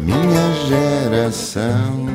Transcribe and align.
Minha 0.00 0.52
geração 0.68 2.06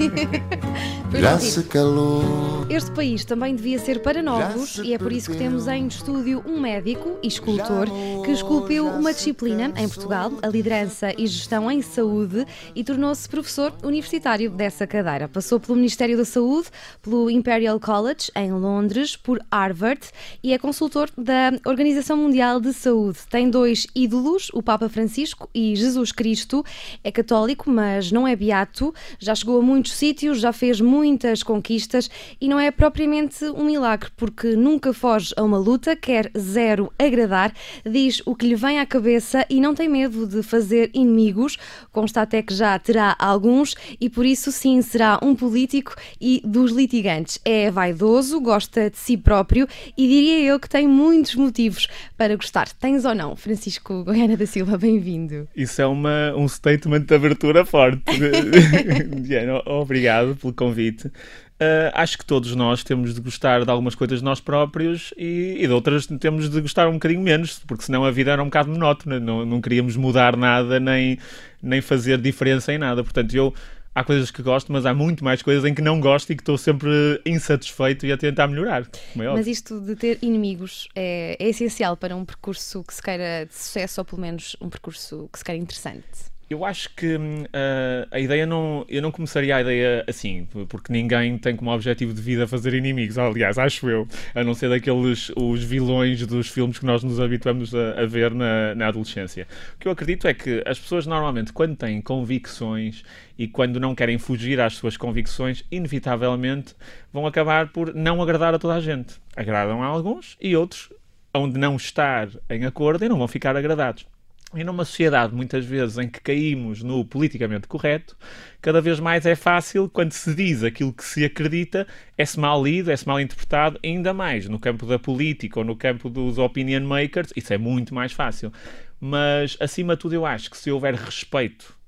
já 1.20 1.38
se 1.38 1.62
calou. 1.64 2.66
Este 2.68 2.90
país 2.92 3.24
também 3.24 3.54
devia 3.54 3.78
ser 3.78 4.00
para 4.00 4.22
novos 4.22 4.78
e 4.78 4.94
é 4.94 4.98
por 4.98 5.12
isso 5.12 5.30
que 5.30 5.36
temos 5.36 5.66
em 5.66 5.86
estúdio 5.86 6.42
um 6.46 6.60
médico 6.60 7.18
e 7.22 7.26
escultor 7.26 7.86
que 8.24 8.30
esculpiu 8.30 8.86
uma 8.86 9.12
disciplina 9.12 9.72
em 9.76 9.88
Portugal, 9.88 10.32
a 10.42 10.46
liderança 10.46 11.12
e 11.18 11.26
gestão 11.26 11.70
em 11.70 11.82
saúde, 11.82 12.46
e 12.74 12.84
tornou-se 12.84 13.28
professor 13.28 13.72
universitário 13.82 14.50
dessa 14.50 14.86
cadeira. 14.86 15.28
Passou 15.28 15.58
pelo 15.58 15.76
Ministério 15.76 16.16
da 16.16 16.24
Saúde, 16.24 16.68
pelo 17.02 17.28
Imperial 17.30 17.78
College 17.80 18.30
em 18.36 18.52
Londres, 18.52 19.16
por 19.16 19.40
Harvard 19.50 20.00
e 20.42 20.52
é 20.52 20.58
consultor 20.58 21.10
da 21.16 21.52
Organização 21.66 22.16
Mundial 22.16 22.60
de 22.60 22.72
Saúde. 22.72 23.18
Tem 23.28 23.50
dois 23.50 23.86
ídolos, 23.94 24.50
o 24.52 24.62
Papa 24.62 24.88
Francisco 24.88 25.48
e 25.54 25.74
Jesus 25.74 26.12
Cristo. 26.12 26.64
É 27.02 27.10
católico, 27.10 27.70
mas 27.70 28.12
não 28.12 28.26
é 28.26 28.36
beato. 28.36 28.94
Já 29.18 29.34
chegou 29.34 29.58
a 29.58 29.62
muitos 29.62 29.89
sítios, 29.90 30.40
já 30.40 30.52
fez 30.52 30.80
muitas 30.80 31.42
conquistas 31.42 32.10
e 32.40 32.48
não 32.48 32.58
é 32.58 32.70
propriamente 32.70 33.44
um 33.44 33.64
milagre, 33.64 34.10
porque 34.16 34.54
nunca 34.56 34.92
foge 34.92 35.32
a 35.36 35.42
uma 35.42 35.58
luta, 35.58 35.94
quer 35.96 36.30
zero 36.36 36.92
agradar, 36.98 37.52
diz 37.84 38.22
o 38.24 38.34
que 38.34 38.46
lhe 38.46 38.54
vem 38.54 38.78
à 38.78 38.86
cabeça 38.86 39.44
e 39.48 39.60
não 39.60 39.74
tem 39.74 39.88
medo 39.88 40.26
de 40.26 40.42
fazer 40.42 40.90
inimigos. 40.94 41.56
Consta 41.92 42.22
até 42.22 42.42
que 42.42 42.54
já 42.54 42.78
terá 42.78 43.16
alguns 43.18 43.74
e 44.00 44.08
por 44.08 44.24
isso 44.24 44.50
sim 44.52 44.80
será 44.82 45.18
um 45.22 45.34
político 45.34 45.94
e 46.20 46.42
dos 46.44 46.72
litigantes. 46.72 47.38
É 47.44 47.70
vaidoso, 47.70 48.40
gosta 48.40 48.90
de 48.90 48.96
si 48.98 49.16
próprio 49.16 49.66
e 49.96 50.06
diria 50.06 50.40
eu 50.40 50.60
que 50.60 50.68
tem 50.68 50.86
muitos 50.86 51.34
motivos 51.34 51.88
para 52.16 52.36
gostar. 52.36 52.68
Tens 52.72 53.04
ou 53.04 53.14
não, 53.14 53.36
Francisco 53.36 54.04
Goiana 54.04 54.36
da 54.36 54.46
Silva? 54.46 54.76
Bem-vindo. 54.76 55.48
Isso 55.54 55.80
é 55.82 55.86
uma, 55.86 56.34
um 56.36 56.48
statement 56.48 57.00
de 57.00 57.14
abertura 57.14 57.64
forte. 57.64 58.02
Diana, 59.22 59.62
obrigado 59.80 60.36
pelo 60.36 60.52
convite. 60.52 61.08
Uh, 61.08 61.92
acho 61.92 62.16
que 62.16 62.24
todos 62.24 62.54
nós 62.54 62.82
temos 62.82 63.14
de 63.14 63.20
gostar 63.20 63.64
de 63.64 63.70
algumas 63.70 63.94
coisas 63.94 64.20
de 64.20 64.24
nós 64.24 64.40
próprios 64.40 65.12
e, 65.16 65.58
e, 65.60 65.66
de 65.66 65.72
outras 65.72 66.06
temos 66.06 66.48
de 66.48 66.58
gostar 66.58 66.88
um 66.88 66.94
bocadinho 66.94 67.20
menos, 67.20 67.58
porque 67.66 67.84
senão 67.84 68.02
a 68.02 68.10
vida 68.10 68.30
era 68.30 68.42
um 68.42 68.46
bocado 68.46 68.70
monótona, 68.70 69.20
não, 69.20 69.44
não 69.44 69.60
queríamos 69.60 69.94
mudar 69.94 70.38
nada 70.38 70.80
nem, 70.80 71.18
nem 71.62 71.82
fazer 71.82 72.18
diferença 72.18 72.72
em 72.72 72.78
nada. 72.78 73.04
Portanto, 73.04 73.34
eu 73.34 73.52
há 73.94 74.04
coisas 74.04 74.30
que 74.30 74.42
gosto, 74.42 74.72
mas 74.72 74.86
há 74.86 74.94
muito 74.94 75.24
mais 75.24 75.42
coisas 75.42 75.64
em 75.64 75.74
que 75.74 75.82
não 75.82 76.00
gosto 76.00 76.30
e 76.32 76.36
que 76.36 76.42
estou 76.42 76.56
sempre 76.56 77.20
insatisfeito 77.26 78.06
e 78.06 78.12
a 78.12 78.16
tentar 78.16 78.46
melhorar. 78.46 78.88
É 79.16 79.28
mas 79.28 79.46
isto 79.46 79.80
de 79.80 79.94
ter 79.96 80.18
inimigos 80.22 80.88
é, 80.94 81.36
é 81.38 81.48
essencial 81.48 81.96
para 81.96 82.16
um 82.16 82.24
percurso 82.24 82.82
que 82.84 82.94
se 82.94 83.02
queira 83.02 83.46
de 83.46 83.54
sucesso 83.54 84.00
ou 84.00 84.04
pelo 84.04 84.22
menos 84.22 84.56
um 84.60 84.68
percurso 84.68 85.28
que 85.32 85.38
se 85.38 85.44
queira 85.44 85.60
interessante. 85.60 86.30
Eu 86.50 86.64
acho 86.64 86.92
que 86.96 87.14
uh, 87.14 88.08
a 88.10 88.18
ideia 88.18 88.44
não. 88.44 88.84
Eu 88.88 89.00
não 89.00 89.12
começaria 89.12 89.54
a 89.54 89.60
ideia 89.60 90.04
assim, 90.08 90.48
porque 90.68 90.92
ninguém 90.92 91.38
tem 91.38 91.54
como 91.54 91.70
objetivo 91.72 92.12
de 92.12 92.20
vida 92.20 92.44
fazer 92.48 92.74
inimigos. 92.74 93.16
Aliás, 93.18 93.56
acho 93.56 93.88
eu. 93.88 94.08
A 94.34 94.42
não 94.42 94.52
ser 94.52 94.68
daqueles 94.68 95.30
os 95.36 95.62
vilões 95.62 96.26
dos 96.26 96.48
filmes 96.48 96.80
que 96.80 96.84
nós 96.84 97.04
nos 97.04 97.20
habituamos 97.20 97.72
a, 97.72 98.00
a 98.00 98.04
ver 98.04 98.34
na, 98.34 98.74
na 98.74 98.88
adolescência. 98.88 99.46
O 99.76 99.78
que 99.78 99.86
eu 99.86 99.92
acredito 99.92 100.26
é 100.26 100.34
que 100.34 100.60
as 100.66 100.76
pessoas 100.76 101.06
normalmente, 101.06 101.52
quando 101.52 101.76
têm 101.76 102.00
convicções 102.00 103.04
e 103.38 103.46
quando 103.46 103.78
não 103.78 103.94
querem 103.94 104.18
fugir 104.18 104.60
às 104.60 104.74
suas 104.74 104.96
convicções, 104.96 105.62
inevitavelmente 105.70 106.74
vão 107.12 107.28
acabar 107.28 107.68
por 107.68 107.94
não 107.94 108.20
agradar 108.20 108.54
a 108.54 108.58
toda 108.58 108.74
a 108.74 108.80
gente. 108.80 109.20
Agradam 109.36 109.84
a 109.84 109.86
alguns 109.86 110.36
e 110.40 110.56
outros, 110.56 110.92
onde 111.32 111.56
não 111.60 111.76
estar 111.76 112.28
em 112.50 112.64
acordo, 112.64 113.04
e 113.04 113.08
não 113.08 113.18
vão 113.18 113.28
ficar 113.28 113.56
agradados. 113.56 114.04
E 114.52 114.64
numa 114.64 114.84
sociedade, 114.84 115.32
muitas 115.32 115.64
vezes, 115.64 115.96
em 115.96 116.08
que 116.08 116.20
caímos 116.20 116.82
no 116.82 117.04
politicamente 117.04 117.68
correto, 117.68 118.16
cada 118.60 118.80
vez 118.80 118.98
mais 118.98 119.24
é 119.24 119.36
fácil, 119.36 119.88
quando 119.88 120.10
se 120.10 120.34
diz 120.34 120.64
aquilo 120.64 120.92
que 120.92 121.04
se 121.04 121.24
acredita, 121.24 121.86
é-se 122.18 122.38
mal 122.38 122.60
lido, 122.60 122.90
é-se 122.90 123.06
mal 123.06 123.20
interpretado, 123.20 123.78
ainda 123.84 124.12
mais 124.12 124.48
no 124.48 124.58
campo 124.58 124.86
da 124.86 124.98
política 124.98 125.60
ou 125.60 125.64
no 125.64 125.76
campo 125.76 126.10
dos 126.10 126.36
opinion 126.36 126.84
makers, 126.84 127.32
isso 127.36 127.52
é 127.52 127.58
muito 127.58 127.94
mais 127.94 128.10
fácil. 128.10 128.52
Mas, 129.00 129.56
acima 129.60 129.94
de 129.94 130.00
tudo, 130.00 130.14
eu 130.14 130.26
acho 130.26 130.50
que 130.50 130.58
se 130.58 130.68
houver 130.68 130.94
respeito 130.94 131.78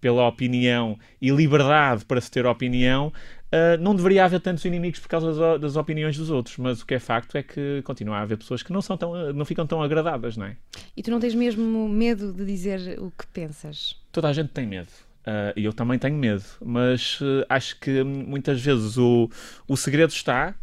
pela 0.00 0.26
opinião 0.26 0.98
e 1.20 1.30
liberdade 1.30 2.04
para 2.04 2.20
se 2.20 2.30
ter 2.30 2.46
opinião, 2.46 3.12
Uh, 3.48 3.80
não 3.80 3.94
deveria 3.94 4.26
haver 4.26 4.40
tantos 4.40 4.64
inimigos 4.66 5.00
por 5.00 5.08
causa 5.08 5.32
das, 5.32 5.60
das, 5.60 5.76
opiniões 5.76 6.18
dos 6.18 6.28
outros, 6.28 6.58
mas 6.58 6.82
o 6.82 6.86
que 6.86 6.94
é 6.94 6.98
facto 6.98 7.34
é 7.36 7.42
que 7.42 7.80
continua 7.82 8.18
a 8.18 8.20
haver 8.20 8.36
pessoas 8.36 8.62
que 8.62 8.70
não, 8.70 8.82
são 8.82 8.96
tão, 8.96 9.32
não 9.32 9.44
ficam 9.46 9.66
tão 9.66 9.82
agradadas, 9.82 10.36
não 10.36 10.44
é? 10.44 10.56
E 10.94 11.02
tu 11.02 11.10
não 11.10 11.18
tens 11.18 11.34
mesmo 11.34 11.88
medo 11.88 12.30
de 12.30 12.44
dizer 12.44 12.98
o 13.00 13.10
que 13.10 13.26
pensas? 13.28 13.96
Toda 14.12 14.28
a 14.28 14.32
gente 14.34 14.50
tem 14.50 14.66
medo. 14.66 14.88
Uh, 15.20 15.52
e 15.56 15.64
eu 15.64 15.72
também 15.72 15.98
tenho 15.98 16.16
medo, 16.16 16.44
mas 16.64 17.20
uh, 17.20 17.44
acho 17.48 17.78
que 17.80 18.02
muitas 18.02 18.60
vezes 18.60 18.96
o, 18.96 19.30
o 19.66 19.76
segredo 19.76 20.10
está 20.10 20.54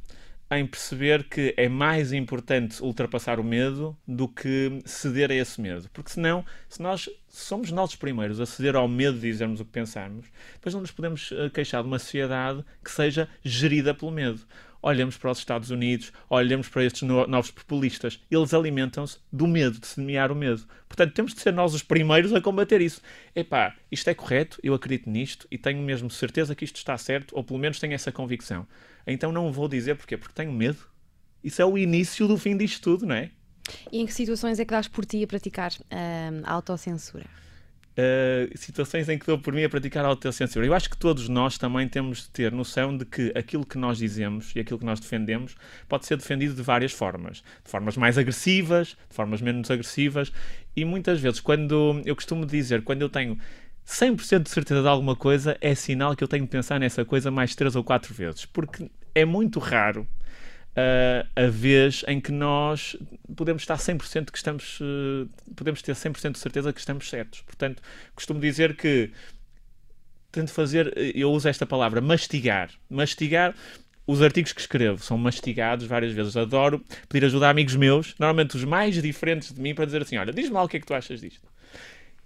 em 0.60 0.66
perceber 0.66 1.24
que 1.24 1.54
é 1.58 1.68
mais 1.68 2.14
importante 2.14 2.82
ultrapassar 2.82 3.40
o 3.40 3.44
medo 3.44 3.96
do 4.08 4.28
que 4.28 4.82
ceder 4.86 5.32
a 5.32 5.36
esse 5.36 5.60
medo. 5.60 5.90
Porque 5.94 6.12
senão, 6.12 6.46
se 6.70 6.82
nós 6.82 7.10
somos 7.28 7.72
nós 7.72 7.92
os 7.92 7.96
primeiros 7.96 8.40
a 8.40 8.46
ceder 8.46 8.76
ao 8.76 8.88
medo 8.88 9.16
de 9.16 9.30
dizermos 9.30 9.60
o 9.60 9.66
que 9.66 9.72
pensarmos, 9.72 10.26
depois 10.54 10.74
não 10.74 10.82
nos 10.82 10.92
podemos 10.92 11.32
eh, 11.32 11.50
queixar 11.50 11.82
de 11.82 11.88
uma 11.88 12.00
sociedade 12.00 12.64
que 12.84 12.92
seja 12.92 13.28
gerida 13.44 13.94
pelo 13.94 14.12
medo. 14.12 14.42
Olhamos 14.88 15.18
para 15.18 15.32
os 15.32 15.40
Estados 15.40 15.72
Unidos, 15.72 16.14
olhamos 16.30 16.70
para 16.70 16.86
estes 16.86 17.02
novos 17.02 17.50
populistas. 17.50 18.20
Eles 18.30 18.54
alimentam-se 18.54 19.18
do 19.34 19.48
medo, 19.48 19.80
de 19.80 19.88
semear 19.88 20.32
o 20.32 20.36
medo. 20.36 20.64
Portanto, 20.88 21.12
temos 21.12 21.34
de 21.34 21.42
ser 21.42 21.52
nós 21.52 21.74
os 21.74 21.82
primeiros 21.82 22.32
a 22.32 22.40
combater 22.40 22.80
isso. 22.82 23.02
Epá, 23.36 23.76
isto 23.92 24.12
é 24.12 24.14
correto, 24.14 24.60
eu 24.62 24.76
acredito 24.76 25.10
nisto 25.10 25.48
e 25.50 25.58
tenho 25.58 25.82
mesmo 25.82 26.12
certeza 26.12 26.54
que 26.54 26.64
isto 26.64 26.76
está 26.76 26.96
certo, 27.00 27.36
ou 27.36 27.44
pelo 27.44 27.58
menos 27.58 27.80
tenho 27.80 27.94
essa 27.94 28.12
convicção. 28.12 28.68
Então 29.08 29.32
não 29.32 29.52
vou 29.52 29.68
dizer 29.68 29.96
porquê, 29.96 30.18
porque 30.18 30.36
tenho 30.36 30.52
medo. 30.52 30.78
Isso 31.44 31.64
é 31.64 31.66
o 31.66 31.80
início 31.80 32.28
do 32.28 32.38
fim 32.38 32.56
disto 32.56 32.84
tudo, 32.84 33.08
não 33.08 33.16
é? 33.16 33.32
E 33.92 34.00
em 34.00 34.06
que 34.06 34.14
situações 34.14 34.60
é 34.60 34.66
que 34.66 34.72
dás 34.72 34.88
por 34.88 35.04
ti 35.04 35.24
a 35.24 35.26
praticar 35.26 35.72
a 36.44 36.54
autocensura? 36.54 37.26
Uh, 37.98 38.58
situações 38.58 39.08
em 39.08 39.18
que 39.18 39.26
dou 39.26 39.40
por 39.40 39.54
mim 39.54 39.64
a 39.64 39.70
praticar 39.70 40.04
autocensura. 40.04 40.66
Eu 40.66 40.74
acho 40.74 40.90
que 40.90 40.98
todos 40.98 41.30
nós 41.30 41.58
também 41.58 41.88
temos 41.88 42.24
de 42.24 42.30
ter 42.30 42.52
noção 42.52 42.98
de 42.98 43.06
que 43.06 43.32
aquilo 43.34 43.66
que 43.66 43.78
nós 43.78 43.98
dizemos 43.98 44.52
e 44.54 44.60
aquilo 44.60 44.78
que 44.78 44.86
nós 44.86 45.00
defendemos 45.00 45.56
pode 45.88 46.06
ser 46.06 46.18
defendido 46.18 46.54
de 46.54 46.62
várias 46.62 46.92
formas. 46.92 47.38
De 47.64 47.72
formas 47.72 47.96
mais 47.96 48.18
agressivas, 48.18 48.90
de 48.90 49.16
formas 49.16 49.42
menos 49.42 49.72
agressivas. 49.72 50.30
E 50.76 50.84
muitas 50.84 51.22
vezes, 51.22 51.40
quando 51.40 52.02
eu 52.06 52.16
costumo 52.16 52.46
dizer, 52.46 52.82
quando 52.82 53.02
eu 53.02 53.08
tenho 53.08 53.38
100% 53.88 54.44
de 54.44 54.50
certeza 54.50 54.82
de 54.82 54.88
alguma 54.90 55.16
coisa, 55.16 55.58
é 55.62 55.74
sinal 55.74 56.18
que 56.18 56.24
eu 56.24 56.28
tenho 56.28 56.44
de 56.44 56.50
pensar 56.50 56.78
nessa 56.78 57.06
coisa 57.06 57.32
mais 57.32 57.56
três 57.56 57.78
ou 57.78 57.84
quatro 57.84 58.14
vezes. 58.14 58.46
Porque 58.46 58.92
é 59.14 59.24
muito 59.24 59.58
raro 59.58 60.06
uh, 60.76 61.28
a 61.36 61.48
vez 61.48 62.04
em 62.08 62.20
que 62.20 62.32
nós 62.32 62.96
podemos 63.36 63.64
estar 63.64 63.78
100% 63.78 64.32
que 64.32 64.38
estamos, 64.38 64.80
uh, 64.82 65.30
podemos 65.56 65.82
ter 65.82 65.94
100% 65.94 66.34
de 66.34 66.40
certeza 66.40 66.74
que 66.74 66.80
estamos 66.80 67.10
certos. 67.10 67.42
Portanto, 67.42 67.82
costumo 68.14 68.40
dizer 68.40 68.76
que 68.76 69.12
tento 70.32 70.52
fazer, 70.52 70.94
eu 71.16 71.32
uso 71.32 71.48
esta 71.48 71.66
palavra, 71.66 72.02
mastigar. 72.02 72.70
Mastigar 72.90 73.56
os 74.06 74.22
artigos 74.22 74.54
que 74.54 74.62
escrevo 74.62 75.02
são 75.02 75.18
mastigados 75.18 75.88
várias 75.88 76.12
vezes. 76.12 76.36
Adoro 76.36 76.84
pedir 77.10 77.26
ajuda 77.26 77.48
a 77.48 77.50
amigos 77.50 77.76
meus, 77.76 78.14
normalmente 78.20 78.56
os 78.56 78.64
mais 78.64 79.02
diferentes 79.02 79.54
de 79.54 79.62
mim, 79.62 79.74
para 79.74 79.86
dizer 79.86 80.02
assim: 80.02 80.18
olha, 80.18 80.34
diz-me 80.34 80.54
lá 80.54 80.64
o 80.64 80.68
que 80.68 80.78
é 80.78 80.80
que 80.80 80.86
tu 80.86 80.94
achas 80.94 81.22
disto. 81.22 81.48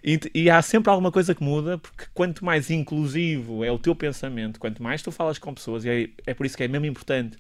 E, 0.02 0.18
e, 0.34 0.50
há 0.50 0.62
sempre 0.62 0.90
alguma 0.90 1.12
coisa 1.12 1.36
que 1.36 1.44
muda, 1.44 1.78
porque 1.78 2.06
quanto 2.14 2.46
mais 2.46 2.72
inclusivo 2.72 3.66
é 3.66 3.72
o 3.72 3.78
teu 3.78 3.94
pensamento, 3.94 4.58
quanto 4.58 4.82
mais 4.82 5.02
tu 5.02 5.12
falas 5.12 5.38
com 5.38 5.54
pessoas, 5.54 5.84
e 5.84 5.90
é, 5.90 6.10
é 6.26 6.34
por 6.34 6.46
isso 6.46 6.56
que 6.56 6.64
é 6.64 6.70
mesmo 6.70 6.86
importante 6.86 7.38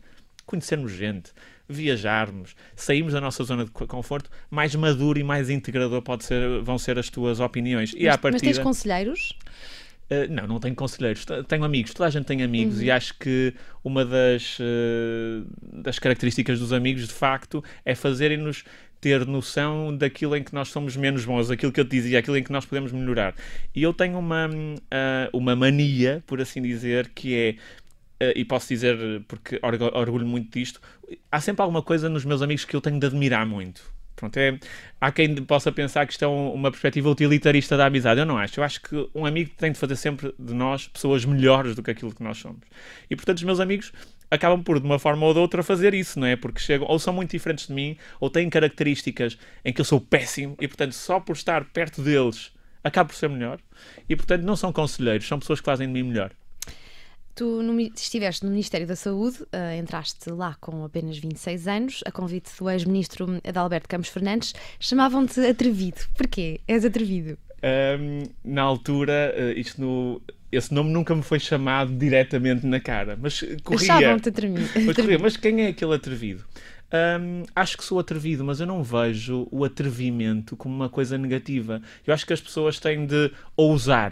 conhecermos 0.49 0.91
gente, 0.91 1.31
viajarmos, 1.67 2.55
sairmos 2.75 3.13
da 3.13 3.21
nossa 3.21 3.43
zona 3.43 3.63
de 3.63 3.71
conforto, 3.71 4.29
mais 4.49 4.73
maduro 4.75 5.19
e 5.19 5.23
mais 5.23 5.49
integrador 5.49 6.01
pode 6.01 6.25
ser, 6.25 6.61
vão 6.61 6.77
ser 6.79 6.97
as 6.97 7.09
tuas 7.09 7.39
opiniões. 7.39 7.93
E 7.95 8.05
mas, 8.05 8.17
partida, 8.17 8.31
mas 8.31 8.41
tens 8.41 8.59
conselheiros? 8.59 9.37
Uh, 10.09 10.31
não, 10.31 10.47
não 10.47 10.59
tenho 10.59 10.73
conselheiros. 10.73 11.23
Tenho 11.47 11.63
amigos. 11.63 11.93
Toda 11.93 12.07
a 12.07 12.09
gente 12.09 12.25
tem 12.25 12.41
amigos 12.41 12.77
uhum. 12.77 12.83
e 12.83 12.89
acho 12.89 13.13
que 13.19 13.53
uma 13.83 14.03
das, 14.03 14.57
uh, 14.59 15.45
das 15.61 15.99
características 15.99 16.59
dos 16.59 16.73
amigos, 16.73 17.07
de 17.07 17.13
facto, 17.13 17.63
é 17.85 17.93
fazerem-nos 17.93 18.63
ter 18.99 19.25
noção 19.25 19.95
daquilo 19.95 20.35
em 20.35 20.43
que 20.43 20.53
nós 20.53 20.69
somos 20.69 20.97
menos 20.97 21.23
bons, 21.23 21.49
aquilo 21.49 21.71
que 21.71 21.79
eu 21.79 21.85
te 21.85 21.91
dizia, 21.91 22.19
aquilo 22.19 22.37
em 22.37 22.43
que 22.43 22.51
nós 22.51 22.65
podemos 22.65 22.91
melhorar. 22.91 23.33
E 23.73 23.83
eu 23.83 23.93
tenho 23.93 24.17
uma, 24.17 24.47
uh, 24.47 25.37
uma 25.37 25.55
mania, 25.55 26.23
por 26.25 26.41
assim 26.41 26.61
dizer, 26.61 27.09
que 27.15 27.35
é 27.35 27.55
e 28.35 28.43
posso 28.43 28.67
dizer, 28.67 28.97
porque 29.27 29.59
orgulho 29.63 30.25
muito 30.25 30.51
disto, 30.51 30.81
há 31.31 31.39
sempre 31.39 31.61
alguma 31.61 31.81
coisa 31.81 32.09
nos 32.09 32.25
meus 32.25 32.41
amigos 32.41 32.65
que 32.65 32.75
eu 32.75 32.81
tenho 32.81 32.99
de 32.99 33.05
admirar 33.05 33.45
muito. 33.45 33.81
Pronto, 34.15 34.35
é, 34.35 34.59
há 34.99 35.11
quem 35.13 35.33
possa 35.45 35.71
pensar 35.71 36.05
que 36.05 36.11
isto 36.11 36.25
é 36.25 36.27
um, 36.27 36.53
uma 36.53 36.69
perspectiva 36.69 37.09
utilitarista 37.09 37.77
da 37.77 37.85
amizade. 37.85 38.19
Eu 38.19 38.25
não 38.25 38.37
acho. 38.37 38.59
Eu 38.59 38.65
acho 38.65 38.81
que 38.81 39.09
um 39.15 39.25
amigo 39.25 39.51
tem 39.57 39.71
de 39.71 39.79
fazer 39.79 39.95
sempre 39.95 40.35
de 40.37 40.53
nós 40.53 40.89
pessoas 40.89 41.23
melhores 41.23 41.73
do 41.73 41.81
que 41.81 41.89
aquilo 41.89 42.13
que 42.13 42.21
nós 42.21 42.37
somos. 42.37 42.59
E 43.09 43.15
portanto, 43.15 43.37
os 43.37 43.43
meus 43.43 43.61
amigos 43.61 43.93
acabam 44.29 44.61
por, 44.61 44.77
de 44.79 44.85
uma 44.85 44.99
forma 44.99 45.25
ou 45.25 45.33
de 45.33 45.39
outra, 45.39 45.63
fazer 45.63 45.93
isso, 45.93 46.19
não 46.19 46.27
é? 46.27 46.35
Porque 46.35 46.59
chegam, 46.59 46.85
ou 46.87 46.99
são 46.99 47.13
muito 47.13 47.31
diferentes 47.31 47.67
de 47.67 47.73
mim, 47.73 47.97
ou 48.19 48.29
têm 48.29 48.49
características 48.49 49.37
em 49.63 49.71
que 49.71 49.79
eu 49.79 49.85
sou 49.85 50.01
péssimo, 50.01 50.55
e 50.59 50.67
portanto, 50.67 50.91
só 50.91 51.19
por 51.19 51.33
estar 51.33 51.63
perto 51.65 52.01
deles 52.01 52.51
acabo 52.83 53.09
por 53.09 53.15
ser 53.15 53.29
melhor 53.29 53.59
e, 54.07 54.15
portanto, 54.15 54.43
não 54.43 54.55
são 54.55 54.71
conselheiros, 54.71 55.27
são 55.27 55.39
pessoas 55.39 55.59
que 55.59 55.65
fazem 55.65 55.87
de 55.87 55.93
mim 55.93 56.03
melhor. 56.09 56.31
Tu 57.35 57.63
no, 57.63 57.79
estiveste 57.79 58.43
no 58.43 58.51
Ministério 58.51 58.85
da 58.85 58.95
Saúde, 58.95 59.41
uh, 59.43 59.79
entraste 59.79 60.29
lá 60.29 60.55
com 60.59 60.83
apenas 60.83 61.17
26 61.17 61.67
anos, 61.67 62.03
a 62.05 62.11
convite 62.11 62.51
do 62.59 62.69
ex-ministro 62.69 63.39
Adalberto 63.47 63.87
Campos 63.87 64.09
Fernandes, 64.09 64.53
chamavam-te 64.79 65.39
atrevido. 65.41 66.01
Porquê? 66.15 66.59
És 66.67 66.83
atrevido? 66.83 67.37
Um, 67.63 68.23
na 68.43 68.61
altura, 68.61 69.33
uh, 69.37 69.57
isto 69.57 69.81
no, 69.81 70.21
esse 70.51 70.73
nome 70.73 70.91
nunca 70.91 71.13
me 71.13 71.21
foi 71.21 71.39
chamado 71.39 71.93
diretamente 71.93 72.65
na 72.65 72.79
cara, 72.79 73.17
mas 73.19 73.41
corria. 73.63 73.93
Achavam-te 73.93 74.29
atrevido. 74.29 74.69
Mas, 74.85 74.95
corria. 74.95 75.19
mas 75.19 75.37
quem 75.37 75.61
é 75.61 75.67
aquele 75.67 75.93
atrevido? 75.93 76.43
Um, 76.91 77.43
acho 77.55 77.77
que 77.77 77.83
sou 77.83 77.99
atrevido, 77.99 78.43
mas 78.43 78.59
eu 78.59 78.65
não 78.65 78.83
vejo 78.83 79.47
o 79.51 79.63
atrevimento 79.63 80.57
como 80.57 80.75
uma 80.75 80.89
coisa 80.89 81.17
negativa. 81.17 81.81
Eu 82.05 82.13
acho 82.13 82.25
que 82.25 82.33
as 82.33 82.41
pessoas 82.41 82.79
têm 82.79 83.05
de 83.05 83.31
ousar. 83.55 84.11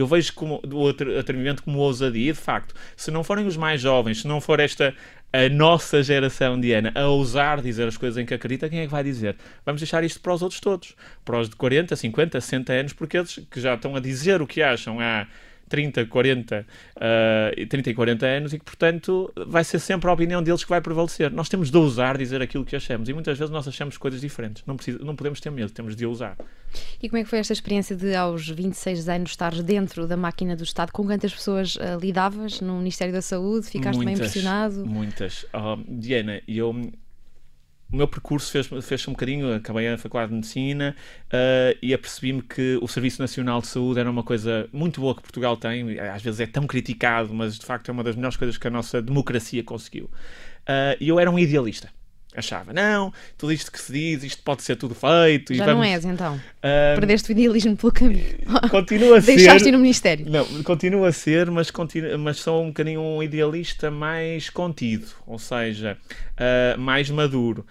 Eu 0.00 0.06
vejo 0.06 0.32
como, 0.34 0.60
o 0.72 0.88
atrevimento 0.88 1.62
como 1.62 1.78
ousadia, 1.78 2.32
de 2.32 2.38
facto. 2.38 2.74
Se 2.96 3.10
não 3.10 3.22
forem 3.22 3.46
os 3.46 3.56
mais 3.56 3.80
jovens, 3.80 4.22
se 4.22 4.28
não 4.28 4.40
for 4.40 4.60
esta 4.60 4.94
a 5.32 5.48
nossa 5.48 6.02
geração 6.02 6.60
de 6.60 6.72
Ana 6.72 6.92
a 6.94 7.06
ousar 7.06 7.62
dizer 7.62 7.86
as 7.86 7.96
coisas 7.96 8.18
em 8.18 8.26
que 8.26 8.34
acredita, 8.34 8.68
quem 8.68 8.80
é 8.80 8.84
que 8.86 8.90
vai 8.90 9.04
dizer? 9.04 9.36
Vamos 9.64 9.80
deixar 9.80 10.02
isto 10.02 10.20
para 10.20 10.34
os 10.34 10.42
outros 10.42 10.60
todos. 10.60 10.96
Para 11.24 11.38
os 11.38 11.48
de 11.48 11.54
40, 11.54 11.94
50, 11.94 12.40
60 12.40 12.72
anos, 12.72 12.92
porque 12.92 13.16
eles 13.16 13.40
que 13.50 13.60
já 13.60 13.74
estão 13.74 13.94
a 13.94 14.00
dizer 14.00 14.42
o 14.42 14.46
que 14.46 14.60
acham 14.60 14.98
há 15.00 15.26
30, 15.70 16.04
40, 16.06 16.66
uh, 16.96 17.66
30 17.66 17.90
e 17.90 17.94
40 17.94 18.26
anos 18.26 18.52
e 18.52 18.58
que, 18.58 18.64
portanto, 18.64 19.32
vai 19.46 19.62
ser 19.62 19.78
sempre 19.78 20.10
a 20.10 20.12
opinião 20.12 20.42
deles 20.42 20.64
que 20.64 20.68
vai 20.68 20.80
prevalecer. 20.80 21.30
Nós 21.30 21.48
temos 21.48 21.70
de 21.70 21.78
ousar 21.78 22.18
dizer 22.18 22.42
aquilo 22.42 22.64
que 22.64 22.74
achamos 22.74 23.08
e 23.08 23.14
muitas 23.14 23.38
vezes 23.38 23.52
nós 23.52 23.66
achamos 23.66 23.96
coisas 23.96 24.20
diferentes. 24.20 24.64
Não, 24.66 24.76
precisa, 24.76 24.98
não 24.98 25.14
podemos 25.14 25.40
ter 25.40 25.50
medo, 25.50 25.70
temos 25.70 25.94
de 25.94 26.04
ousar. 26.04 26.36
E 27.00 27.08
como 27.08 27.18
é 27.18 27.24
que 27.24 27.30
foi 27.30 27.38
esta 27.38 27.52
experiência 27.52 27.94
de, 27.96 28.14
aos 28.14 28.48
26 28.48 29.08
anos, 29.08 29.30
estares 29.30 29.62
dentro 29.62 30.06
da 30.08 30.16
máquina 30.16 30.56
do 30.56 30.64
Estado? 30.64 30.92
Com 30.92 31.06
quantas 31.06 31.32
pessoas 31.32 31.76
uh, 31.76 31.98
lidavas 32.00 32.60
no 32.60 32.78
Ministério 32.78 33.14
da 33.14 33.22
Saúde? 33.22 33.66
Ficaste 33.68 33.96
muitas, 33.96 34.04
bem 34.04 34.14
impressionado? 34.14 34.84
Muitas. 34.84 35.44
Uh, 35.44 35.82
Diana, 35.88 36.42
eu 36.48 36.74
o 37.92 37.96
meu 37.96 38.06
percurso 38.06 38.50
fez-se 38.50 38.82
fez 38.82 39.08
um 39.08 39.12
bocadinho, 39.12 39.54
acabei 39.54 39.88
a 39.88 39.98
Faculdade 39.98 40.30
de 40.30 40.36
Medicina 40.36 40.94
uh, 41.26 41.78
e 41.82 41.92
apercebi-me 41.92 42.42
que 42.42 42.78
o 42.80 42.86
Serviço 42.86 43.20
Nacional 43.20 43.60
de 43.60 43.66
Saúde 43.66 44.00
era 44.00 44.10
uma 44.10 44.22
coisa 44.22 44.68
muito 44.72 45.00
boa 45.00 45.14
que 45.14 45.22
Portugal 45.22 45.56
tem, 45.56 45.98
às 45.98 46.22
vezes 46.22 46.40
é 46.40 46.46
tão 46.46 46.66
criticado, 46.66 47.34
mas 47.34 47.58
de 47.58 47.66
facto 47.66 47.88
é 47.88 47.92
uma 47.92 48.04
das 48.04 48.14
melhores 48.14 48.36
coisas 48.36 48.56
que 48.56 48.66
a 48.66 48.70
nossa 48.70 49.02
democracia 49.02 49.64
conseguiu. 49.64 50.04
Uh, 50.04 50.96
e 51.00 51.08
eu 51.08 51.18
era 51.18 51.30
um 51.30 51.38
idealista 51.38 51.90
achava, 52.34 52.72
não, 52.72 53.12
tudo 53.36 53.52
isto 53.52 53.72
que 53.72 53.80
se 53.80 53.92
diz, 53.92 54.22
isto 54.22 54.42
pode 54.42 54.62
ser 54.62 54.76
tudo 54.76 54.94
feito. 54.94 55.52
Já 55.52 55.64
vamos... 55.64 55.86
não 55.86 55.92
és, 55.92 56.04
então. 56.04 56.36
Uh, 56.36 56.98
Perdeste 56.98 57.30
o 57.30 57.32
idealismo 57.32 57.76
pelo 57.76 57.92
caminho. 57.92 58.24
Continua 58.70 59.18
a 59.18 59.20
ser. 59.22 59.36
Deixaste 59.36 59.70
no 59.70 59.78
Ministério. 59.78 60.30
Não, 60.30 60.44
continua 60.62 61.08
a 61.08 61.12
ser, 61.12 61.50
mas, 61.50 61.70
continua, 61.70 62.16
mas 62.16 62.38
sou 62.38 62.62
um 62.62 62.68
bocadinho 62.68 63.00
um 63.00 63.22
idealista 63.22 63.90
mais 63.90 64.48
contido, 64.48 65.08
ou 65.26 65.38
seja, 65.38 65.98
uh, 66.36 66.78
mais 66.78 67.10
maduro. 67.10 67.66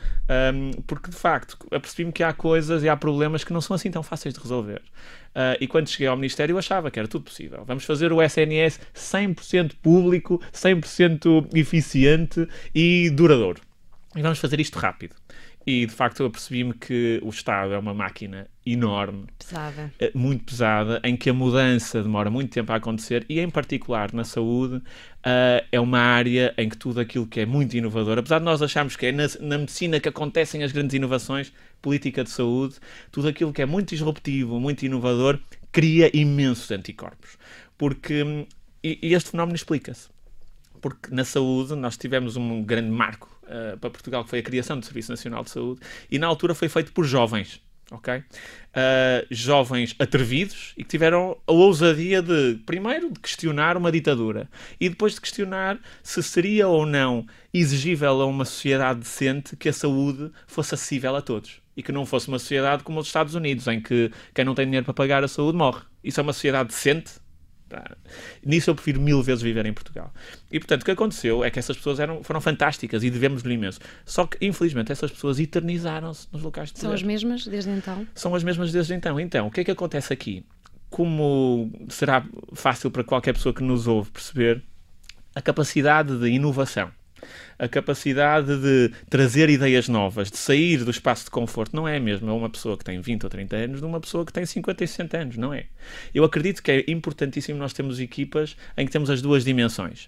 Um, 0.53 0.71
porque, 0.83 1.09
de 1.09 1.15
facto, 1.15 1.57
apercebi-me 1.71 2.11
que 2.11 2.23
há 2.23 2.33
coisas 2.33 2.83
e 2.83 2.89
há 2.89 2.97
problemas 2.97 3.43
que 3.43 3.53
não 3.53 3.61
são 3.61 3.75
assim 3.75 3.89
tão 3.89 4.03
fáceis 4.03 4.33
de 4.33 4.41
resolver. 4.41 4.81
Uh, 5.29 5.55
e 5.61 5.67
quando 5.67 5.87
cheguei 5.87 6.07
ao 6.07 6.17
Ministério, 6.17 6.53
eu 6.53 6.57
achava 6.57 6.91
que 6.91 6.99
era 6.99 7.07
tudo 7.07 7.25
possível. 7.25 7.63
Vamos 7.65 7.85
fazer 7.85 8.11
o 8.11 8.21
SNS 8.21 8.79
100% 8.95 9.73
público, 9.81 10.41
100% 10.51 11.55
eficiente 11.55 12.47
e 12.73 13.09
duradouro 13.09 13.68
e 14.19 14.21
vamos 14.21 14.37
fazer 14.37 14.59
isto 14.59 14.77
rápido. 14.77 15.15
E 15.65 15.85
de 15.85 15.93
facto 15.93 16.23
eu 16.23 16.29
percebi-me 16.29 16.73
que 16.73 17.21
o 17.23 17.29
Estado 17.29 17.73
é 17.73 17.77
uma 17.77 17.93
máquina 17.93 18.47
enorme, 18.65 19.27
pesada. 19.37 19.93
Eh, 19.97 20.11
muito 20.13 20.43
pesada, 20.43 20.99
em 21.05 21.15
que 21.15 21.29
a 21.29 21.33
mudança 21.33 22.03
demora 22.03 22.29
muito 22.29 22.51
tempo 22.51 22.71
a 22.73 22.75
acontecer 22.75 23.25
e, 23.29 23.39
em 23.39 23.49
particular, 23.49 24.11
na 24.13 24.25
saúde, 24.25 24.75
uh, 24.75 25.65
é 25.71 25.79
uma 25.79 25.99
área 25.99 26.53
em 26.57 26.67
que 26.67 26.77
tudo 26.77 26.99
aquilo 26.99 27.25
que 27.25 27.39
é 27.39 27.45
muito 27.45 27.77
inovador, 27.77 28.17
apesar 28.17 28.39
de 28.39 28.45
nós 28.45 28.61
acharmos 28.61 28.95
que 28.95 29.05
é 29.05 29.11
na, 29.11 29.25
na, 29.39 29.57
medicina 29.57 29.99
que 29.99 30.09
acontecem 30.09 30.63
as 30.63 30.71
grandes 30.71 30.95
inovações, 30.95 31.53
política 31.81 32.23
de 32.23 32.29
saúde, 32.29 32.75
tudo 33.11 33.29
aquilo 33.29 33.53
que 33.53 33.61
é 33.61 33.65
muito 33.65 33.89
disruptivo, 33.89 34.59
muito 34.59 34.85
inovador, 34.85 35.39
cria 35.71 36.09
imensos 36.13 36.69
anticorpos. 36.71 37.37
Porque, 37.77 38.23
hum, 38.23 38.45
e, 38.83 38.99
e 39.01 39.13
este 39.13 39.31
fenómeno 39.31 39.55
explica-se. 39.55 40.09
Porque 40.81 41.13
na 41.13 41.23
saúde 41.23 41.75
nós 41.75 41.97
tivemos 41.97 42.35
um 42.35 42.63
grande 42.63 42.89
marco 42.89 43.29
uh, 43.43 43.77
para 43.77 43.89
Portugal, 43.89 44.23
que 44.23 44.29
foi 44.29 44.39
a 44.39 44.43
criação 44.43 44.79
do 44.79 44.85
Serviço 44.85 45.11
Nacional 45.11 45.43
de 45.43 45.49
Saúde, 45.49 45.81
e 46.09 46.17
na 46.19 46.27
altura 46.27 46.55
foi 46.55 46.69
feito 46.69 46.91
por 46.93 47.05
jovens. 47.05 47.61
ok? 47.91 48.17
Uh, 48.17 48.23
jovens 49.31 49.95
atrevidos 49.99 50.73
e 50.77 50.83
que 50.83 50.89
tiveram 50.89 51.37
a 51.47 51.51
ousadia 51.51 52.21
de, 52.21 52.59
primeiro, 52.65 53.11
de 53.11 53.19
questionar 53.19 53.75
uma 53.75 53.91
ditadura 53.91 54.47
e 54.79 54.89
depois 54.89 55.15
de 55.15 55.21
questionar 55.21 55.79
se 56.03 56.21
seria 56.21 56.67
ou 56.67 56.85
não 56.85 57.25
exigível 57.53 58.21
a 58.21 58.25
uma 58.25 58.45
sociedade 58.45 58.99
decente 58.99 59.55
que 59.55 59.69
a 59.69 59.73
saúde 59.73 60.31
fosse 60.45 60.75
acessível 60.75 61.15
a 61.15 61.21
todos 61.21 61.61
e 61.75 61.81
que 61.81 61.91
não 61.91 62.05
fosse 62.05 62.27
uma 62.27 62.37
sociedade 62.37 62.83
como 62.83 62.99
os 62.99 63.07
Estados 63.07 63.35
Unidos, 63.35 63.65
em 63.67 63.81
que 63.81 64.11
quem 64.35 64.43
não 64.43 64.53
tem 64.53 64.65
dinheiro 64.65 64.85
para 64.85 64.93
pagar 64.93 65.23
a 65.23 65.27
saúde 65.27 65.57
morre. 65.57 65.81
Isso 66.03 66.19
é 66.19 66.23
uma 66.23 66.33
sociedade 66.33 66.69
decente? 66.69 67.13
Nisso 68.45 68.69
eu 68.69 68.75
prefiro 68.75 68.99
mil 68.99 69.21
vezes 69.21 69.41
viver 69.41 69.65
em 69.65 69.73
Portugal. 69.73 70.13
E 70.51 70.59
portanto, 70.59 70.81
o 70.81 70.85
que 70.85 70.91
aconteceu 70.91 71.43
é 71.43 71.49
que 71.49 71.59
essas 71.59 71.77
pessoas 71.77 71.99
eram, 71.99 72.23
foram 72.23 72.41
fantásticas 72.41 73.03
e 73.03 73.09
devemos-lhe 73.09 73.53
imenso. 73.53 73.79
Só 74.05 74.25
que, 74.25 74.45
infelizmente, 74.45 74.91
essas 74.91 75.11
pessoas 75.11 75.39
eternizaram-se 75.39 76.27
nos 76.31 76.41
locais 76.41 76.69
de 76.69 76.73
poder. 76.75 76.85
São 76.85 76.93
as 76.93 77.03
mesmas 77.03 77.45
desde 77.45 77.69
então? 77.71 78.07
São 78.13 78.35
as 78.35 78.43
mesmas 78.43 78.71
desde 78.71 78.93
então. 78.93 79.19
Então, 79.19 79.47
o 79.47 79.51
que 79.51 79.61
é 79.61 79.63
que 79.63 79.71
acontece 79.71 80.11
aqui? 80.11 80.45
Como 80.89 81.71
será 81.89 82.25
fácil 82.53 82.89
para 82.89 83.03
qualquer 83.03 83.33
pessoa 83.33 83.53
que 83.53 83.63
nos 83.63 83.87
ouve 83.87 84.09
perceber, 84.11 84.63
a 85.35 85.41
capacidade 85.41 86.17
de 86.17 86.27
inovação 86.29 86.91
a 87.57 87.67
capacidade 87.67 88.55
de 88.57 88.91
trazer 89.09 89.49
ideias 89.49 89.87
novas, 89.87 90.31
de 90.31 90.37
sair 90.37 90.83
do 90.83 90.91
espaço 90.91 91.25
de 91.25 91.31
conforto, 91.31 91.75
não 91.75 91.87
é 91.87 91.97
a 91.97 91.99
mesma 91.99 92.33
uma 92.33 92.49
pessoa 92.49 92.77
que 92.77 92.83
tem 92.83 92.99
20 93.01 93.23
ou 93.23 93.29
30 93.29 93.55
anos 93.55 93.79
de 93.79 93.85
uma 93.85 93.99
pessoa 93.99 94.25
que 94.25 94.31
tem 94.31 94.45
50 94.45 94.83
e 94.83 94.87
60 94.87 95.17
anos, 95.17 95.37
não 95.37 95.53
é? 95.53 95.65
Eu 96.13 96.23
acredito 96.23 96.63
que 96.63 96.71
é 96.71 96.85
importantíssimo 96.87 97.59
nós 97.59 97.73
termos 97.73 97.99
equipas 97.99 98.55
em 98.77 98.85
que 98.85 98.91
temos 98.91 99.09
as 99.09 99.21
duas 99.21 99.43
dimensões. 99.43 100.07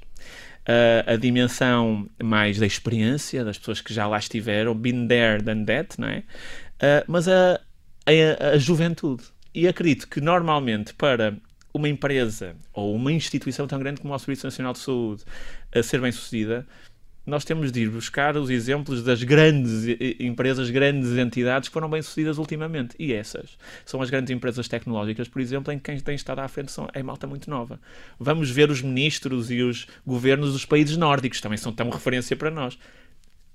Uh, 0.62 1.13
a 1.13 1.16
dimensão 1.16 2.08
mais 2.22 2.60
da 2.60 2.66
experiência, 2.66 3.44
das 3.44 3.58
pessoas 3.58 3.81
que 3.81 3.94
já 3.94 4.08
lá 4.08 4.19
estiveram, 4.19 4.75
been 4.75 5.08
there, 5.08 5.42
done 5.42 5.66
that, 5.66 6.00
não 6.00 6.08
é? 6.08 6.19
Uh, 6.19 7.04
mas 7.08 7.28
a, 7.28 7.60
a, 8.06 8.48
a 8.54 8.58
juventude. 8.58 9.24
E 9.54 9.68
acredito 9.68 10.08
que 10.08 10.22
normalmente 10.22 10.94
para 10.94 11.36
uma 11.74 11.90
empresa 11.90 12.56
ou 12.74 12.96
uma 12.96 13.12
instituição 13.12 13.68
tão 13.68 13.80
grande 13.80 14.01
como 14.01 14.13
o 14.13 14.20
Serviço 14.20 14.46
Nacional 14.46 14.74
de 14.74 14.80
Saúde 14.80 15.24
a 15.74 15.82
ser 15.82 16.01
bem 16.01 16.12
sucedida, 16.12 16.68
nós 17.32 17.46
temos 17.46 17.72
de 17.72 17.84
ir 17.84 17.90
buscar 17.90 18.36
os 18.36 18.50
exemplos 18.50 19.02
das 19.02 19.24
grandes 19.24 19.88
empresas, 20.20 20.70
grandes 20.70 21.12
entidades 21.18 21.70
que 21.70 21.74
foram 21.74 21.90
bem-sucedidas 21.90 22.38
ultimamente. 22.38 22.94
E 23.00 23.14
essas 23.14 23.58
são 23.86 24.02
as 24.02 24.10
grandes 24.10 24.32
empresas 24.32 24.68
tecnológicas, 24.68 25.30
por 25.30 25.42
exemplo, 25.42 25.72
em 25.72 25.80
que 25.80 25.86
quem 25.86 25.98
tem 26.02 26.14
estado 26.14 26.40
à 26.40 26.48
frente 26.50 26.74
são, 26.74 26.90
é 26.94 27.02
malta 27.02 27.26
muito 27.26 27.50
nova. 27.50 27.80
Vamos 28.20 28.52
ver 28.52 28.70
os 28.70 28.82
ministros 28.82 29.50
e 29.50 29.62
os 29.62 29.88
governos 30.06 30.52
dos 30.52 30.66
países 30.66 30.98
nórdicos, 30.98 31.40
também 31.40 31.58
são 31.58 31.72
tão 31.72 31.90
referência 31.90 32.36
para 32.36 32.52
nós. 32.52 32.78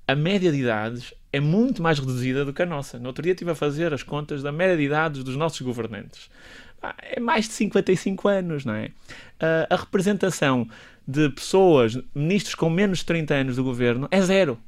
A 0.09 0.15
média 0.15 0.51
de 0.51 0.59
idades 0.59 1.13
é 1.31 1.39
muito 1.39 1.83
mais 1.83 1.99
reduzida 1.99 2.47
do 2.47 2.55
que 2.55 2.63
a 2.63 2.67
nossa. 2.67 2.99
No 2.99 3.09
outro 3.09 3.23
dia 3.23 3.33
estive 3.33 3.51
a 3.51 3.55
fazer 3.55 3.93
as 3.93 4.03
contas 4.03 4.43
da 4.43 4.51
média 4.51 4.79
de 4.79 4.85
idades 4.85 5.23
dos 5.23 5.37
nossos 5.37 5.61
governantes. 5.61 6.31
É 7.03 7.21
mais 7.21 7.47
de 7.47 7.55
55 7.55 8.29
anos, 8.29 8.65
não 8.65 8.75
é? 8.75 8.87
Uh, 8.87 9.67
a 9.71 9.77
representação 9.77 10.69
de 11.07 11.29
pessoas, 11.31 11.99
ministros 12.15 12.55
com 12.55 12.69
menos 12.69 12.99
de 12.99 13.07
30 13.07 13.35
anos 13.35 13.57
do 13.57 13.65
governo, 13.65 14.09
é 14.11 14.21
zero. 14.21 14.59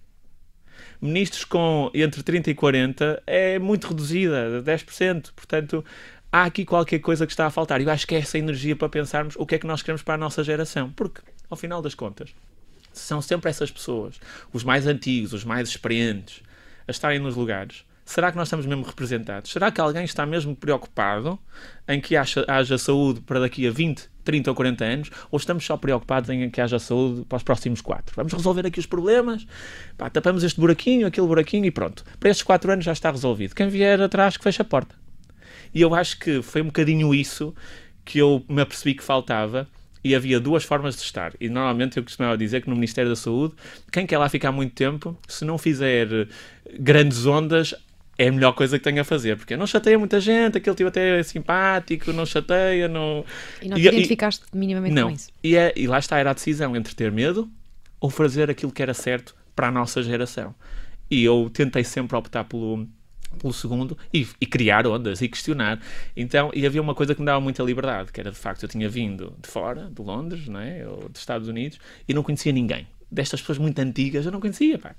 Ministros 1.00 1.44
com 1.44 1.90
entre 1.94 2.22
30 2.22 2.50
e 2.50 2.54
40 2.54 3.22
é 3.26 3.58
muito 3.58 3.88
reduzida, 3.88 4.62
10%. 4.62 5.32
Portanto, 5.34 5.84
há 6.32 6.44
aqui 6.44 6.64
qualquer 6.64 6.98
coisa 7.00 7.26
que 7.26 7.32
está 7.32 7.46
a 7.46 7.50
faltar. 7.50 7.80
Eu 7.80 7.90
acho 7.90 8.06
que 8.06 8.14
é 8.14 8.18
essa 8.18 8.38
energia 8.38 8.75
para 8.75 8.88
pensarmos 8.88 9.34
o 9.37 9.46
que 9.46 9.54
é 9.54 9.58
que 9.58 9.66
nós 9.66 9.82
queremos 9.82 10.02
para 10.02 10.14
a 10.14 10.18
nossa 10.18 10.42
geração. 10.42 10.90
Porque, 10.92 11.20
ao 11.48 11.56
final 11.56 11.80
das 11.80 11.94
contas, 11.94 12.34
são 12.92 13.22
sempre 13.22 13.50
essas 13.50 13.70
pessoas, 13.70 14.20
os 14.52 14.64
mais 14.64 14.87
antigos, 14.87 15.32
os 15.32 15.44
mais 15.44 15.68
experientes, 15.68 16.42
a 16.87 16.90
estarem 16.90 17.18
nos 17.18 17.37
lugares. 17.37 17.84
Será 18.09 18.33
que 18.33 18.38
nós 18.38 18.49
estamos 18.49 18.65
mesmo 18.65 18.85
representados? 18.85 19.50
Será 19.50 19.71
que 19.71 19.79
alguém 19.79 20.03
está 20.03 20.25
mesmo 20.25 20.57
preocupado 20.57 21.38
em 21.87 22.00
que 22.00 22.17
haja, 22.17 22.43
haja 22.49 22.79
saúde 22.79 23.21
para 23.21 23.38
daqui 23.38 23.69
a 23.69 23.71
20, 23.71 24.09
30 24.25 24.50
ou 24.50 24.57
40 24.57 24.83
anos, 24.83 25.11
ou 25.31 25.37
estamos 25.37 25.62
só 25.62 25.77
preocupados 25.77 26.31
em 26.31 26.49
que 26.49 26.59
haja 26.59 26.79
saúde 26.79 27.27
para 27.27 27.37
os 27.37 27.43
próximos 27.43 27.83
4? 27.83 28.17
Vamos 28.17 28.33
resolver 28.33 28.67
aqui 28.67 28.81
os 28.81 28.87
problemas, 28.87 29.47
pá, 29.99 30.09
tapamos 30.09 30.43
este 30.43 30.59
buraquinho, 30.59 31.07
aquele 31.07 31.27
buraquinho 31.27 31.67
e 31.67 31.71
pronto. 31.71 32.03
Para 32.19 32.31
estes 32.31 32.43
4 32.45 32.73
anos 32.73 32.85
já 32.87 32.93
está 32.93 33.11
resolvido. 33.11 33.55
Quem 33.55 33.69
vier 33.69 34.00
atrás 34.00 34.38
que 34.38 34.43
fecha 34.43 34.62
a 34.62 34.65
porta. 34.65 34.97
E 35.75 35.83
eu 35.83 35.95
acho 35.95 36.19
que 36.19 36.41
foi 36.41 36.62
um 36.62 36.69
bocadinho 36.69 37.15
isso 37.15 37.55
que 38.07 38.19
eu 38.19 38.43
me 38.49 38.62
apercebi 38.62 38.95
que 38.95 39.05
faltava 39.05 39.69
e 40.03 40.15
havia 40.15 40.41
duas 40.41 40.65
formas 40.65 40.97
de 40.97 41.03
estar. 41.03 41.35
E 41.38 41.50
normalmente 41.50 41.99
eu 41.99 42.03
costumava 42.03 42.38
dizer 42.38 42.62
que 42.62 42.71
no 42.71 42.75
Ministério 42.75 43.11
da 43.11 43.17
Saúde, 43.17 43.55
quem 43.93 44.07
quer 44.07 44.17
lá 44.17 44.31
ficar 44.31 44.50
muito 44.50 44.75
tempo, 44.75 45.15
se 45.29 45.45
não 45.45 45.59
fizer 45.59 46.09
grandes 46.81 47.27
ondas, 47.27 47.75
é 48.18 48.28
a 48.28 48.32
melhor 48.32 48.52
coisa 48.52 48.76
que 48.76 48.84
tenho 48.84 49.00
a 49.00 49.04
fazer, 49.04 49.37
porque 49.37 49.56
não 49.56 49.66
chateia 49.66 49.96
muita 49.96 50.20
gente, 50.20 50.58
aquele 50.58 50.75
tipo 50.75 50.88
até 50.88 51.20
é 51.20 51.22
simpático, 51.22 52.12
não 52.12 52.26
chateia, 52.26 52.88
não... 52.88 53.25
E 53.62 53.68
não 53.68 53.76
te 53.76 53.87
identificaste 53.87 54.44
minimamente 54.52 54.92
não. 54.92 55.08
com 55.08 55.14
isso? 55.14 55.30
E, 55.42 55.54
é, 55.54 55.72
e 55.76 55.87
lá 55.87 56.00
está, 56.00 56.18
era 56.18 56.32
a 56.32 56.34
decisão 56.34 56.75
entre 56.75 56.96
ter 56.96 57.12
medo 57.12 57.48
ou 58.00 58.10
fazer 58.10 58.50
aquilo 58.50 58.72
que 58.72 58.82
era 58.82 58.92
certo 58.92 59.37
para 59.54 59.68
a 59.68 59.70
nossa 59.70 60.02
geração. 60.02 60.52
E 61.08 61.22
eu 61.22 61.48
tentei 61.52 61.84
sempre 61.84 62.16
optar 62.16 62.42
pelo, 62.42 62.88
pelo 63.40 63.52
segundo 63.52 63.96
e, 64.12 64.26
e, 64.40 64.46
criar 64.46 64.84
ondas 64.84 65.22
e 65.22 65.28
questionar. 65.28 65.80
Então, 66.16 66.50
e 66.52 66.66
havia 66.66 66.82
uma 66.82 66.96
coisa 66.96 67.14
que 67.14 67.20
me 67.20 67.26
dava 67.26 67.40
muita 67.40 67.62
liberdade, 67.62 68.10
que 68.10 68.20
era 68.20 68.32
de 68.32 68.37
facto 68.37 68.64
eu 68.64 68.68
tinha 68.68 68.88
vindo 68.88 69.32
de 69.40 69.48
fora, 69.48 69.90
de 69.90 70.02
Londres, 70.02 70.48
não 70.48 70.60
é? 70.60 70.87
ou 70.87 71.08
dos 71.08 71.20
Estados 71.20 71.46
Unidos, 71.46 71.78
e 72.08 72.12
não 72.12 72.25
conhecia 72.25 72.52
ninguém. 72.52 72.87
Destas 73.11 73.41
pessoas 73.41 73.59
muito 73.59 73.79
antigas 73.79 74.27
eu 74.27 74.33
não 74.33 74.41
conhecia, 74.41 74.79
pá. 74.79 74.95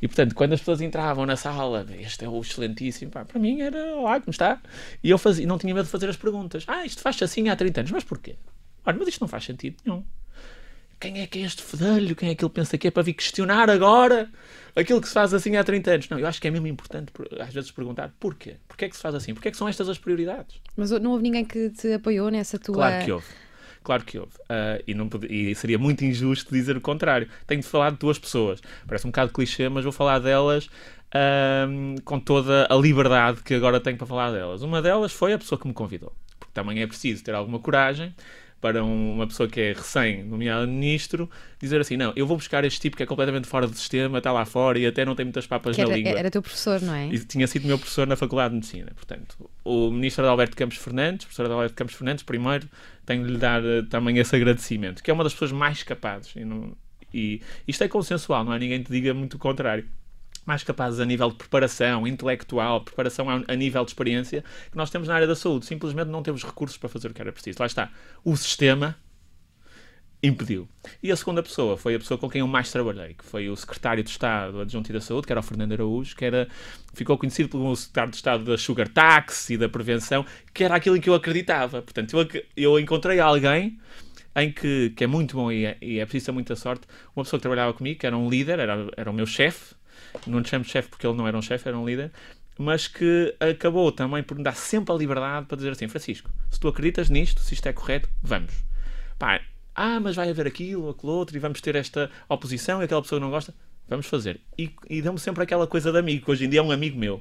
E 0.00 0.06
portanto, 0.06 0.34
quando 0.34 0.52
as 0.52 0.60
pessoas 0.60 0.80
entravam 0.80 1.24
na 1.24 1.36
sala, 1.36 1.86
este 1.98 2.24
é 2.24 2.28
o 2.28 2.40
excelentíssimo, 2.40 3.10
pá, 3.10 3.24
para 3.24 3.40
mim 3.40 3.60
era, 3.60 3.96
olá, 3.96 4.20
como 4.20 4.30
está? 4.30 4.60
E 5.02 5.10
eu 5.10 5.18
fazia, 5.18 5.46
não 5.46 5.58
tinha 5.58 5.74
medo 5.74 5.84
de 5.84 5.90
fazer 5.90 6.08
as 6.08 6.16
perguntas. 6.16 6.64
Ah, 6.66 6.84
isto 6.84 7.00
faz 7.00 7.20
assim 7.22 7.48
há 7.48 7.56
30 7.56 7.80
anos, 7.80 7.92
mas 7.92 8.04
porquê? 8.04 8.36
Olha, 8.84 8.98
mas 8.98 9.08
isto 9.08 9.20
não 9.20 9.28
faz 9.28 9.44
sentido 9.44 9.76
nenhum 9.84 10.04
quem 11.04 11.20
é 11.20 11.26
que 11.26 11.38
é 11.38 11.42
este 11.42 11.62
fedelho? 11.62 12.16
Quem 12.16 12.30
é 12.30 12.34
que 12.34 12.42
ele 12.42 12.52
pensa 12.52 12.78
que 12.78 12.88
é 12.88 12.90
para 12.90 13.02
vir 13.02 13.12
questionar 13.12 13.68
agora 13.68 14.30
aquilo 14.74 15.02
que 15.02 15.08
se 15.08 15.12
faz 15.12 15.34
assim 15.34 15.54
há 15.56 15.62
30 15.62 15.90
anos? 15.90 16.08
Não, 16.08 16.18
eu 16.18 16.26
acho 16.26 16.40
que 16.40 16.48
é 16.48 16.50
mesmo 16.50 16.66
importante 16.66 17.12
às 17.40 17.52
vezes 17.52 17.70
perguntar 17.70 18.14
porquê? 18.18 18.56
Porquê 18.66 18.86
é 18.86 18.88
que 18.88 18.96
se 18.96 19.02
faz 19.02 19.14
assim? 19.14 19.34
Porquê 19.34 19.48
é 19.48 19.50
que 19.50 19.56
são 19.56 19.68
estas 19.68 19.88
as 19.88 19.98
prioridades? 19.98 20.56
Mas 20.74 20.90
não 20.92 21.10
houve 21.10 21.22
ninguém 21.22 21.44
que 21.44 21.68
te 21.70 21.92
apoiou 21.92 22.30
nessa 22.30 22.58
tua... 22.58 22.76
Claro 22.76 23.04
que 23.04 23.12
houve. 23.12 23.26
Claro 23.84 24.02
que 24.02 24.18
houve. 24.18 24.32
Uh, 24.44 24.82
e, 24.86 24.94
não 24.94 25.08
e 25.28 25.54
seria 25.54 25.78
muito 25.78 26.04
injusto 26.04 26.52
dizer 26.52 26.74
o 26.74 26.80
contrário. 26.80 27.28
Tenho 27.46 27.60
de 27.60 27.68
falar 27.68 27.90
de 27.90 27.98
duas 27.98 28.18
pessoas. 28.18 28.60
Parece 28.86 29.06
um 29.06 29.10
bocado 29.10 29.30
clichê, 29.30 29.68
mas 29.68 29.84
vou 29.84 29.92
falar 29.92 30.18
delas 30.18 30.66
uh, 30.66 32.00
com 32.02 32.18
toda 32.18 32.66
a 32.68 32.74
liberdade 32.74 33.42
que 33.42 33.54
agora 33.54 33.78
tenho 33.78 33.98
para 33.98 34.06
falar 34.06 34.32
delas. 34.32 34.62
Uma 34.62 34.80
delas 34.80 35.12
foi 35.12 35.34
a 35.34 35.38
pessoa 35.38 35.60
que 35.60 35.68
me 35.68 35.74
convidou. 35.74 36.14
Porque 36.38 36.52
também 36.54 36.80
é 36.80 36.86
preciso 36.86 37.22
ter 37.22 37.34
alguma 37.34 37.58
coragem 37.58 38.14
para 38.58 38.82
uma 38.82 39.26
pessoa 39.26 39.46
que 39.46 39.60
é 39.60 39.72
recém-nomeada 39.74 40.66
ministro, 40.66 41.28
dizer 41.60 41.82
assim: 41.82 41.98
não, 41.98 42.14
eu 42.16 42.26
vou 42.26 42.38
buscar 42.38 42.64
este 42.64 42.80
tipo 42.80 42.96
que 42.96 43.02
é 43.02 43.06
completamente 43.06 43.46
fora 43.46 43.66
do 43.66 43.76
sistema, 43.76 44.16
está 44.16 44.32
lá 44.32 44.46
fora 44.46 44.78
e 44.78 44.86
até 44.86 45.04
não 45.04 45.14
tem 45.14 45.26
muitas 45.26 45.46
papas 45.46 45.76
que 45.76 45.82
na 45.82 45.88
era, 45.88 45.96
língua. 45.98 46.18
Era 46.18 46.30
teu 46.30 46.40
professor, 46.40 46.80
não 46.80 46.94
é? 46.94 47.08
E 47.08 47.18
tinha 47.18 47.46
sido 47.46 47.66
meu 47.66 47.78
professor 47.78 48.06
na 48.06 48.16
Faculdade 48.16 48.48
de 48.48 48.54
Medicina. 48.54 48.90
Portanto, 48.96 49.50
o 49.64 49.90
ministro 49.90 50.26
Alberto 50.26 50.56
Campos 50.56 50.76
Fernandes, 50.76 51.24
professor 51.26 51.50
Alberto 51.50 51.74
Campos 51.74 51.94
Fernandes, 51.94 52.22
primeiro, 52.22 52.68
tenho 53.06 53.24
de 53.24 53.32
lhe 53.32 53.38
dar 53.38 53.62
uh, 53.62 53.82
também 53.84 54.18
esse 54.18 54.36
agradecimento, 54.36 55.02
que 55.02 55.10
é 55.10 55.14
uma 55.14 55.24
das 55.24 55.32
pessoas 55.32 55.52
mais 55.52 55.82
capazes. 55.82 56.34
E, 56.36 56.44
não, 56.44 56.76
e 57.12 57.40
isto 57.66 57.82
é 57.82 57.88
consensual, 57.88 58.44
não 58.44 58.52
há 58.52 58.58
ninguém 58.58 58.82
que 58.82 58.92
diga 58.92 59.14
muito 59.14 59.34
o 59.34 59.38
contrário 59.38 59.84
mais 60.44 60.62
capazes 60.62 61.00
a 61.00 61.06
nível 61.06 61.30
de 61.30 61.36
preparação 61.36 62.06
intelectual, 62.06 62.82
preparação 62.82 63.26
a, 63.30 63.56
nível 63.56 63.82
de 63.84 63.90
experiência, 63.92 64.44
que 64.70 64.76
nós 64.76 64.90
temos 64.90 65.08
na 65.08 65.14
área 65.14 65.26
da 65.26 65.34
saúde. 65.34 65.64
Simplesmente 65.64 66.08
não 66.08 66.22
temos 66.22 66.44
recursos 66.44 66.76
para 66.76 66.88
fazer 66.88 67.10
o 67.10 67.14
que 67.14 67.20
era 67.22 67.32
preciso. 67.32 67.56
Lá 67.60 67.66
está. 67.66 67.90
O 68.22 68.36
sistema 68.36 68.94
impediu. 70.26 70.68
E 71.02 71.12
a 71.12 71.16
segunda 71.16 71.42
pessoa 71.42 71.76
foi 71.76 71.94
a 71.94 71.98
pessoa 71.98 72.16
com 72.16 72.28
quem 72.30 72.40
eu 72.40 72.46
mais 72.46 72.70
trabalhei, 72.70 73.14
que 73.14 73.24
foi 73.24 73.48
o 73.48 73.56
secretário 73.56 74.02
de 74.02 74.10
Estado 74.10 74.60
adjunto 74.60 74.92
da 74.92 75.00
Saúde, 75.00 75.26
que 75.26 75.32
era 75.32 75.40
o 75.40 75.42
Fernando 75.42 75.72
Araújo, 75.72 76.16
que 76.16 76.24
era, 76.24 76.48
ficou 76.94 77.18
conhecido 77.18 77.48
como 77.48 77.74
secretário 77.76 78.10
de 78.10 78.16
Estado 78.16 78.44
da 78.44 78.58
Sugar 78.58 78.88
Tax 78.88 79.50
e 79.50 79.58
da 79.58 79.68
Prevenção, 79.68 80.24
que 80.52 80.64
era 80.64 80.76
aquilo 80.76 80.96
em 80.96 81.00
que 81.00 81.10
eu 81.10 81.14
acreditava. 81.14 81.82
Portanto, 81.82 82.16
eu, 82.16 82.42
eu 82.56 82.80
encontrei 82.80 83.20
alguém 83.20 83.78
em 84.36 84.50
que, 84.50 84.90
que 84.96 85.04
é 85.04 85.06
muito 85.06 85.36
bom 85.36 85.52
e 85.52 85.64
é, 85.66 85.76
e 85.80 85.98
é 85.98 86.06
preciso 86.06 86.32
muita 86.32 86.56
sorte, 86.56 86.86
uma 87.14 87.22
pessoa 87.22 87.38
que 87.38 87.42
trabalhava 87.42 87.72
comigo, 87.72 88.00
que 88.00 88.06
era 88.06 88.16
um 88.16 88.28
líder, 88.28 88.58
era, 88.58 88.88
era 88.96 89.10
o 89.10 89.14
meu 89.14 89.26
chefe, 89.26 89.74
não 90.26 90.38
lhe 90.38 90.48
chamo 90.48 90.64
chefe 90.64 90.88
porque 90.88 91.06
ele 91.06 91.16
não 91.16 91.28
era 91.28 91.36
um 91.36 91.42
chefe, 91.42 91.68
era 91.68 91.78
um 91.78 91.86
líder, 91.86 92.10
mas 92.58 92.88
que 92.88 93.34
acabou 93.38 93.92
também 93.92 94.22
por 94.22 94.36
me 94.36 94.42
dar 94.42 94.56
sempre 94.56 94.94
a 94.94 94.98
liberdade 94.98 95.46
para 95.46 95.56
dizer 95.56 95.70
assim, 95.70 95.88
Francisco, 95.88 96.30
se 96.50 96.58
tu 96.58 96.68
acreditas 96.68 97.10
nisto, 97.10 97.40
se 97.40 97.54
isto 97.54 97.68
é 97.68 97.72
correto, 97.72 98.08
vamos. 98.22 98.54
Pá, 99.18 99.40
ah, 99.74 99.98
mas 100.00 100.16
vai 100.16 100.30
haver 100.30 100.46
aquilo, 100.46 100.90
aquilo 100.90 101.12
outro, 101.12 101.36
e 101.36 101.40
vamos 101.40 101.60
ter 101.60 101.74
esta 101.74 102.10
oposição 102.28 102.80
e 102.80 102.84
aquela 102.84 103.02
pessoa 103.02 103.20
não 103.20 103.30
gosta. 103.30 103.54
Vamos 103.86 104.06
fazer. 104.06 104.40
E, 104.58 104.70
e 104.88 105.02
deu-me 105.02 105.18
sempre 105.18 105.42
aquela 105.42 105.66
coisa 105.66 105.92
de 105.92 105.98
amigo, 105.98 106.24
que 106.24 106.30
hoje 106.30 106.46
em 106.46 106.48
dia 106.48 106.60
é 106.60 106.62
um 106.62 106.70
amigo 106.70 106.98
meu, 106.98 107.20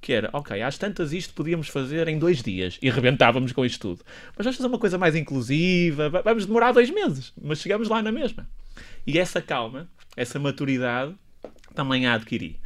que 0.00 0.12
era, 0.12 0.30
ok, 0.32 0.62
às 0.62 0.78
tantas 0.78 1.12
isto 1.12 1.34
podíamos 1.34 1.68
fazer 1.68 2.06
em 2.06 2.18
dois 2.18 2.40
dias 2.40 2.78
e 2.80 2.88
rebentávamos 2.88 3.50
com 3.50 3.64
isto 3.64 3.80
tudo. 3.80 4.04
Mas 4.36 4.44
vamos 4.44 4.56
fazer 4.56 4.68
uma 4.68 4.78
coisa 4.78 4.96
mais 4.96 5.16
inclusiva, 5.16 6.08
vamos 6.08 6.46
demorar 6.46 6.72
dois 6.72 6.88
meses, 6.90 7.32
mas 7.40 7.58
chegamos 7.58 7.88
lá 7.88 8.00
na 8.00 8.12
mesma. 8.12 8.46
E 9.04 9.18
essa 9.18 9.42
calma, 9.42 9.88
essa 10.16 10.38
maturidade, 10.38 11.14
também 11.74 12.06
a 12.06 12.14
adquiri. 12.14 12.60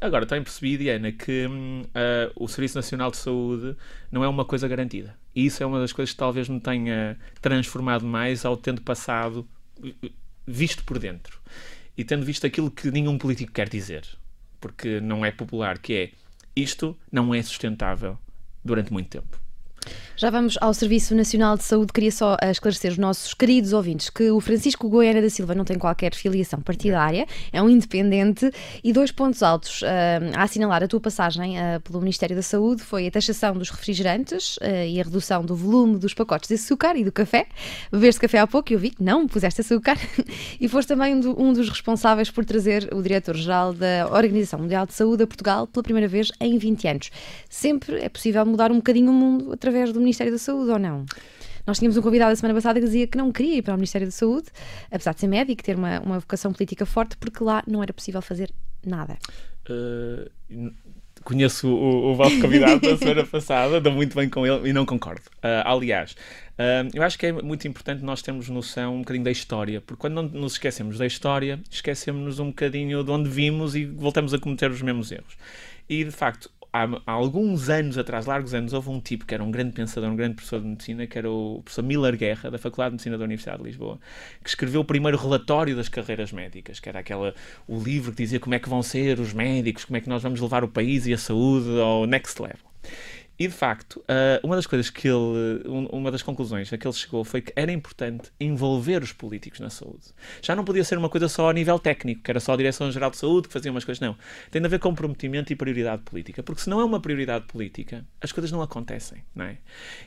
Agora, 0.00 0.26
tenho 0.26 0.42
percebido, 0.42 0.84
Diana, 0.84 1.10
que 1.10 1.46
uh, 1.46 2.32
o 2.36 2.46
Serviço 2.46 2.76
Nacional 2.76 3.10
de 3.10 3.16
Saúde 3.16 3.76
não 4.12 4.22
é 4.22 4.28
uma 4.28 4.44
coisa 4.44 4.68
garantida. 4.68 5.16
E 5.36 5.44
isso 5.44 5.62
é 5.62 5.66
uma 5.66 5.78
das 5.78 5.92
coisas 5.92 6.14
que 6.14 6.18
talvez 6.18 6.48
me 6.48 6.58
tenha 6.58 7.18
transformado 7.42 8.06
mais 8.06 8.46
ao 8.46 8.56
tendo 8.56 8.80
passado, 8.80 9.46
visto 10.46 10.82
por 10.82 10.98
dentro. 10.98 11.38
E 11.94 12.02
tendo 12.04 12.24
visto 12.24 12.46
aquilo 12.46 12.70
que 12.70 12.90
nenhum 12.90 13.18
político 13.18 13.52
quer 13.52 13.68
dizer. 13.68 14.06
Porque 14.58 14.98
não 14.98 15.26
é 15.26 15.30
popular, 15.30 15.78
que 15.78 15.94
é 15.94 16.10
isto 16.56 16.96
não 17.12 17.34
é 17.34 17.42
sustentável 17.42 18.18
durante 18.64 18.90
muito 18.90 19.10
tempo. 19.10 19.38
Já 20.16 20.30
vamos 20.30 20.56
ao 20.62 20.72
Serviço 20.72 21.14
Nacional 21.14 21.58
de 21.58 21.64
Saúde. 21.64 21.92
Queria 21.92 22.10
só 22.10 22.38
eh, 22.40 22.50
esclarecer 22.50 22.90
os 22.90 22.96
nossos 22.96 23.34
queridos 23.34 23.74
ouvintes 23.74 24.08
que 24.08 24.30
o 24.30 24.40
Francisco 24.40 24.88
Goiânia 24.88 25.20
da 25.20 25.28
Silva 25.28 25.54
não 25.54 25.62
tem 25.62 25.78
qualquer 25.78 26.14
filiação 26.14 26.58
partidária, 26.58 27.26
é 27.52 27.62
um 27.62 27.68
independente 27.68 28.50
e 28.82 28.94
dois 28.94 29.12
pontos 29.12 29.42
altos 29.42 29.82
uh, 29.82 29.86
a 30.34 30.44
assinalar 30.44 30.82
a 30.82 30.88
tua 30.88 31.00
passagem 31.00 31.58
uh, 31.58 31.80
pelo 31.82 32.00
Ministério 32.00 32.34
da 32.34 32.40
Saúde 32.40 32.82
foi 32.82 33.06
a 33.06 33.10
taxação 33.10 33.52
dos 33.52 33.68
refrigerantes 33.68 34.56
uh, 34.56 34.86
e 34.88 34.98
a 34.98 35.04
redução 35.04 35.44
do 35.44 35.54
volume 35.54 35.98
dos 35.98 36.14
pacotes 36.14 36.48
de 36.48 36.54
açúcar 36.54 36.96
e 36.96 37.04
do 37.04 37.12
café. 37.12 37.46
Bebeste 37.92 38.20
café 38.20 38.38
há 38.38 38.46
pouco 38.46 38.72
e 38.72 38.74
eu 38.74 38.78
vi 38.78 38.92
que 38.92 39.02
não 39.02 39.28
puseste 39.28 39.60
açúcar 39.60 39.98
e 40.58 40.66
foste 40.66 40.88
também 40.88 41.14
um, 41.14 41.20
do, 41.20 41.38
um 41.38 41.52
dos 41.52 41.68
responsáveis 41.68 42.30
por 42.30 42.44
trazer 42.46 42.88
o 42.94 43.02
diretor-geral 43.02 43.74
da 43.74 44.08
Organização 44.10 44.60
Mundial 44.60 44.86
de 44.86 44.94
Saúde 44.94 45.24
a 45.24 45.26
Portugal 45.26 45.66
pela 45.66 45.82
primeira 45.82 46.08
vez 46.08 46.32
em 46.40 46.56
20 46.56 46.88
anos. 46.88 47.10
Sempre 47.50 48.00
é 48.00 48.08
possível 48.08 48.46
mudar 48.46 48.72
um 48.72 48.76
bocadinho 48.76 49.10
o 49.10 49.14
mundo 49.14 49.52
através 49.52 49.75
do 49.84 50.00
Ministério 50.00 50.32
da 50.32 50.38
Saúde 50.38 50.70
ou 50.70 50.78
não? 50.78 51.04
Nós 51.66 51.78
tínhamos 51.78 51.96
um 51.96 52.02
convidado 52.02 52.32
a 52.32 52.36
semana 52.36 52.54
passada 52.54 52.78
que 52.78 52.86
dizia 52.86 53.06
que 53.06 53.18
não 53.18 53.32
queria 53.32 53.56
ir 53.56 53.62
para 53.62 53.74
o 53.74 53.76
Ministério 53.76 54.06
da 54.06 54.12
Saúde, 54.12 54.46
apesar 54.90 55.12
de 55.14 55.20
ser 55.20 55.26
médico, 55.26 55.62
ter 55.62 55.76
uma, 55.76 56.00
uma 56.00 56.18
vocação 56.20 56.52
política 56.52 56.86
forte, 56.86 57.16
porque 57.16 57.42
lá 57.42 57.62
não 57.66 57.82
era 57.82 57.92
possível 57.92 58.22
fazer 58.22 58.52
nada. 58.84 59.18
Uh, 59.68 60.30
conheço 61.24 61.68
o, 61.68 62.12
o 62.12 62.14
vosso 62.14 62.40
convidado 62.40 62.80
da 62.80 62.96
semana 62.96 63.26
passada, 63.26 63.80
dou 63.80 63.92
muito 63.92 64.14
bem 64.14 64.28
com 64.28 64.46
ele 64.46 64.68
e 64.68 64.72
não 64.72 64.86
concordo. 64.86 65.22
Uh, 65.38 65.66
aliás, 65.66 66.12
uh, 66.12 66.88
eu 66.94 67.02
acho 67.02 67.18
que 67.18 67.26
é 67.26 67.32
muito 67.32 67.66
importante 67.66 68.04
nós 68.04 68.22
termos 68.22 68.48
noção 68.48 68.94
um 68.94 68.98
bocadinho 69.00 69.24
da 69.24 69.32
história, 69.32 69.80
porque 69.80 70.00
quando 70.00 70.14
não 70.14 70.40
nos 70.40 70.52
esquecemos 70.52 70.98
da 70.98 71.06
história, 71.06 71.58
esquecemos 71.68 72.38
um 72.38 72.46
bocadinho 72.46 73.02
de 73.02 73.10
onde 73.10 73.28
vimos 73.28 73.74
e 73.74 73.84
voltamos 73.84 74.32
a 74.32 74.38
cometer 74.38 74.70
os 74.70 74.80
mesmos 74.80 75.10
erros. 75.10 75.36
E 75.88 76.04
de 76.04 76.12
facto, 76.12 76.48
há, 76.72 76.84
há, 77.06 77.12
alguns 77.12 77.68
anos 77.68 77.98
atrás, 77.98 78.26
largos 78.26 78.54
anos, 78.54 78.72
houve 78.72 78.90
um 78.90 79.00
tipo 79.00 79.24
que 79.24 79.34
era 79.34 79.42
um 79.42 79.50
grande 79.50 79.72
pensador, 79.72 80.10
um 80.10 80.16
grande 80.16 80.34
professor 80.34 80.60
de 80.60 80.66
medicina, 80.66 81.06
que 81.06 81.18
era 81.18 81.30
o 81.30 81.62
professor 81.64 81.82
Miller 81.82 82.16
Guerra, 82.16 82.50
da 82.50 82.58
Faculdade 82.58 82.90
de 82.90 82.94
Medicina 82.94 83.18
da 83.18 83.24
Universidade 83.24 83.58
de 83.58 83.64
Lisboa, 83.64 83.98
que 84.42 84.48
escreveu 84.48 84.80
o 84.80 84.84
primeiro 84.84 85.16
relatório 85.16 85.76
das 85.76 85.88
carreiras 85.88 86.32
médicas, 86.32 86.80
que 86.80 86.88
era 86.88 87.00
aquela, 87.00 87.34
o 87.66 87.78
livro 87.78 88.12
que 88.12 88.22
dizia 88.22 88.40
como 88.40 88.54
é 88.54 88.58
que 88.58 88.68
vão 88.68 88.82
ser 88.82 89.20
os 89.20 89.32
médicos, 89.32 89.84
como 89.84 89.96
é 89.96 90.00
que 90.00 90.08
nós 90.08 90.22
vamos 90.22 90.40
levar 90.40 90.64
o 90.64 90.68
país 90.68 91.06
e 91.06 91.14
a 91.14 91.18
saúde 91.18 91.80
ao 91.80 92.06
next 92.06 92.40
level. 92.40 92.66
E 93.38 93.46
de 93.46 93.52
facto, 93.52 93.96
uh, 94.00 94.40
uma 94.42 94.56
das 94.56 94.66
coisas 94.66 94.88
que 94.88 95.06
ele, 95.06 95.62
uma 95.90 96.10
das 96.10 96.22
conclusões 96.22 96.72
a 96.72 96.78
que 96.78 96.86
ele 96.86 96.94
chegou 96.94 97.22
foi 97.22 97.42
que 97.42 97.52
era 97.54 97.70
importante 97.70 98.32
envolver 98.40 99.02
os 99.02 99.12
políticos 99.12 99.60
na 99.60 99.68
saúde. 99.68 100.06
Já 100.40 100.56
não 100.56 100.64
podia 100.64 100.82
ser 100.82 100.96
uma 100.96 101.10
coisa 101.10 101.28
só 101.28 101.50
a 101.50 101.52
nível 101.52 101.78
técnico, 101.78 102.22
que 102.22 102.30
era 102.30 102.40
só 102.40 102.54
a 102.54 102.56
Direção-Geral 102.56 103.10
de 103.10 103.18
Saúde 103.18 103.48
que 103.48 103.52
fazia 103.52 103.70
umas 103.70 103.84
coisas, 103.84 104.00
não. 104.00 104.16
Tem 104.50 104.62
de 104.62 104.66
haver 104.66 104.78
comprometimento 104.78 105.52
e 105.52 105.56
prioridade 105.56 106.02
política, 106.02 106.42
porque 106.42 106.62
se 106.62 106.70
não 106.70 106.80
é 106.80 106.84
uma 106.84 106.98
prioridade 106.98 107.44
política, 107.46 108.06
as 108.22 108.32
coisas 108.32 108.50
não 108.50 108.62
acontecem, 108.62 109.22
não 109.34 109.44
é? 109.44 109.58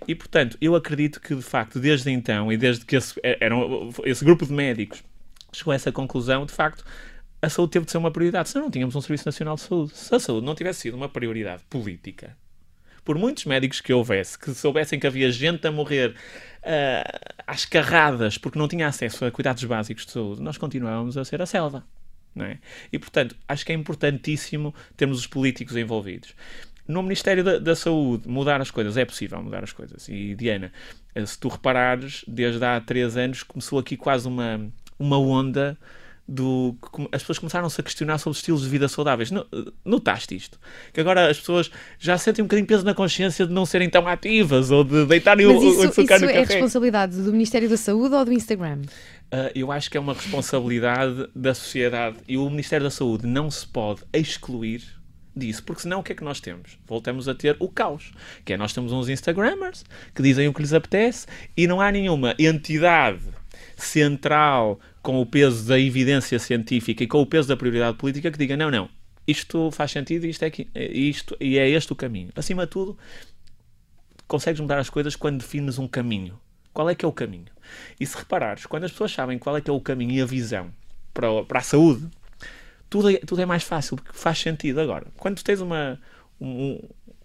E 0.07 0.15
portanto, 0.15 0.57
eu 0.59 0.75
acredito 0.75 1.21
que 1.21 1.36
de 1.36 1.41
facto, 1.43 1.79
desde 1.79 2.09
então, 2.09 2.51
e 2.51 2.57
desde 2.57 2.83
que 2.83 2.95
esse, 2.95 3.19
eh, 3.21 3.38
era, 3.39 3.55
esse 4.05 4.25
grupo 4.25 4.45
de 4.45 4.53
médicos 4.53 5.03
chegou 5.53 5.71
a 5.71 5.75
essa 5.75 5.91
conclusão, 5.91 6.45
de 6.45 6.53
facto, 6.53 6.83
a 7.41 7.50
saúde 7.50 7.71
teve 7.71 7.86
de 7.86 7.91
ser 7.91 7.98
uma 7.98 8.12
prioridade. 8.12 8.50
Senão 8.50 8.65
não 8.65 8.71
tínhamos 8.71 8.95
um 8.95 9.01
Serviço 9.01 9.25
Nacional 9.25 9.55
de 9.55 9.62
Saúde. 9.62 9.95
Se 9.95 10.13
a 10.13 10.19
saúde 10.19 10.45
não 10.45 10.55
tivesse 10.55 10.81
sido 10.81 10.95
uma 10.95 11.07
prioridade 11.07 11.63
política, 11.69 12.36
por 13.03 13.18
muitos 13.18 13.46
médicos 13.46 13.82
que 13.82 13.94
houvesse, 13.94 14.38
que 14.38 14.53
soubessem 14.53 15.00
que 15.00 15.08
havia 15.08 15.32
gente 15.32 15.65
a 15.68 15.72
morrer 15.72 16.12
uh, 16.12 17.34
às 17.46 17.65
carradas 17.65 18.38
porque 18.38 18.60
não 18.60 18.68
tinha 18.68 18.88
acesso 18.88 19.25
a 19.25 19.32
cuidados 19.32 19.63
básicos 19.63 20.06
de 20.06 20.12
saúde, 20.12 20.41
nós 20.41 20.58
continuávamos 20.58 21.18
a 21.18 21.25
ser 21.25 21.41
a 21.41 21.46
selva. 21.46 21.84
Não 22.36 22.46
é? 22.46 22.60
E, 22.91 23.00
portanto, 23.00 23.36
acho 23.48 23.65
que 23.65 23.72
é 23.72 23.75
importantíssimo 23.75 24.74
termos 24.96 25.20
os 25.20 25.27
políticos 25.27 25.75
envolvidos. 25.75 26.36
No 26.88 27.03
Ministério 27.03 27.44
da, 27.44 27.58
da, 27.60 27.75
Saúde, 27.75 28.27
mudar 28.27 28.62
as 28.62 28.72
coisas, 28.72 28.98
é 28.98 29.06
possível 29.06 29.41
mudar 29.41 29.63
as 29.63 29.74
coisas. 29.74 30.08
E, 30.08 30.36
Diana, 30.36 30.72
se 31.25 31.39
tu 31.39 31.48
reparares, 31.48 32.24
desde 32.27 32.63
há 32.63 32.79
três 32.79 33.18
anos 33.18 33.44
começou 33.44 33.79
aqui 33.79 33.98
quase 33.98 34.27
uma, 34.27 34.72
uma 34.98 35.20
onda 35.20 35.77
do 36.29 36.77
as 37.12 37.24
pessoas 37.24 37.39
começaram-se 37.39 37.81
a 37.81 37.83
questionar 37.83 38.19
sobre 38.19 38.38
estilos 38.38 38.62
de 38.62 38.69
vida 38.69 38.88
saudáveis. 38.88 39.31
Notaste 39.83 40.36
isto? 40.36 40.59
Que 40.93 41.01
agora 41.01 41.29
as 41.29 41.39
pessoas 41.39 41.71
já 41.98 42.17
sentem 42.19 42.43
um 42.43 42.45
bocadinho 42.45 42.67
peso 42.67 42.86
na 42.86 42.93
consciência 42.93 43.48
de 43.48 43.51
não 43.51 43.65
serem 43.65 43.89
tão 43.89 44.07
ativas 44.07 44.69
ou 44.69 44.83
de 44.83 45.05
deitarem 45.05 45.48
Mas 45.48 45.63
isso, 45.63 45.79
o, 45.79 45.86
o 45.86 45.89
açúcar 45.89 46.15
isso 46.17 46.25
no 46.25 46.31
é 46.31 46.33
café. 46.41 46.53
responsabilidade 46.53 47.19
do 47.19 47.31
Ministério 47.31 47.67
da 47.67 47.77
Saúde 47.77 48.13
ou 48.13 48.24
do 48.24 48.31
Instagram? 48.31 48.81
Uh, 49.33 49.50
eu 49.55 49.71
acho 49.71 49.89
que 49.89 49.98
é 49.98 50.00
uma 50.00 50.13
responsabilidade 50.13 51.27
da 51.36 51.55
sociedade 51.55 52.17
e 52.27 52.38
o 52.38 52.48
Ministério 52.50 52.83
da 52.83 52.91
Saúde 52.91 53.25
não 53.25 53.50
se 53.50 53.65
pode 53.65 54.01
excluir 54.13 54.83
disso, 55.36 55.63
porque 55.63 55.81
senão 55.81 56.01
o 56.01 56.03
que 56.03 56.12
é 56.12 56.15
que 56.15 56.24
nós 56.24 56.39
temos? 56.39 56.77
Voltamos 56.86 57.27
a 57.27 57.33
ter 57.33 57.55
o 57.59 57.69
caos, 57.69 58.12
que 58.45 58.53
é 58.53 58.57
nós 58.57 58.74
temos 58.74 58.91
uns 58.91 59.09
Instagrammers 59.09 59.83
que 60.13 60.21
dizem 60.21 60.48
o 60.48 60.53
que 60.53 60.62
lhes 60.62 60.74
apetece 60.74 61.25
e 61.57 61.65
não 61.65 61.81
há 61.81 61.91
nenhuma 61.91 62.36
entidade 62.38 63.21
central 63.75 64.79
com 65.01 65.22
o 65.22 65.25
peso 65.25 65.68
da 65.68 65.79
evidência 65.79 66.38
científica 66.39 67.03
e 67.03 67.08
com 67.08 67.22
o 67.22 67.25
peso 67.25 67.48
da 67.48 67.58
prioridade 67.58 67.98
política 67.98 68.32
que 68.32 68.38
diga 68.38 68.58
não, 68.58 68.70
não, 68.70 68.89
isto 69.25 69.70
faz 69.72 69.91
sentido 69.91 70.25
isto 70.25 70.44
é, 70.44 70.51
isto, 70.75 71.38
e 71.39 71.58
é 71.58 71.70
este 71.70 71.94
o 71.94 71.96
caminho. 71.96 72.29
Acima 72.36 72.65
de 72.65 72.72
tudo, 72.72 72.98
consegues 74.27 74.60
mudar 74.60 74.79
as 74.79 74.89
coisas 74.89 75.15
quando 75.15 75.39
defines 75.39 75.77
um 75.77 75.88
caminho. 75.88 76.39
Qual 76.74 76.89
é 76.89 76.96
que 76.96 77.06
é 77.06 77.08
o 77.08 77.12
caminho? 77.12 77.51
E 78.00 78.06
se 78.06 78.18
reparares, 78.18 78.65
quando 78.65 78.86
as 78.86 78.91
pessoas 78.91 79.12
sabem 79.12 79.38
qual 79.38 79.56
é 79.58 79.62
que 79.62 79.70
é 79.70 79.74
o 79.74 79.82
caminho 79.82 80.12
e 80.13 80.22
a 80.22 80.25
visão 80.25 80.72
para, 81.13 81.44
para 81.44 81.60
a 81.60 81.63
saúde, 81.63 82.08
tudo 82.89 83.10
é, 83.12 83.18
tudo 83.18 83.41
é 83.41 83.46
mais 83.46 83.63
fácil, 83.63 83.98
porque 83.98 84.12
faz 84.13 84.39
sentido 84.39 84.79
agora. 84.79 85.08
Quando 85.18 85.44
tens 85.44 85.62
uma, 85.62 86.00
um, 86.41 86.79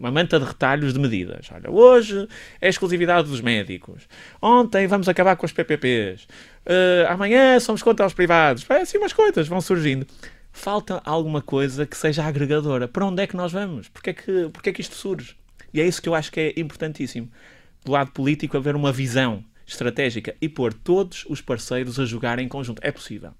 uma 0.04 0.10
manta 0.10 0.38
de 0.38 0.44
retalhos 0.44 0.92
de 0.92 1.00
medidas. 1.00 1.48
Olha, 1.50 1.70
hoje 1.70 2.28
é 2.60 2.68
exclusividade 2.68 3.28
dos 3.28 3.40
médicos. 3.40 4.06
Ontem 4.40 4.86
vamos 4.86 5.08
acabar 5.08 5.34
com 5.34 5.46
os 5.46 5.52
PPPs. 5.52 6.24
Uh, 6.66 7.08
amanhã 7.08 7.58
somos 7.58 7.82
contra 7.82 8.06
os 8.06 8.12
privados. 8.12 8.66
É 8.68 8.82
assim 8.82 8.98
umas 8.98 9.14
coisas 9.14 9.48
vão 9.48 9.62
surgindo. 9.62 10.06
Falta 10.52 11.00
alguma 11.06 11.40
coisa 11.40 11.86
que 11.86 11.96
seja 11.96 12.22
agregadora. 12.22 12.86
Para 12.86 13.06
onde 13.06 13.22
é 13.22 13.26
que 13.26 13.34
nós 13.34 13.50
vamos? 13.50 13.88
Porquê 13.88 14.10
é 14.10 14.12
que, 14.12 14.48
porquê 14.52 14.70
é 14.70 14.72
que 14.74 14.82
isto 14.82 14.94
surge? 14.94 15.36
E 15.72 15.80
é 15.80 15.86
isso 15.86 16.02
que 16.02 16.08
eu 16.08 16.14
acho 16.14 16.30
que 16.30 16.38
é 16.38 16.60
importantíssimo. 16.60 17.30
Do 17.82 17.92
lado 17.92 18.12
político, 18.12 18.56
haver 18.58 18.76
uma 18.76 18.92
visão 18.92 19.42
estratégica 19.66 20.36
e 20.38 20.50
pôr 20.50 20.74
todos 20.74 21.24
os 21.30 21.40
parceiros 21.40 21.98
a 21.98 22.04
jogar 22.04 22.38
em 22.38 22.46
conjunto. 22.46 22.80
É 22.84 22.92
possível. 22.92 23.32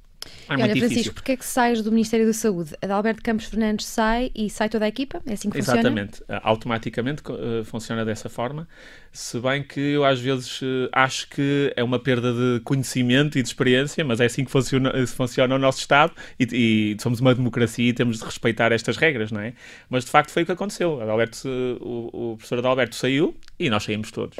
É 0.48 0.54
olha, 0.54 0.76
Francisco, 0.76 1.14
porquê 1.14 1.32
é 1.32 1.36
que 1.36 1.44
sais 1.44 1.82
do 1.82 1.90
Ministério 1.90 2.26
da 2.26 2.32
Saúde? 2.32 2.74
Adalberto 2.82 3.22
Campos 3.22 3.46
Fernandes 3.46 3.86
sai 3.86 4.30
e 4.34 4.50
sai 4.50 4.68
toda 4.68 4.84
a 4.84 4.88
equipa? 4.88 5.22
É 5.26 5.32
assim 5.32 5.48
que 5.48 5.56
funciona? 5.58 5.80
Exatamente. 5.80 6.20
Uh, 6.22 6.40
automaticamente 6.42 7.22
uh, 7.22 7.64
funciona 7.64 8.04
dessa 8.04 8.28
forma. 8.28 8.68
Se 9.12 9.38
bem 9.38 9.62
que 9.62 9.80
eu 9.80 10.04
às 10.04 10.20
vezes 10.20 10.60
uh, 10.60 10.88
acho 10.92 11.28
que 11.28 11.72
é 11.76 11.82
uma 11.82 11.98
perda 11.98 12.32
de 12.32 12.60
conhecimento 12.64 13.38
e 13.38 13.42
de 13.42 13.48
experiência, 13.48 14.04
mas 14.04 14.20
é 14.20 14.26
assim 14.26 14.44
que 14.44 14.50
funciona, 14.50 14.92
funciona 15.06 15.54
o 15.54 15.58
nosso 15.58 15.78
Estado 15.78 16.12
e, 16.38 16.46
e, 16.52 16.96
somos 17.00 17.20
uma 17.20 17.34
democracia 17.34 17.88
e 17.88 17.92
temos 17.92 18.18
de 18.18 18.24
respeitar 18.24 18.72
estas 18.72 18.96
regras, 18.96 19.32
não 19.32 19.40
é? 19.40 19.54
Mas 19.88 20.04
de 20.04 20.10
facto 20.10 20.30
foi 20.30 20.42
o 20.42 20.46
que 20.46 20.52
aconteceu. 20.52 21.00
Adalberto, 21.00 21.48
o, 21.80 22.32
o 22.32 22.36
professor 22.36 22.58
Adalberto 22.58 22.96
saiu 22.96 23.36
e 23.58 23.70
nós 23.70 23.84
saímos 23.84 24.10
todos. 24.10 24.36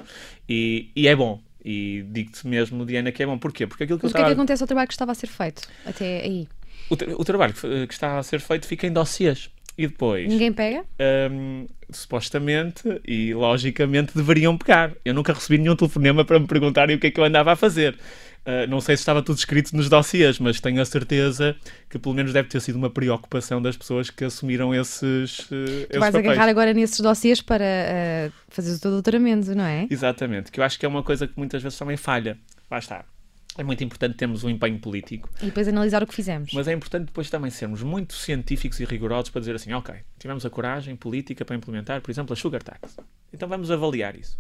E, 0.48 0.90
e 0.94 1.08
é 1.08 1.16
bom 1.16 1.40
e 1.64 2.04
digo-te 2.08 2.46
mesmo, 2.46 2.84
Diana, 2.84 3.10
que 3.10 3.22
é 3.22 3.26
bom. 3.26 3.38
Porquê? 3.38 3.66
Porque 3.66 3.84
aquilo 3.84 3.98
que 3.98 4.04
Mas 4.04 4.12
o 4.12 4.14
que 4.14 4.22
é 4.22 4.24
que 4.26 4.32
acontece 4.32 4.62
ao 4.62 4.66
trabalho 4.66 4.88
que 4.88 4.94
estava 4.94 5.12
a 5.12 5.14
ser 5.14 5.28
feito 5.28 5.62
até 5.86 6.20
aí? 6.20 6.46
O, 6.90 6.96
tra 6.96 7.14
o 7.16 7.24
trabalho 7.24 7.54
que, 7.54 7.86
que, 7.86 7.92
está 7.92 8.18
a 8.18 8.22
ser 8.22 8.40
feito 8.40 8.66
fica 8.66 8.86
em 8.86 8.92
dossiês. 8.92 9.50
E 9.76 9.88
depois. 9.88 10.28
Ninguém 10.28 10.52
pega? 10.52 10.84
Um, 11.32 11.66
supostamente 11.90 13.00
e 13.04 13.34
logicamente 13.34 14.12
deveriam 14.14 14.56
pegar. 14.56 14.92
Eu 15.04 15.14
nunca 15.14 15.32
recebi 15.32 15.58
nenhum 15.58 15.74
telefonema 15.74 16.24
para 16.24 16.38
me 16.38 16.46
perguntarem 16.46 16.94
o 16.94 17.00
que 17.00 17.08
é 17.08 17.10
que 17.10 17.18
eu 17.18 17.24
andava 17.24 17.52
a 17.52 17.56
fazer. 17.56 17.98
Uh, 18.46 18.68
não 18.68 18.78
sei 18.78 18.94
se 18.94 19.00
estava 19.00 19.22
tudo 19.22 19.38
escrito 19.38 19.74
nos 19.74 19.88
dossiês, 19.88 20.38
mas 20.38 20.60
tenho 20.60 20.80
a 20.80 20.84
certeza 20.84 21.56
que 21.88 21.98
pelo 21.98 22.14
menos 22.14 22.32
deve 22.32 22.46
ter 22.48 22.60
sido 22.60 22.76
uma 22.76 22.90
preocupação 22.90 23.60
das 23.60 23.74
pessoas 23.74 24.10
que 24.10 24.22
assumiram 24.22 24.74
esses. 24.74 25.38
Uh, 25.40 25.48
tu 25.48 25.54
esses 25.54 25.98
vais 25.98 26.12
papéis. 26.12 26.32
agarrar 26.32 26.50
agora 26.50 26.74
nesses 26.74 27.00
dossiês 27.00 27.40
para 27.40 27.64
uh, 27.64 28.32
fazer 28.48 28.74
o 28.74 28.78
teu 28.78 28.90
doutoramento, 28.90 29.54
não 29.54 29.64
é? 29.64 29.86
Exatamente, 29.88 30.52
que 30.52 30.60
eu 30.60 30.64
acho 30.64 30.78
que 30.78 30.84
é 30.84 30.88
uma 30.88 31.02
coisa 31.02 31.26
que 31.26 31.32
muitas 31.36 31.62
vezes 31.62 31.78
também 31.78 31.96
falha. 31.96 32.38
Lá 32.70 32.78
está. 32.78 33.04
É 33.56 33.62
muito 33.62 33.84
importante 33.84 34.16
termos 34.16 34.42
um 34.42 34.50
empenho 34.50 34.78
político. 34.80 35.30
E 35.40 35.46
depois 35.46 35.68
analisar 35.68 36.02
o 36.02 36.06
que 36.06 36.14
fizemos. 36.14 36.50
Mas 36.52 36.66
é 36.66 36.72
importante 36.72 37.06
depois 37.06 37.30
também 37.30 37.50
sermos 37.50 37.82
muito 37.82 38.12
científicos 38.14 38.80
e 38.80 38.84
rigorosos 38.84 39.30
para 39.30 39.40
dizer 39.40 39.54
assim: 39.54 39.72
ok, 39.72 39.94
tivemos 40.18 40.44
a 40.44 40.50
coragem 40.50 40.96
política 40.96 41.44
para 41.44 41.56
implementar, 41.56 42.02
por 42.02 42.10
exemplo, 42.10 42.32
a 42.32 42.36
Sugar 42.36 42.62
Tax. 42.62 42.96
Então 43.32 43.48
vamos 43.48 43.70
avaliar 43.70 44.16
isso. 44.16 44.38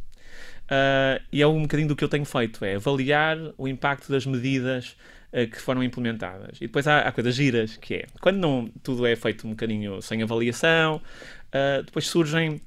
Uh, 0.64 1.20
e 1.30 1.42
é 1.42 1.46
um 1.46 1.62
bocadinho 1.62 1.88
do 1.88 1.96
que 1.96 2.02
eu 2.02 2.08
tenho 2.08 2.24
feito, 2.24 2.64
é 2.64 2.76
avaliar 2.76 3.36
o 3.58 3.68
impacto 3.68 4.10
das 4.10 4.24
medidas 4.24 4.96
uh, 5.32 5.46
que 5.50 5.60
foram 5.60 5.82
implementadas. 5.82 6.56
E 6.56 6.66
depois 6.66 6.86
há, 6.86 7.00
há, 7.00 7.12
coisas 7.12 7.34
giras, 7.34 7.76
que 7.76 7.94
é, 7.94 8.06
quando 8.20 8.38
não, 8.38 8.70
tudo 8.82 9.06
é 9.06 9.14
feito 9.14 9.46
um 9.46 9.50
bocadinho 9.50 10.00
sem 10.00 10.22
avaliação, 10.22 10.96
uh, 10.96 11.82
depois 11.82 12.06
surgem 12.06 12.60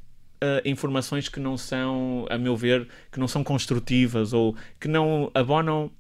informações 0.64 1.28
que 1.28 1.40
não 1.40 1.58
são, 1.58 2.28
a 2.30 2.38
meu 2.38 2.56
ver, 2.56 2.88
que 3.12 3.20
não 3.20 3.28
são 3.28 3.44
construtivas 3.44 4.34
ou 4.34 4.56
que 4.80 4.88
não 4.88 5.32
abonam 5.34 5.92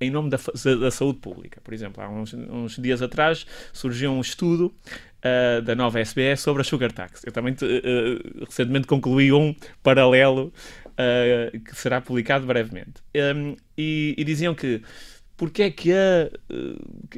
em 0.00 0.10
nome 0.10 0.30
da, 0.30 0.38
da, 0.80 0.90
saúde 0.90 1.18
pública. 1.18 1.60
Por 1.62 1.74
exemplo, 1.74 2.02
há 2.02 2.08
uns, 2.08 2.32
uns 2.34 2.76
dias 2.76 3.02
atrás 3.02 3.46
surgiu 3.72 4.12
um 4.12 4.20
estudo 4.20 4.74
uh, 5.24 5.62
da 5.62 5.74
nova 5.74 6.00
SBS 6.00 6.40
sobre 6.40 6.62
a 6.62 6.64
Sugar 6.64 6.92
Tax. 6.92 7.22
Eu 7.24 7.32
também 7.32 7.54
uh, 7.54 8.44
recentemente 8.44 8.86
concluí 8.86 9.32
um 9.32 9.54
paralelo 9.82 10.52
uh, 10.98 11.60
que 11.60 11.76
será 11.76 12.00
publicado 12.00 12.46
brevemente. 12.46 13.02
Um, 13.36 13.56
e, 13.76 14.14
e, 14.16 14.24
diziam 14.24 14.54
que 14.54 14.82
porque 15.36 15.64
é 15.64 15.70
que 15.70 15.92
a, 15.92 16.30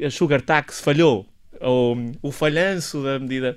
a 0.05 0.11
Sugar 0.11 0.41
Tax 0.41 0.81
falhou? 0.81 1.27
Ou 1.61 1.97
o 2.23 2.33
falhanço 2.33 3.03
da 3.03 3.19
medida. 3.19 3.57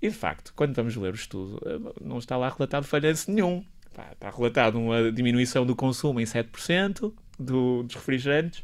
E 0.00 0.08
de 0.08 0.14
facto, 0.14 0.52
quando 0.54 0.74
vamos 0.74 0.94
ler 0.96 1.12
o 1.12 1.16
estudo, 1.16 1.60
não 2.00 2.18
está 2.18 2.36
lá 2.36 2.48
relatado 2.48 2.84
falhanço 2.84 3.30
nenhum. 3.30 3.64
Está 4.12 4.30
relatado 4.30 4.78
uma 4.78 5.10
diminuição 5.10 5.64
do 5.64 5.74
consumo 5.74 6.20
em 6.20 6.24
7% 6.24 7.12
do, 7.38 7.82
dos 7.82 7.94
refrigerantes 7.94 8.62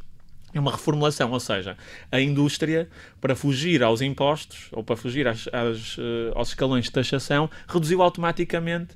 é 0.54 0.60
uma 0.60 0.72
reformulação, 0.72 1.30
ou 1.30 1.40
seja, 1.40 1.76
a 2.10 2.20
indústria, 2.20 2.88
para 3.20 3.34
fugir 3.34 3.82
aos 3.82 4.02
impostos 4.02 4.68
ou 4.70 4.84
para 4.84 4.96
fugir 4.96 5.26
às, 5.26 5.48
às, 5.48 5.96
aos 6.34 6.48
escalões 6.48 6.84
de 6.84 6.92
taxação, 6.92 7.48
reduziu 7.66 8.02
automaticamente 8.02 8.94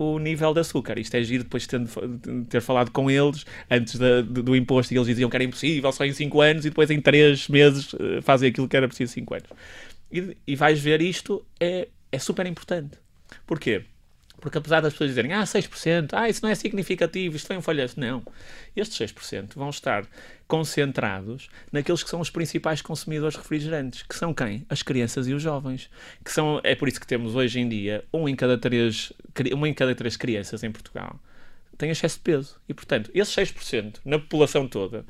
o 0.00 0.18
nível 0.18 0.54
de 0.54 0.60
açúcar. 0.60 0.98
Isto 0.98 1.16
é 1.16 1.22
giro 1.22 1.44
depois 1.44 1.66
de 1.66 2.44
ter 2.48 2.60
falado 2.60 2.90
com 2.90 3.10
eles 3.10 3.44
antes 3.70 3.96
da, 3.96 4.22
do, 4.22 4.56
imposto 4.56 4.94
e 4.94 4.96
eles 4.96 5.06
diziam 5.06 5.28
que 5.28 5.36
era 5.36 5.44
impossível 5.44 5.92
só 5.92 6.04
em 6.04 6.12
5 6.12 6.40
anos 6.40 6.64
e 6.64 6.70
depois 6.70 6.90
em 6.90 7.00
3 7.00 7.48
meses 7.48 7.92
uh, 7.92 8.22
fazem 8.22 8.48
aquilo 8.48 8.68
que 8.68 8.76
era 8.76 8.88
preciso 8.88 9.12
5 9.12 9.34
anos. 9.34 9.48
E, 10.10 10.36
e 10.46 10.56
vais 10.56 10.80
ver 10.80 11.02
isto 11.02 11.44
é, 11.60 11.88
é 12.10 12.18
super 12.18 12.46
importante. 12.46 12.98
Porquê? 13.46 13.84
Porque 14.40 14.58
apesar 14.58 14.80
das 14.80 14.92
pessoas 14.92 15.10
dizerem, 15.10 15.32
ah, 15.32 15.44
6%, 15.44 16.10
ah, 16.12 16.28
isso 16.28 16.42
não 16.42 16.50
é 16.50 16.54
significativo, 16.54 17.36
isto 17.36 17.46
foi 17.46 17.56
um 17.56 17.62
falhanço. 17.62 17.98
Não. 17.98 18.22
Estes 18.74 18.98
6% 18.98 19.54
vão 19.54 19.70
estar 19.70 20.06
concentrados 20.48 21.48
naqueles 21.70 22.02
que 22.02 22.10
são 22.10 22.20
os 22.20 22.30
principais 22.30 22.82
consumidores 22.82 23.36
refrigerantes, 23.36 24.02
que 24.02 24.16
são 24.16 24.34
quem? 24.34 24.66
As 24.68 24.82
crianças 24.82 25.28
e 25.28 25.34
os 25.34 25.42
jovens. 25.42 25.90
Que 26.24 26.32
são, 26.32 26.60
é 26.64 26.74
por 26.74 26.88
isso 26.88 27.00
que 27.00 27.06
temos 27.06 27.34
hoje 27.34 27.60
em 27.60 27.68
dia 27.68 28.04
um 28.12 28.28
em 28.28 28.34
cada 28.34 28.58
três, 28.58 29.12
uma 29.52 29.68
em 29.68 29.74
cada 29.74 29.94
três 29.94 30.16
crianças 30.16 30.62
em 30.62 30.72
Portugal 30.72 31.20
tem 31.80 31.90
excesso 31.90 32.18
de 32.18 32.22
peso. 32.22 32.60
E, 32.68 32.74
portanto, 32.74 33.10
esses 33.14 33.34
6% 33.34 34.00
na 34.04 34.18
população 34.18 34.68
toda 34.68 35.06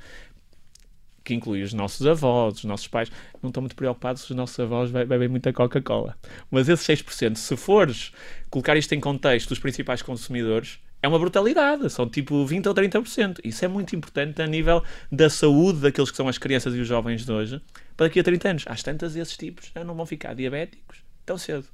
que 1.24 1.34
inclui 1.34 1.62
os 1.62 1.72
nossos 1.72 2.06
avós, 2.06 2.58
os 2.58 2.64
nossos 2.64 2.88
pais, 2.88 3.10
não 3.42 3.48
estão 3.48 3.60
muito 3.60 3.76
preocupados 3.76 4.22
se 4.22 4.30
os 4.30 4.36
nossos 4.36 4.58
avós 4.58 4.90
bebem 4.90 5.28
muita 5.28 5.52
Coca-Cola. 5.52 6.16
Mas 6.50 6.68
esses 6.68 6.86
6%, 6.86 7.36
se 7.36 7.56
fores 7.56 8.12
colocar 8.50 8.76
isto 8.76 8.94
em 8.94 9.00
contexto 9.00 9.48
dos 9.48 9.58
principais 9.58 10.02
consumidores, 10.02 10.78
é 11.02 11.08
uma 11.08 11.18
brutalidade, 11.18 11.88
são 11.88 12.08
tipo 12.08 12.44
20% 12.44 12.66
ou 12.66 12.74
30%. 12.74 13.40
Isso 13.42 13.64
é 13.64 13.68
muito 13.68 13.96
importante 13.96 14.42
a 14.42 14.46
nível 14.46 14.84
da 15.10 15.30
saúde 15.30 15.80
daqueles 15.80 16.10
que 16.10 16.16
são 16.16 16.28
as 16.28 16.36
crianças 16.36 16.74
e 16.74 16.78
os 16.78 16.86
jovens 16.86 17.24
de 17.24 17.32
hoje, 17.32 17.60
para 17.96 18.06
daqui 18.06 18.20
a 18.20 18.22
30 18.22 18.48
anos. 18.48 18.64
Às 18.66 18.82
tantas, 18.82 19.16
esses 19.16 19.36
tipos 19.36 19.70
já 19.74 19.82
não 19.82 19.94
vão 19.94 20.04
ficar 20.04 20.34
diabéticos 20.34 20.98
tão 21.24 21.38
cedo, 21.38 21.66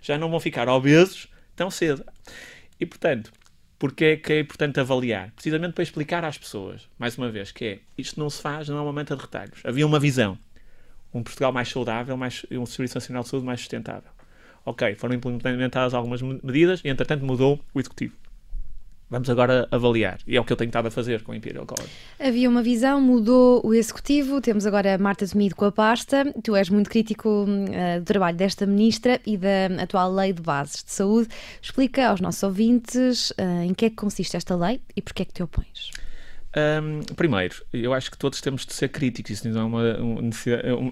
já 0.00 0.18
não 0.18 0.30
vão 0.30 0.40
ficar 0.40 0.68
obesos 0.68 1.28
tão 1.54 1.70
cedo. 1.70 2.04
E 2.80 2.86
portanto, 2.86 3.32
porque 3.82 4.04
é 4.04 4.16
que 4.16 4.32
é 4.32 4.38
importante 4.38 4.78
avaliar? 4.78 5.32
Precisamente 5.32 5.72
para 5.72 5.82
explicar 5.82 6.24
às 6.24 6.38
pessoas, 6.38 6.88
mais 6.96 7.18
uma 7.18 7.28
vez, 7.28 7.50
que 7.50 7.64
é 7.64 7.78
isto 7.98 8.20
não 8.20 8.30
se 8.30 8.40
faz, 8.40 8.68
não 8.68 8.78
é 8.78 8.80
uma 8.80 8.92
manta 8.92 9.16
de 9.16 9.22
retalhos. 9.22 9.58
Havia 9.64 9.84
uma 9.84 9.98
visão. 9.98 10.38
Um 11.12 11.20
Portugal 11.20 11.50
mais 11.50 11.68
saudável, 11.68 12.16
mais, 12.16 12.46
um 12.52 12.64
Serviço 12.64 12.94
Nacional 12.94 13.24
de 13.24 13.28
Saúde 13.30 13.44
mais 13.44 13.58
sustentável. 13.58 14.08
Ok, 14.64 14.94
foram 14.94 15.16
implementadas 15.16 15.94
algumas 15.94 16.22
medidas 16.22 16.80
e, 16.84 16.90
entretanto, 16.90 17.24
mudou 17.24 17.58
o 17.74 17.80
Executivo. 17.80 18.14
Vamos 19.12 19.28
agora 19.28 19.68
avaliar. 19.70 20.20
E 20.26 20.38
é 20.38 20.40
o 20.40 20.44
que 20.44 20.50
eu 20.50 20.56
tenho 20.56 20.70
estado 20.70 20.88
a 20.88 20.90
fazer 20.90 21.22
com 21.22 21.32
o 21.32 21.34
Imperial 21.34 21.66
College. 21.66 21.92
Havia 22.18 22.48
uma 22.48 22.62
visão, 22.62 22.98
mudou 22.98 23.60
o 23.62 23.74
executivo. 23.74 24.40
Temos 24.40 24.64
agora 24.64 24.94
a 24.94 24.96
Marta 24.96 25.26
Temido 25.26 25.54
com 25.54 25.66
a 25.66 25.70
pasta. 25.70 26.32
Tu 26.42 26.56
és 26.56 26.70
muito 26.70 26.88
crítico 26.88 27.28
uh, 27.28 28.00
do 28.00 28.06
trabalho 28.06 28.38
desta 28.38 28.64
ministra 28.64 29.20
e 29.26 29.36
da 29.36 29.66
atual 29.82 30.10
Lei 30.10 30.32
de 30.32 30.40
Bases 30.40 30.82
de 30.82 30.92
Saúde. 30.92 31.28
Explica 31.60 32.08
aos 32.08 32.22
nossos 32.22 32.42
ouvintes 32.42 33.32
uh, 33.32 33.64
em 33.66 33.74
que 33.74 33.84
é 33.84 33.90
que 33.90 33.96
consiste 33.96 34.34
esta 34.34 34.56
lei 34.56 34.80
e 34.96 35.02
porquê 35.02 35.24
é 35.24 35.26
que 35.26 35.34
te 35.34 35.42
opões. 35.42 35.90
Um, 36.54 37.00
primeiro, 37.14 37.64
eu 37.72 37.94
acho 37.94 38.10
que 38.10 38.18
todos 38.18 38.40
temos 38.40 38.66
de 38.66 38.74
ser 38.74 38.88
críticos, 38.88 39.30
isso 39.30 39.48
não 39.48 39.60
é, 39.60 39.64
uma, 39.64 39.82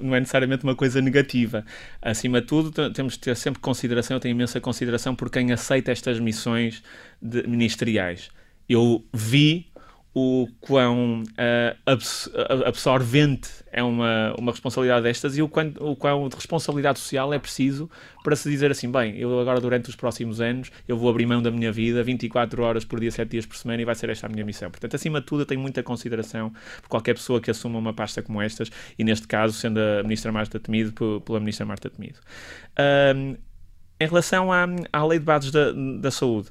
não 0.02 0.14
é 0.14 0.20
necessariamente 0.20 0.64
uma 0.64 0.74
coisa 0.74 1.00
negativa. 1.02 1.64
Acima 2.00 2.40
de 2.40 2.46
tudo, 2.46 2.90
temos 2.92 3.14
de 3.14 3.20
ter 3.20 3.36
sempre 3.36 3.60
consideração, 3.60 4.16
eu 4.16 4.20
tenho 4.20 4.32
imensa 4.32 4.60
consideração 4.60 5.14
por 5.14 5.30
quem 5.30 5.52
aceita 5.52 5.92
estas 5.92 6.18
missões 6.18 6.82
de, 7.20 7.46
ministeriais. 7.46 8.30
Eu 8.68 9.04
vi 9.12 9.69
o 10.12 10.48
quão 10.60 11.22
uh, 11.22 11.78
abs 11.86 12.28
absorvente 12.66 13.48
é 13.70 13.80
uma, 13.82 14.34
uma 14.36 14.50
responsabilidade 14.50 15.04
destas 15.04 15.38
e 15.38 15.42
o 15.42 15.48
quão, 15.48 15.72
o 15.78 15.94
quão 15.94 16.28
de 16.28 16.34
responsabilidade 16.34 16.98
social 16.98 17.32
é 17.32 17.38
preciso 17.38 17.88
para 18.24 18.34
se 18.34 18.50
dizer 18.50 18.72
assim, 18.72 18.90
bem, 18.90 19.16
eu 19.16 19.38
agora 19.38 19.60
durante 19.60 19.88
os 19.88 19.94
próximos 19.94 20.40
anos 20.40 20.72
eu 20.88 20.98
vou 20.98 21.08
abrir 21.08 21.26
mão 21.26 21.40
da 21.40 21.50
minha 21.50 21.70
vida 21.70 22.02
24 22.02 22.60
horas 22.62 22.84
por 22.84 22.98
dia, 22.98 23.10
7 23.10 23.30
dias 23.30 23.46
por 23.46 23.56
semana 23.56 23.82
e 23.82 23.84
vai 23.84 23.94
ser 23.94 24.10
esta 24.10 24.26
a 24.26 24.30
minha 24.30 24.44
missão. 24.44 24.68
Portanto, 24.68 24.96
acima 24.96 25.20
de 25.20 25.26
tudo, 25.26 25.42
eu 25.42 25.46
tenho 25.46 25.60
muita 25.60 25.82
consideração 25.82 26.52
por 26.82 26.88
qualquer 26.88 27.14
pessoa 27.14 27.40
que 27.40 27.50
assuma 27.50 27.78
uma 27.78 27.94
pasta 27.94 28.20
como 28.20 28.42
estas 28.42 28.70
e 28.98 29.04
neste 29.04 29.28
caso 29.28 29.54
sendo 29.54 29.78
a 29.78 30.02
Ministra 30.02 30.32
Marta 30.32 30.58
Temido 30.58 31.20
pela 31.20 31.38
Ministra 31.38 31.64
Marta 31.64 31.88
Temido. 31.88 32.18
Um, 33.14 33.36
em 34.00 34.06
relação 34.06 34.50
à, 34.50 34.66
à 34.92 35.06
Lei 35.06 35.18
de 35.18 35.24
Bases 35.24 35.52
da, 35.52 35.72
da 36.00 36.10
Saúde, 36.10 36.48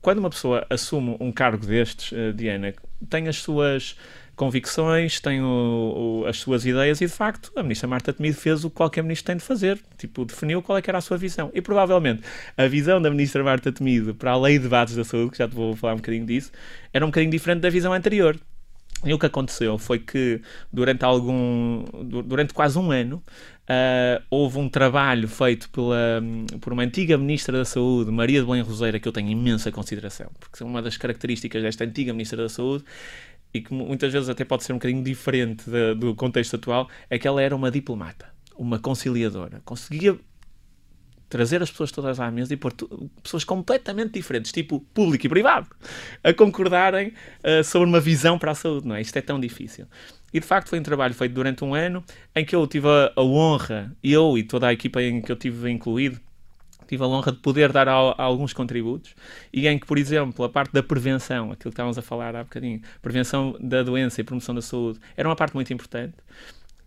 quando 0.00 0.18
uma 0.18 0.30
pessoa 0.30 0.66
assume 0.70 1.16
um 1.20 1.30
cargo 1.30 1.66
destes, 1.66 2.12
uh, 2.12 2.32
Diana, 2.32 2.74
tem 3.08 3.28
as 3.28 3.36
suas 3.36 3.96
convicções, 4.40 5.20
tem 5.20 5.42
o, 5.42 6.22
o, 6.22 6.26
as 6.26 6.38
suas 6.38 6.64
ideias 6.64 6.98
e, 7.02 7.06
de 7.06 7.12
facto, 7.12 7.52
a 7.56 7.62
ministra 7.62 7.86
Marta 7.86 8.10
Temido 8.10 8.38
fez 8.38 8.64
o 8.64 8.70
que 8.70 8.76
qualquer 8.76 9.02
ministro 9.02 9.26
tem 9.26 9.36
de 9.36 9.42
fazer. 9.42 9.78
Tipo, 9.98 10.24
definiu 10.24 10.62
qual 10.62 10.78
é 10.78 10.82
era 10.86 10.96
a 10.96 11.00
sua 11.02 11.18
visão. 11.18 11.50
E, 11.52 11.60
provavelmente, 11.60 12.22
a 12.56 12.66
visão 12.66 13.02
da 13.02 13.10
ministra 13.10 13.44
Marta 13.44 13.70
Temido 13.70 14.14
para 14.14 14.30
a 14.30 14.40
lei 14.40 14.56
de 14.56 14.64
debates 14.64 14.94
da 14.94 15.04
saúde, 15.04 15.32
que 15.32 15.38
já 15.38 15.46
te 15.46 15.54
vou 15.54 15.76
falar 15.76 15.92
um 15.92 15.96
bocadinho 15.96 16.24
disso, 16.24 16.50
era 16.90 17.04
um 17.04 17.08
bocadinho 17.08 17.30
diferente 17.30 17.60
da 17.60 17.68
visão 17.68 17.92
anterior. 17.92 18.40
E 19.04 19.14
o 19.14 19.18
que 19.18 19.26
aconteceu 19.26 19.78
foi 19.78 19.98
que 19.98 20.40
durante 20.72 21.04
algum 21.04 21.84
durante 22.26 22.52
quase 22.52 22.78
um 22.78 22.90
ano 22.90 23.22
uh, 23.70 24.22
houve 24.28 24.58
um 24.58 24.68
trabalho 24.68 25.28
feito 25.28 25.70
pela, 25.70 26.20
por 26.60 26.72
uma 26.72 26.82
antiga 26.82 27.16
ministra 27.16 27.56
da 27.56 27.64
Saúde, 27.64 28.10
Maria 28.10 28.40
de 28.40 28.46
Belém 28.46 28.62
Roseira, 28.62 28.98
que 28.98 29.06
eu 29.06 29.12
tenho 29.12 29.30
imensa 29.30 29.70
consideração, 29.70 30.30
porque 30.40 30.64
uma 30.64 30.82
das 30.82 30.96
características 30.96 31.62
desta 31.62 31.84
antiga 31.84 32.12
ministra 32.12 32.42
da 32.42 32.48
Saúde 32.48 32.84
e 33.54 33.60
que 33.60 33.72
muitas 33.72 34.12
vezes 34.12 34.28
até 34.28 34.44
pode 34.44 34.64
ser 34.64 34.72
um 34.72 34.76
bocadinho 34.76 35.02
diferente 35.02 35.68
de, 35.68 35.94
do 35.94 36.14
contexto 36.14 36.56
atual, 36.56 36.88
é 37.08 37.18
que 37.18 37.26
ela 37.26 37.42
era 37.42 37.54
uma 37.54 37.70
diplomata, 37.70 38.26
uma 38.56 38.78
conciliadora. 38.78 39.60
Conseguia 39.64 40.18
trazer 41.28 41.62
as 41.62 41.70
pessoas 41.70 41.92
todas 41.92 42.18
à 42.18 42.30
mesa 42.30 42.52
e 42.52 42.56
pôr 42.56 42.72
pessoas 43.22 43.44
completamente 43.44 44.12
diferentes, 44.12 44.50
tipo 44.52 44.80
público 44.92 45.26
e 45.26 45.28
privado, 45.28 45.68
a 46.22 46.32
concordarem 46.32 47.08
uh, 47.08 47.64
sobre 47.64 47.88
uma 47.88 48.00
visão 48.00 48.38
para 48.38 48.50
a 48.50 48.54
saúde, 48.54 48.86
não 48.86 48.96
é? 48.96 49.00
Isto 49.00 49.16
é 49.16 49.22
tão 49.22 49.38
difícil. 49.40 49.86
E 50.32 50.40
de 50.40 50.46
facto 50.46 50.68
foi 50.68 50.78
um 50.78 50.82
trabalho 50.82 51.14
feito 51.14 51.32
durante 51.32 51.64
um 51.64 51.74
ano 51.74 52.04
em 52.34 52.44
que 52.44 52.54
eu 52.54 52.66
tive 52.66 52.86
a, 52.88 53.22
honra, 53.22 53.94
eu 54.02 54.38
e 54.38 54.42
toda 54.42 54.68
a 54.68 54.72
equipa 54.72 55.02
em 55.02 55.20
que 55.20 55.30
eu 55.30 55.36
tive 55.36 55.70
incluído, 55.70 56.20
tive 56.86 57.02
a 57.02 57.06
honra 57.06 57.32
de 57.32 57.38
poder 57.38 57.72
dar 57.72 57.88
a, 57.88 57.92
a 57.92 58.22
alguns 58.22 58.52
contributos 58.52 59.14
e 59.52 59.66
em 59.66 59.78
que, 59.78 59.86
por 59.86 59.98
exemplo, 59.98 60.44
a 60.44 60.48
parte 60.48 60.72
da 60.72 60.82
prevenção, 60.82 61.52
aquilo 61.52 61.70
que 61.70 61.74
estávamos 61.74 61.98
a 61.98 62.02
falar 62.02 62.34
há 62.34 62.44
bocadinho, 62.44 62.80
prevenção 63.00 63.56
da 63.60 63.82
doença 63.82 64.20
e 64.20 64.24
promoção 64.24 64.54
da 64.54 64.62
saúde, 64.62 64.98
era 65.16 65.28
uma 65.28 65.36
parte 65.36 65.54
muito 65.54 65.72
importante. 65.72 66.14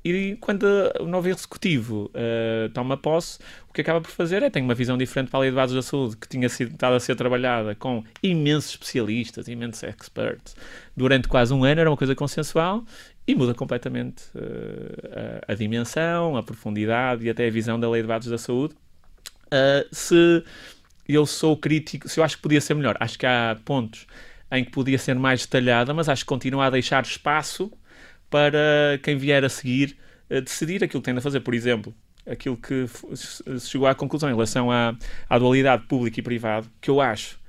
E 0.06 0.38
quando 0.42 0.66
o 1.00 1.06
novo 1.06 1.30
executivo 1.30 2.12
uh, 2.14 2.68
toma 2.74 2.98
posse, 2.98 3.40
o 3.70 3.74
que 3.74 3.80
acaba 3.80 4.02
por 4.02 4.12
fazer 4.12 4.44
é 4.44 4.50
tem 4.50 4.62
uma 4.62 4.76
visão 4.76 4.98
diferente 4.98 5.30
para 5.30 5.40
a 5.40 5.42
lei 5.42 5.50
de 5.50 5.56
bases 5.56 5.74
da 5.74 5.82
saúde, 5.82 6.18
que 6.18 6.28
tinha 6.28 6.50
sido, 6.50 6.74
estado 6.74 6.96
a 6.96 7.00
ser 7.00 7.16
trabalhada 7.16 7.74
com 7.74 8.04
imensos 8.22 8.72
especialistas, 8.72 9.48
imensos 9.48 9.82
experts, 9.84 10.58
durante 10.96 11.30
quase 11.30 11.54
um 11.54 11.64
ano, 11.64 11.80
era 11.80 11.90
uma 11.90 11.96
coisa 11.96 12.14
consensual, 12.14 12.84
e 13.28 13.36
muda 13.36 13.54
completamente 13.54 14.24
uh, 14.36 15.46
a, 15.48 15.54
a, 15.54 15.56
dimensão, 15.56 16.36
a 16.36 16.44
profundidade 16.44 17.26
e 17.26 17.30
até 17.30 17.48
a 17.48 17.52
visão 17.52 17.80
da 17.80 17.90
lei 17.90 18.02
de 18.02 18.08
bases 18.08 18.30
da 18.30 18.38
saúde. 18.38 18.76
Uh, 19.48 19.88
se 19.92 20.44
eu 21.08 21.26
sou 21.26 21.56
crítico, 21.56 22.10
se 22.10 22.20
eu 22.20 22.24
acho 22.24 22.38
que 22.38 22.42
podia 22.42 22.60
ser 22.60 22.74
melhor, 22.74 22.98
acho 23.00 23.18
que 23.18 23.26
há 23.26 23.58
pontos 23.64 24.06
em 24.52 24.64
que 24.64 24.72
podia 24.72 24.98
ser 24.98 25.16
mais 25.16 25.42
detalhada, 25.42 25.94
mas 25.94 26.10
acho 26.10 26.24
que 26.24 26.28
continua 26.28 26.66
a 26.66 26.70
deixar 26.70 27.04
espaço 27.04 27.72
para 28.30 29.00
quem 29.02 29.18
vier 29.18 29.44
a 29.44 29.50
seguir 29.50 29.98
a 30.30 30.40
decidir 30.40 30.84
aquilo 30.84 31.02
que 31.02 31.06
tem 31.06 31.18
a 31.18 31.22
fazer. 31.22 31.42
Por 31.42 31.54
exemplo, 31.54 31.94
aquilo 32.26 32.58
que 32.58 32.88
se 33.16 33.70
chegou 33.70 33.88
à 33.88 33.96
conclusão 33.96 34.30
em 34.30 34.34
relação 34.34 34.72
à, 34.72 34.96
à 35.30 35.38
dualidade 35.38 35.84
público 35.88 36.20
e 36.20 36.24
privado, 36.24 36.70
que 36.82 36.90
eu 36.90 37.00
acho 37.02 37.40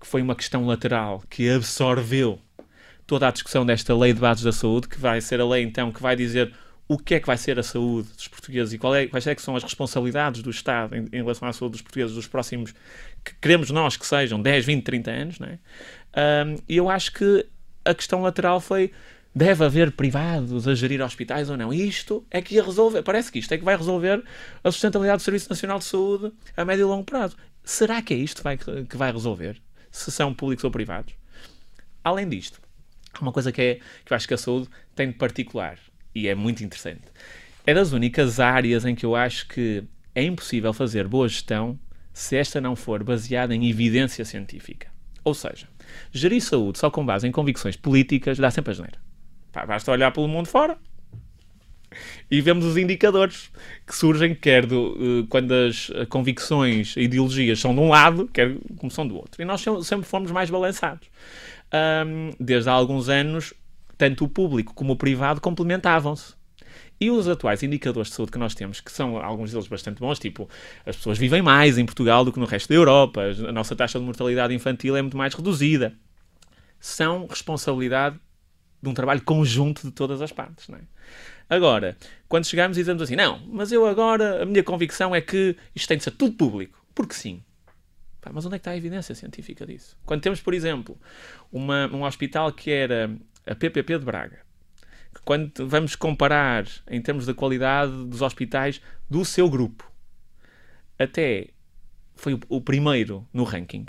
que 0.00 0.06
foi 0.06 0.20
uma 0.20 0.34
questão 0.34 0.66
lateral 0.66 1.22
que 1.30 1.48
absorveu 1.48 2.40
toda 3.12 3.28
a 3.28 3.30
discussão 3.30 3.66
desta 3.66 3.94
lei 3.94 4.14
de 4.14 4.20
bases 4.20 4.42
da 4.42 4.52
saúde, 4.52 4.88
que 4.88 4.98
vai 4.98 5.20
ser 5.20 5.38
a 5.38 5.46
lei 5.46 5.62
então 5.62 5.92
que 5.92 6.00
vai 6.00 6.16
dizer 6.16 6.50
o 6.88 6.96
que 6.96 7.16
é 7.16 7.20
que 7.20 7.26
vai 7.26 7.36
ser 7.36 7.58
a 7.58 7.62
saúde 7.62 8.08
dos 8.08 8.26
portugueses 8.26 8.72
e 8.72 8.76
é, 8.76 9.06
quais 9.06 9.26
é 9.26 9.34
que 9.34 9.42
são 9.42 9.54
as 9.54 9.62
responsabilidades 9.62 10.40
do 10.40 10.48
Estado 10.48 10.96
em, 10.96 11.06
em, 11.12 11.16
relação 11.16 11.46
à 11.46 11.52
saúde 11.52 11.72
dos 11.72 11.82
portugueses 11.82 12.14
dos 12.14 12.26
próximos, 12.26 12.72
que 13.22 13.34
queremos 13.38 13.68
nós 13.68 13.98
que 13.98 14.06
sejam 14.06 14.40
10, 14.40 14.64
20, 14.64 14.82
30 14.82 15.10
anos, 15.10 15.38
não 15.38 15.46
é? 15.46 15.58
Um, 16.46 16.56
e 16.66 16.74
eu 16.74 16.88
acho 16.88 17.12
que 17.12 17.46
a 17.84 17.92
questão 17.92 18.22
lateral 18.22 18.60
foi 18.60 18.90
deve 19.34 19.62
haver 19.62 19.92
privados 19.92 20.66
a 20.66 20.74
gerir 20.74 21.02
hospitais 21.02 21.50
ou 21.50 21.56
não. 21.58 21.70
Isto 21.70 22.24
é 22.30 22.40
que 22.40 22.54
ia 22.54 22.64
resolver, 22.64 23.02
parece 23.02 23.30
que 23.30 23.40
isto 23.40 23.52
é 23.52 23.58
que 23.58 23.64
vai 23.64 23.76
resolver 23.76 24.24
a 24.64 24.70
sustentabilidade 24.70 25.20
do 25.20 25.24
Serviço 25.24 25.50
Nacional 25.50 25.78
de 25.78 25.84
Saúde 25.84 26.32
a 26.56 26.64
médio 26.64 26.84
e 26.84 26.88
longo 26.88 27.04
prazo. 27.04 27.36
Será 27.62 28.00
que 28.00 28.14
é 28.14 28.16
isto 28.16 28.42
que 28.88 28.96
vai 28.96 29.12
resolver? 29.12 29.60
Se 29.90 30.10
são 30.10 30.32
públicos 30.32 30.64
ou 30.64 30.70
privados? 30.70 31.12
Além 32.02 32.26
disto, 32.26 32.58
uma 33.20 33.32
coisa 33.32 33.52
que, 33.52 33.60
é, 33.60 33.74
que 34.04 34.12
eu 34.12 34.16
acho 34.16 34.26
que 34.26 34.34
a 34.34 34.38
saúde 34.38 34.68
tem 34.94 35.08
de 35.08 35.14
particular 35.14 35.78
e 36.14 36.28
é 36.28 36.34
muito 36.34 36.64
interessante. 36.64 37.02
É 37.66 37.74
das 37.74 37.92
únicas 37.92 38.40
áreas 38.40 38.84
em 38.84 38.94
que 38.94 39.06
eu 39.06 39.14
acho 39.14 39.46
que 39.48 39.84
é 40.14 40.22
impossível 40.22 40.72
fazer 40.72 41.06
boa 41.06 41.28
gestão 41.28 41.78
se 42.12 42.36
esta 42.36 42.60
não 42.60 42.76
for 42.76 43.02
baseada 43.02 43.54
em 43.54 43.68
evidência 43.68 44.24
científica. 44.24 44.88
Ou 45.24 45.34
seja, 45.34 45.68
gerir 46.12 46.42
saúde 46.42 46.78
só 46.78 46.90
com 46.90 47.04
base 47.04 47.26
em 47.26 47.32
convicções 47.32 47.76
políticas 47.76 48.38
dá 48.38 48.50
sempre 48.50 48.72
a 48.72 48.74
geneira. 48.74 48.98
Pá, 49.52 49.64
basta 49.64 49.90
olhar 49.90 50.10
pelo 50.10 50.28
mundo 50.28 50.46
fora 50.46 50.76
e 52.30 52.40
vemos 52.40 52.64
os 52.64 52.76
indicadores 52.76 53.50
que 53.86 53.94
surgem, 53.94 54.34
quer 54.34 54.66
do, 54.66 55.20
uh, 55.20 55.26
quando 55.28 55.52
as 55.52 55.90
convicções, 56.08 56.96
ideologias 56.96 57.60
são 57.60 57.74
de 57.74 57.80
um 57.80 57.88
lado, 57.88 58.28
quer 58.32 58.56
como 58.76 58.90
são 58.90 59.06
do 59.06 59.14
outro. 59.16 59.40
E 59.40 59.44
nós 59.44 59.62
sempre 59.82 60.06
fomos 60.06 60.30
mais 60.30 60.50
balançados. 60.50 61.08
Um, 61.72 62.30
desde 62.38 62.68
há 62.68 62.72
alguns 62.72 63.08
anos, 63.08 63.54
tanto 63.96 64.24
o 64.24 64.28
público 64.28 64.74
como 64.74 64.92
o 64.92 64.96
privado 64.96 65.40
complementavam-se. 65.40 66.34
E 67.00 67.10
os 67.10 67.26
atuais 67.26 67.62
indicadores 67.62 68.10
de 68.10 68.14
saúde 68.14 68.30
que 68.30 68.38
nós 68.38 68.54
temos, 68.54 68.80
que 68.80 68.92
são 68.92 69.16
alguns 69.16 69.50
deles 69.50 69.66
bastante 69.66 69.98
bons, 69.98 70.18
tipo, 70.18 70.48
as 70.86 70.96
pessoas 70.96 71.18
vivem 71.18 71.42
mais 71.42 71.76
em 71.76 71.84
Portugal 71.84 72.24
do 72.24 72.32
que 72.32 72.38
no 72.38 72.46
resto 72.46 72.68
da 72.68 72.74
Europa, 72.74 73.22
a 73.48 73.52
nossa 73.52 73.74
taxa 73.74 73.98
de 73.98 74.04
mortalidade 74.04 74.54
infantil 74.54 74.96
é 74.96 75.02
muito 75.02 75.16
mais 75.16 75.34
reduzida, 75.34 75.94
são 76.78 77.26
responsabilidade 77.26 78.20
de 78.80 78.88
um 78.88 78.94
trabalho 78.94 79.22
conjunto 79.22 79.82
de 79.82 79.90
todas 79.92 80.20
as 80.20 80.32
partes. 80.32 80.68
Não 80.68 80.78
é? 80.78 80.82
Agora, 81.48 81.96
quando 82.28 82.46
chegamos 82.46 82.76
e 82.76 82.80
dizemos 82.80 83.02
assim, 83.02 83.16
não, 83.16 83.40
mas 83.46 83.72
eu 83.72 83.86
agora, 83.86 84.42
a 84.42 84.46
minha 84.46 84.62
convicção 84.62 85.14
é 85.14 85.20
que 85.20 85.56
isto 85.74 85.88
tem 85.88 85.98
de 85.98 86.04
ser 86.04 86.12
tudo 86.12 86.36
público, 86.36 86.84
porque 86.94 87.14
sim. 87.14 87.42
Pá, 88.22 88.30
mas 88.32 88.46
onde 88.46 88.54
é 88.54 88.58
que 88.58 88.60
está 88.60 88.70
a 88.70 88.76
evidência 88.76 89.16
científica 89.16 89.66
disso? 89.66 89.98
Quando 90.06 90.22
temos, 90.22 90.40
por 90.40 90.54
exemplo, 90.54 90.96
uma, 91.50 91.88
um 91.88 92.04
hospital 92.04 92.52
que 92.52 92.70
era 92.70 93.10
a 93.44 93.54
PPP 93.54 93.98
de 93.98 94.04
Braga, 94.04 94.38
que 95.12 95.20
quando 95.24 95.68
vamos 95.68 95.96
comparar 95.96 96.64
em 96.88 97.02
termos 97.02 97.26
da 97.26 97.34
qualidade 97.34 97.92
dos 98.06 98.22
hospitais 98.22 98.80
do 99.10 99.24
seu 99.24 99.50
grupo, 99.50 99.90
até 100.96 101.48
foi 102.14 102.38
o, 102.48 102.60
primeiro 102.60 103.26
no 103.32 103.42
ranking. 103.42 103.86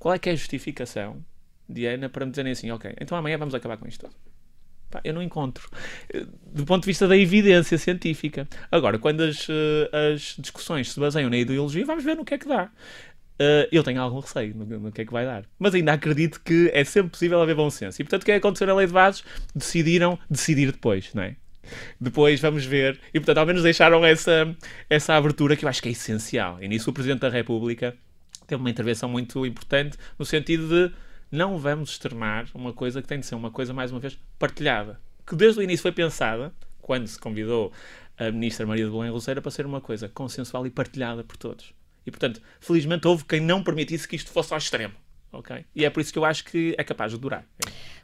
Qual 0.00 0.12
é 0.12 0.18
que 0.18 0.28
é 0.28 0.32
a 0.32 0.36
justificação 0.36 1.24
Diana 1.68 2.08
para 2.08 2.26
me 2.26 2.32
dizerem 2.32 2.50
assim, 2.50 2.72
ok, 2.72 2.92
então 3.00 3.16
amanhã 3.16 3.38
vamos 3.38 3.54
acabar 3.54 3.76
com 3.76 3.86
isto 3.86 4.06
tudo. 4.06 4.16
Pá, 4.90 5.00
eu 5.04 5.14
não 5.14 5.22
encontro. 5.22 5.70
Do 6.52 6.64
ponto 6.66 6.82
de 6.82 6.86
vista 6.88 7.06
da 7.06 7.16
evidência 7.16 7.78
científica. 7.78 8.48
Agora, 8.72 8.98
quando 8.98 9.20
as, 9.20 9.46
eh, 9.48 10.12
as 10.12 10.34
discussões 10.36 10.92
se 10.92 10.98
baseiam 10.98 11.30
na 11.30 11.36
ideologia, 11.36 11.86
vamos 11.86 12.02
ver 12.02 12.16
no 12.16 12.24
que 12.24 12.34
é 12.34 12.38
que 12.38 12.48
dá. 12.48 12.72
Uh, 13.40 13.64
eu 13.72 13.82
tenho 13.82 14.02
algum 14.02 14.18
receio 14.18 14.54
no, 14.54 14.66
no, 14.66 14.92
que 14.92 15.00
é 15.00 15.04
que 15.06 15.12
vai 15.12 15.24
dar. 15.24 15.46
Mas 15.58 15.74
ainda 15.74 15.94
acredito 15.94 16.42
que 16.44 16.70
é 16.74 16.84
sempre 16.84 17.12
possível 17.12 17.40
haver 17.40 17.54
bom 17.54 17.70
senso. 17.70 18.00
E 18.00 18.04
portanto, 18.04 18.20
o 18.20 18.24
que 18.26 18.32
é 18.32 18.34
que 18.34 18.46
aconteceu 18.46 18.66
na 18.66 18.74
lei 18.74 18.86
de 18.86 18.92
bases? 18.92 19.24
Decidiram 19.54 20.18
decidir 20.28 20.70
depois, 20.70 21.14
não 21.14 21.22
é? 21.22 21.36
Depois 21.98 22.38
vamos 22.38 22.66
ver. 22.66 23.00
E 23.14 23.18
portanto, 23.18 23.38
ao 23.38 23.46
menos 23.46 23.62
deixaram 23.62 24.04
essa, 24.04 24.54
essa 24.90 25.14
abertura 25.14 25.56
que 25.56 25.64
eu 25.64 25.70
acho 25.70 25.80
que 25.80 25.88
é 25.88 25.92
essencial. 25.92 26.62
E 26.62 26.68
nisso 26.68 26.90
o 26.90 26.92
Presidente 26.92 27.20
da 27.20 27.30
República 27.30 27.96
teve 28.46 28.60
uma 28.60 28.68
intervenção 28.68 29.08
muito 29.08 29.46
importante 29.46 29.96
no 30.18 30.26
sentido 30.26 30.68
de 30.68 30.94
não 31.32 31.56
vamos 31.56 31.92
extremar 31.92 32.46
uma 32.54 32.74
coisa 32.74 33.00
que 33.00 33.08
tem 33.08 33.20
de 33.20 33.24
ser 33.24 33.36
uma 33.36 33.50
coisa, 33.50 33.72
mais 33.72 33.90
uma 33.90 34.00
vez, 34.00 34.18
partilhada. 34.38 35.00
Que 35.26 35.34
desde 35.34 35.60
o 35.60 35.62
início 35.62 35.80
foi 35.80 35.92
pensada, 35.92 36.52
quando 36.82 37.06
se 37.06 37.18
convidou 37.18 37.72
a 38.18 38.30
ministra 38.30 38.66
Maria 38.66 38.84
de 38.84 38.90
Belém 38.90 39.10
Roseira, 39.10 39.40
para 39.40 39.50
ser 39.50 39.64
uma 39.64 39.80
coisa 39.80 40.10
consensual 40.10 40.66
e 40.66 40.70
partilhada 40.70 41.24
por 41.24 41.38
todos. 41.38 41.72
E, 42.06 42.10
portanto, 42.10 42.40
felizmente 42.60 43.06
houve 43.06 43.24
quem 43.24 43.40
não 43.40 43.62
permitisse 43.62 44.08
que 44.08 44.16
isto 44.16 44.30
fosse 44.30 44.52
ao 44.52 44.58
extremo. 44.58 44.94
ok? 45.32 45.64
E 45.74 45.84
é 45.84 45.90
por 45.90 46.00
isso 46.00 46.12
que 46.12 46.18
eu 46.18 46.24
acho 46.24 46.44
que 46.44 46.74
é 46.76 46.84
capaz 46.84 47.12
de 47.12 47.18
durar. 47.18 47.44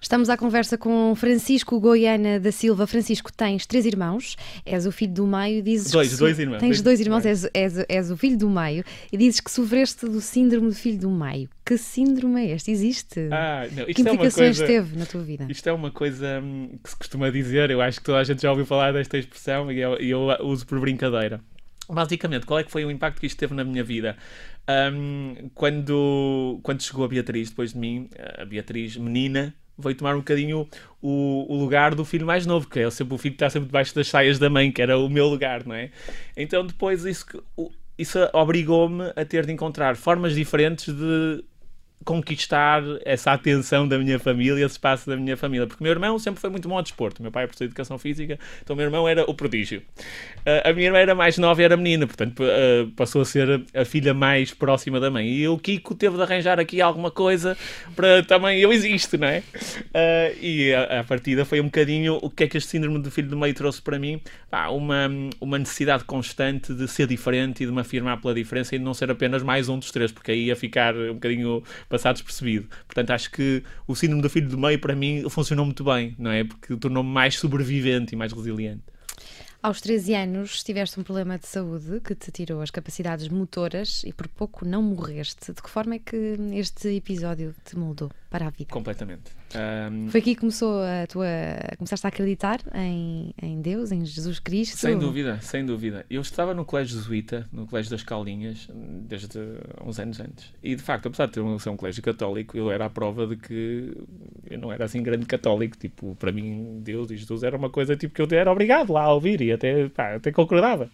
Estamos 0.01 0.29
à 0.29 0.37
conversa 0.37 0.77
com 0.77 1.15
Francisco 1.17 1.81
Goiana 1.81 2.39
da 2.39 2.53
Silva. 2.53 2.87
Francisco, 2.87 3.33
tens 3.33 3.67
três 3.67 3.87
irmãos, 3.87 4.37
és 4.65 4.87
o 4.87 4.93
filho 4.93 5.13
do 5.13 5.27
meio, 5.27 5.63
dizes 5.63 5.91
dois, 5.91 6.13
que 6.13 6.17
dois 6.17 6.39
irmãos. 6.39 6.61
Tens 6.61 6.83
dois 6.83 7.01
irmãos, 7.01 7.27
és, 7.27 7.49
és, 7.53 7.85
és, 7.89 8.11
o 8.11 8.17
filho 8.17 8.37
do 8.37 8.49
meio 8.49 8.85
e 9.11 9.17
dizes 9.17 9.41
que 9.41 9.51
sofreste 9.51 10.07
do 10.07 10.21
síndrome 10.21 10.71
de 10.71 10.77
filho 10.77 10.99
do 10.99 11.11
meio. 11.11 11.49
Que 11.65 11.77
síndrome 11.77 12.43
é 12.43 12.55
este? 12.55 12.71
Existe? 12.71 13.29
Ah, 13.33 13.67
não, 13.73 13.87
que 13.87 14.03
implicações 14.03 14.61
é 14.61 14.65
coisa, 14.65 14.67
teve 14.67 14.97
na 14.97 15.07
tua 15.07 15.23
vida? 15.23 15.47
Isto 15.49 15.69
é 15.69 15.73
uma 15.73 15.91
coisa 15.91 16.41
hum, 16.41 16.79
que 16.83 16.91
se 16.91 16.97
costuma 16.97 17.31
dizer, 17.31 17.71
eu 17.71 17.81
acho 17.81 17.99
que 17.99 18.05
toda 18.05 18.19
a 18.19 18.25
gente 18.25 18.43
já 18.43 18.51
ouviu 18.51 18.67
falar 18.67 18.93
desta 18.93 19.19
expressão 19.19 19.73
e 19.73 19.81
eu, 19.81 19.95
eu 19.97 20.21
uso 20.45 20.65
por 20.67 20.79
brincadeira. 20.79 21.41
Basicamente, 21.89 22.47
qual 22.47 22.59
é 22.59 22.65
que 22.65 22.71
foi 22.71 22.85
o 22.85 22.91
impacto 22.91 23.21
que 23.21 23.27
isto 23.27 23.39
teve 23.39 23.55
na 23.55 23.65
minha 23.65 23.85
vida? 23.85 24.17
Um, 24.69 25.51
quando, 25.55 26.59
quando 26.63 26.83
chegou 26.83 27.05
a 27.05 27.09
Beatriz 27.09 27.51
depois 27.51 27.73
de 27.73 27.79
mim, 27.79 28.11
a 28.39 28.45
Beatriz 28.45 28.97
menina, 28.97 29.55
veio 29.79 29.95
tomar 29.95 30.15
um 30.15 30.19
bocadinho 30.19 30.69
o, 31.01 31.47
o, 31.49 31.57
lugar 31.57 31.95
do 31.95 32.05
filho 32.05 32.27
mais 32.27 32.47
novo, 32.47 32.69
que 32.69 32.81
é 32.81 32.91
sempre 32.91 33.15
o 33.15 33.19
filho 33.19 33.35
que 33.35 33.37
está 33.37 33.51
sempre 33.51 33.67
debaixo 33.67 33.95
das 33.95 34.09
saias 34.09 34.39
da 34.39 34.51
mãe, 34.51 34.73
que 34.73 34.83
era 34.83 34.99
o 34.99 35.09
meu 35.09 35.27
lugar, 35.27 35.65
não 35.67 35.75
é? 35.75 35.91
Então 36.37 36.67
depois 36.67 37.05
isso, 37.05 37.27
isso 37.99 38.19
obrigou-me 38.33 39.13
a 39.15 39.25
ter 39.25 39.47
de 39.47 39.53
encontrar 39.53 39.97
formas 39.97 40.35
diferentes 40.35 40.93
de 40.95 41.45
conquistar 42.07 42.83
essa 43.05 43.33
atenção 43.33 43.87
da 43.87 43.99
minha 43.99 44.19
família, 44.19 44.65
esse 44.65 44.75
espaço 44.75 45.11
da 45.11 45.17
minha 45.17 45.37
família. 45.37 45.67
Porque 45.67 45.83
o 45.83 45.85
meu 45.85 45.93
irmão 45.93 46.19
sempre 46.21 46.41
foi 46.41 46.49
muito 46.49 46.69
bom 46.69 46.79
a 46.79 46.83
desporto. 46.83 47.21
meu 47.21 47.33
pai 47.33 47.45
é 47.45 47.47
professor 47.47 47.65
de 47.65 47.71
educação 47.71 47.99
física, 47.99 48.39
então 48.63 48.75
o 48.75 48.77
meu 48.77 48.87
irmão 48.87 49.09
era 49.09 49.29
o 49.29 49.35
prodígio. 49.35 49.83
Uh, 50.39 50.71
a 50.71 50.73
minha 50.73 50.87
irmã 50.87 50.99
era 50.99 51.15
mais 51.15 51.37
nova 51.37 51.61
e 51.61 51.65
era 51.65 51.77
menina, 51.77 52.07
portanto 52.07 52.45
uh, 52.45 52.89
passou 52.93 53.23
a 53.23 53.25
ser 53.25 53.63
a 53.75 53.85
filha 53.85 54.15
mais 54.15 54.55
próxima 54.55 55.01
da 55.01 55.11
mãe. 55.11 55.29
E 55.29 55.49
o 55.49 55.59
Kiko 55.59 55.97
teve 55.97 56.17
de 56.17 56.23
arranjar 56.23 56.61
aqui 56.61 56.81
alguma 56.81 57.11
coisa 57.11 57.57
para 57.97 58.23
também 58.23 58.61
eu 58.61 58.73
existo, 58.73 59.19
não 59.19 59.27
é? 59.27 59.41
Uh, 59.41 60.39
e 60.41 60.73
a, 60.73 61.01
a 61.01 61.05
partida 61.05 61.45
foi 61.45 61.61
um 61.61 61.65
bocadinho 61.65 62.21
o 62.23 62.31
que 62.31 62.45
é 62.45 62.49
que 62.49 62.57
este 62.57 62.71
síndrome 62.71 63.01
do 63.01 63.11
filho 63.11 63.29
do 63.29 63.37
meio 63.37 63.53
trouxe 63.53 63.83
para 63.83 63.99
mim? 63.99 64.21
Ah, 64.51 64.71
uma, 64.71 65.11
uma 65.41 65.59
necessidade 65.59 66.05
constante 66.05 66.73
de 66.73 66.87
ser 66.87 67.09
diferente 67.09 67.65
e 67.65 67.67
de 67.67 67.73
me 67.73 67.81
afirmar 67.81 68.21
pela 68.21 68.33
diferença 68.33 68.75
e 68.75 68.79
de 68.79 68.85
não 68.85 68.95
ser 68.95 69.11
apenas 69.11 69.43
mais 69.43 69.69
um 69.69 69.79
dos 69.79 69.91
três, 69.91 70.13
porque 70.13 70.31
aí 70.31 70.47
ia 70.47 70.57
ficar 70.57 70.95
um 70.95 71.15
bocadinho 71.15 71.63
passar 71.97 72.13
despercebido. 72.13 72.69
Portanto, 72.87 73.11
acho 73.11 73.31
que 73.31 73.63
o 73.87 73.95
síndrome 73.95 74.23
do 74.23 74.31
filho 74.31 74.49
do 74.49 74.59
meio, 74.59 74.79
para 74.79 74.95
mim, 74.95 75.29
funcionou 75.29 75.65
muito 75.65 75.85
bem, 75.85 76.15
não 76.19 76.31
é? 76.31 76.45
Porque 76.45 76.77
tornou-me 76.77 77.11
mais 77.11 77.37
sobrevivente 77.37 78.15
e 78.15 78.17
mais 78.17 78.33
resiliente. 78.33 78.83
Aos 79.63 79.81
13 79.81 80.15
anos 80.15 80.63
tiveste 80.63 81.01
um 81.01 81.03
problema 81.03 81.39
de 81.39 81.47
saúde 81.47 82.01
que 82.01 82.15
te 82.15 82.31
tirou 82.31 82.61
as 82.61 82.71
capacidades 82.71 83.29
motoras 83.29 84.05
e 84.05 84.13
por 84.13 84.29
pouco 84.29 84.65
não 84.65 84.81
morreste. 84.81 85.53
De 85.53 85.61
que 85.61 85.69
forma 85.69 85.97
é 85.97 85.99
que 85.99 86.37
este 86.55 86.89
episódio 86.95 87.55
te 87.65 87.77
moldou 87.77 88.11
para 88.29 88.47
a 88.47 88.51
vida? 88.51 88.71
Completamente. 88.71 89.31
Um... 89.55 90.09
Foi 90.09 90.21
aqui 90.21 90.35
que 90.35 90.41
começou 90.41 90.81
a 90.83 91.07
tua. 91.07 91.27
começaste 91.77 92.07
a 92.07 92.09
acreditar 92.09 92.61
em, 92.75 93.33
em 93.43 93.61
Deus, 93.61 93.93
em 93.93 94.05
Jesus 94.05 94.39
Cristo? 94.39 94.77
Sem 94.77 94.99
dúvida, 94.99 95.41
sem 95.41 95.65
dúvida. 95.65 96.05
Eu 96.11 96.21
estava 96.21 96.53
no 96.55 96.65
colégio 96.65 96.97
jesuíta, 96.97 97.49
no 97.53 97.67
colégio 97.67 97.91
das 97.91 98.03
Calninhas, 98.03 98.69
desde 98.73 99.39
uns 99.85 99.99
anos 99.99 100.21
antes. 100.21 100.53
E 100.63 100.75
de 100.75 100.83
facto, 100.83 101.07
apesar 101.07 101.27
de 101.27 101.33
ter 101.33 101.41
um, 101.41 101.59
ser 101.59 101.71
um 101.71 101.77
colégio 101.77 102.03
católico, 102.03 102.57
eu 102.57 102.71
era 102.71 102.87
a 102.87 102.91
prova 102.91 103.27
de 103.27 103.37
que 103.37 103.97
eu 104.49 104.59
não 104.59 104.73
era 104.73 104.85
assim 104.85 105.03
grande 105.03 105.27
católico. 105.27 105.77
Tipo, 105.77 106.15
para 106.17 106.33
mim, 106.33 106.81
Deus 106.83 107.11
e 107.11 107.17
Jesus 107.17 107.43
era 107.43 107.57
uma 107.57 107.71
coisa 107.71 107.97
tipo 107.97 108.15
que 108.15 108.23
eu 108.23 108.39
era 108.39 108.51
obrigado 108.51 108.93
lá 108.93 109.03
a 109.03 109.13
ouvir 109.13 109.41
e 109.41 109.53
até, 109.53 109.89
pá, 109.89 110.17
até 110.17 110.33
concordava. 110.33 110.91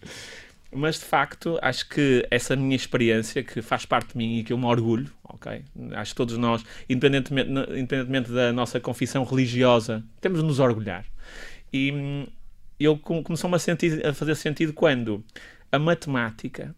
Mas 0.75 0.99
de 0.99 1.05
facto, 1.05 1.59
acho 1.61 1.87
que 1.87 2.25
essa 2.31 2.55
minha 2.55 2.75
experiência, 2.75 3.43
que 3.43 3.61
faz 3.61 3.85
parte 3.85 4.11
de 4.11 4.17
mim 4.17 4.39
e 4.39 4.43
que 4.43 4.53
eu 4.53 4.57
me 4.57 4.65
orgulho, 4.65 5.11
ok? 5.23 5.63
Acho 5.91 6.11
que 6.11 6.17
todos 6.17 6.37
nós, 6.37 6.63
independentemente, 6.89 7.49
independentemente 7.49 8.31
da 8.31 8.51
nossa 8.51 8.79
confissão 8.79 9.23
religiosa, 9.23 10.03
temos 10.19 10.39
de 10.39 10.45
nos 10.45 10.59
orgulhar. 10.59 11.05
E 11.71 11.91
hum, 11.91 12.27
eu 12.79 12.97
começou-me 12.97 13.55
a, 13.55 14.09
a 14.09 14.13
fazer 14.13 14.35
sentido 14.35 14.73
quando 14.73 15.23
a 15.71 15.79
matemática 15.79 16.75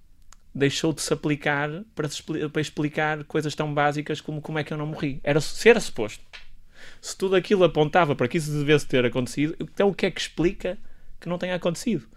deixou 0.54 0.94
de 0.94 1.02
se 1.02 1.14
aplicar 1.14 1.70
para, 1.94 2.08
se, 2.08 2.24
para, 2.24 2.62
explicar 2.62 3.26
coisas 3.26 3.54
tão 3.54 3.74
básicas 3.74 4.22
como 4.22 4.42
como 4.42 4.58
é 4.58 4.64
que 4.64 4.72
eu 4.72 4.78
não 4.78 4.88
morri. 4.88 5.20
Era, 5.24 5.40
era 5.66 5.80
suposto. 5.80 6.24
Se 7.02 7.18
tudo 7.18 7.36
aquilo 7.36 7.64
apontava 7.64 8.16
para 8.16 8.28
que 8.28 8.38
isso 8.38 8.52
devesse 8.52 8.88
ter 8.88 9.04
acontecido, 9.06 9.56
então 9.60 9.90
o 9.90 9.94
que 9.94 10.06
é 10.06 10.12
que 10.12 10.22
explica 10.22 10.78
que 11.20 11.28
não 11.28 11.38
tenha 11.38 11.56
acontecido? 11.56 12.08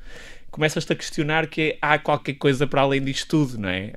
Começas-te 0.51 0.93
a 0.93 0.97
questionar 0.97 1.47
que 1.47 1.79
há 1.81 1.99
qualquer 1.99 2.35
coisa 2.35 2.67
para 2.67 2.83
além 2.83 3.03
disto 3.03 3.29
tudo, 3.29 3.59
não 3.59 3.69
é? 3.69 3.93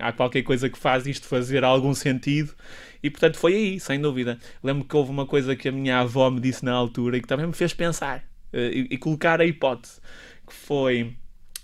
Há 0.00 0.12
qualquer 0.12 0.42
coisa 0.42 0.68
que 0.68 0.78
faz 0.78 1.06
isto 1.06 1.26
fazer 1.26 1.64
algum 1.64 1.94
sentido 1.94 2.54
e 3.02 3.10
portanto 3.10 3.38
foi 3.38 3.54
aí, 3.54 3.80
sem 3.80 4.00
dúvida. 4.00 4.38
Lembro 4.62 4.84
que 4.84 4.96
houve 4.96 5.10
uma 5.10 5.26
coisa 5.26 5.54
que 5.54 5.68
a 5.68 5.72
minha 5.72 6.00
avó 6.00 6.30
me 6.30 6.40
disse 6.40 6.64
na 6.64 6.72
altura 6.72 7.16
e 7.16 7.20
que 7.20 7.28
também 7.28 7.46
me 7.46 7.52
fez 7.52 7.72
pensar 7.72 8.24
uh, 8.52 8.56
e, 8.56 8.88
e, 8.90 8.98
colocar 8.98 9.40
a 9.40 9.44
hipótese 9.44 10.00
que 10.46 10.52
foi 10.52 11.16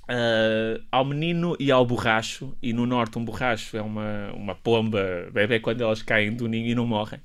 uh, 0.09 0.83
ao 0.93 1.05
menino 1.05 1.57
e 1.59 1.71
ao 1.71 1.85
borracho, 1.85 2.57
e 2.63 2.73
no 2.73 2.87
norte 2.87 3.19
um 3.19 3.25
borracho 3.25 3.77
é 3.77 3.83
uma, 3.83 4.33
uma 4.33 4.55
pomba, 4.55 5.29
bebê 5.33 5.59
quando 5.59 5.81
elas 5.83 6.03
caem 6.03 6.33
do 6.33 6.47
ninho 6.47 6.69
e 6.69 6.75
não 6.75 6.87
morrem. 6.87 7.21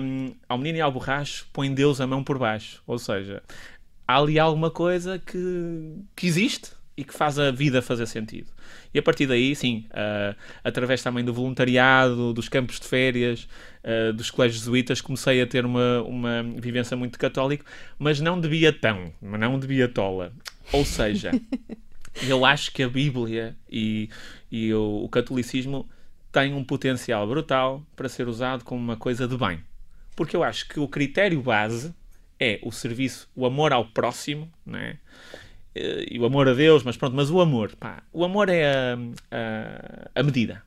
Um, 0.00 0.34
ao 0.48 0.58
menino 0.58 0.78
e 0.78 0.80
ao 0.80 0.90
borracho 0.90 1.46
põe 1.52 1.72
Deus 1.72 2.00
a 2.00 2.06
mão 2.06 2.24
por 2.24 2.38
baixo, 2.38 2.82
ou 2.86 2.98
seja, 2.98 3.42
há 4.06 4.18
ali 4.18 4.38
alguma 4.38 4.70
coisa 4.70 5.18
que, 5.18 5.96
que 6.14 6.26
existe 6.26 6.70
e 6.96 7.04
que 7.04 7.14
faz 7.14 7.38
a 7.38 7.50
vida 7.50 7.80
fazer 7.80 8.06
sentido. 8.06 8.50
E 8.92 8.98
a 8.98 9.02
partir 9.02 9.26
daí, 9.26 9.54
sim, 9.56 9.86
uh, 9.90 10.36
através 10.62 11.02
também 11.02 11.24
do 11.24 11.32
voluntariado, 11.32 12.32
dos 12.34 12.48
campos 12.48 12.78
de 12.78 12.86
férias, 12.86 13.48
uh, 13.82 14.12
dos 14.12 14.30
colégios 14.30 14.60
jesuítas, 14.60 15.00
comecei 15.00 15.40
a 15.40 15.46
ter 15.46 15.64
uma, 15.64 16.02
uma 16.02 16.42
vivência 16.58 16.96
muito 16.96 17.18
católica, 17.18 17.64
mas 17.98 18.20
não 18.20 18.38
devia 18.38 18.72
tão, 18.72 19.12
não 19.22 19.58
devia 19.58 19.88
tola. 19.88 20.32
Ou 20.70 20.84
seja, 20.84 21.30
eu 22.28 22.44
acho 22.44 22.70
que 22.72 22.82
a 22.82 22.88
Bíblia 22.88 23.56
e, 23.70 24.10
e 24.50 24.72
o, 24.74 25.04
o 25.04 25.08
catolicismo 25.08 25.88
têm 26.30 26.52
um 26.52 26.64
potencial 26.64 27.26
brutal 27.26 27.84
para 27.96 28.08
ser 28.08 28.28
usado 28.28 28.64
como 28.64 28.80
uma 28.80 28.96
coisa 28.96 29.26
de 29.26 29.36
bem. 29.36 29.60
Porque 30.14 30.36
eu 30.36 30.42
acho 30.42 30.68
que 30.68 30.78
o 30.78 30.86
critério 30.86 31.40
base 31.40 31.94
é 32.42 32.60
o 32.62 32.72
serviço, 32.72 33.28
o 33.36 33.46
amor 33.46 33.72
ao 33.72 33.84
próximo, 33.86 34.50
né? 34.66 34.98
e 35.74 36.18
o 36.18 36.24
amor 36.24 36.48
a 36.48 36.54
Deus, 36.54 36.82
mas 36.82 36.96
pronto, 36.96 37.16
mas 37.16 37.30
o 37.30 37.40
amor, 37.40 37.74
pá, 37.76 38.02
o 38.12 38.24
amor 38.24 38.48
é 38.48 38.66
a, 38.66 38.98
a, 39.30 40.20
a 40.20 40.22
medida. 40.22 40.62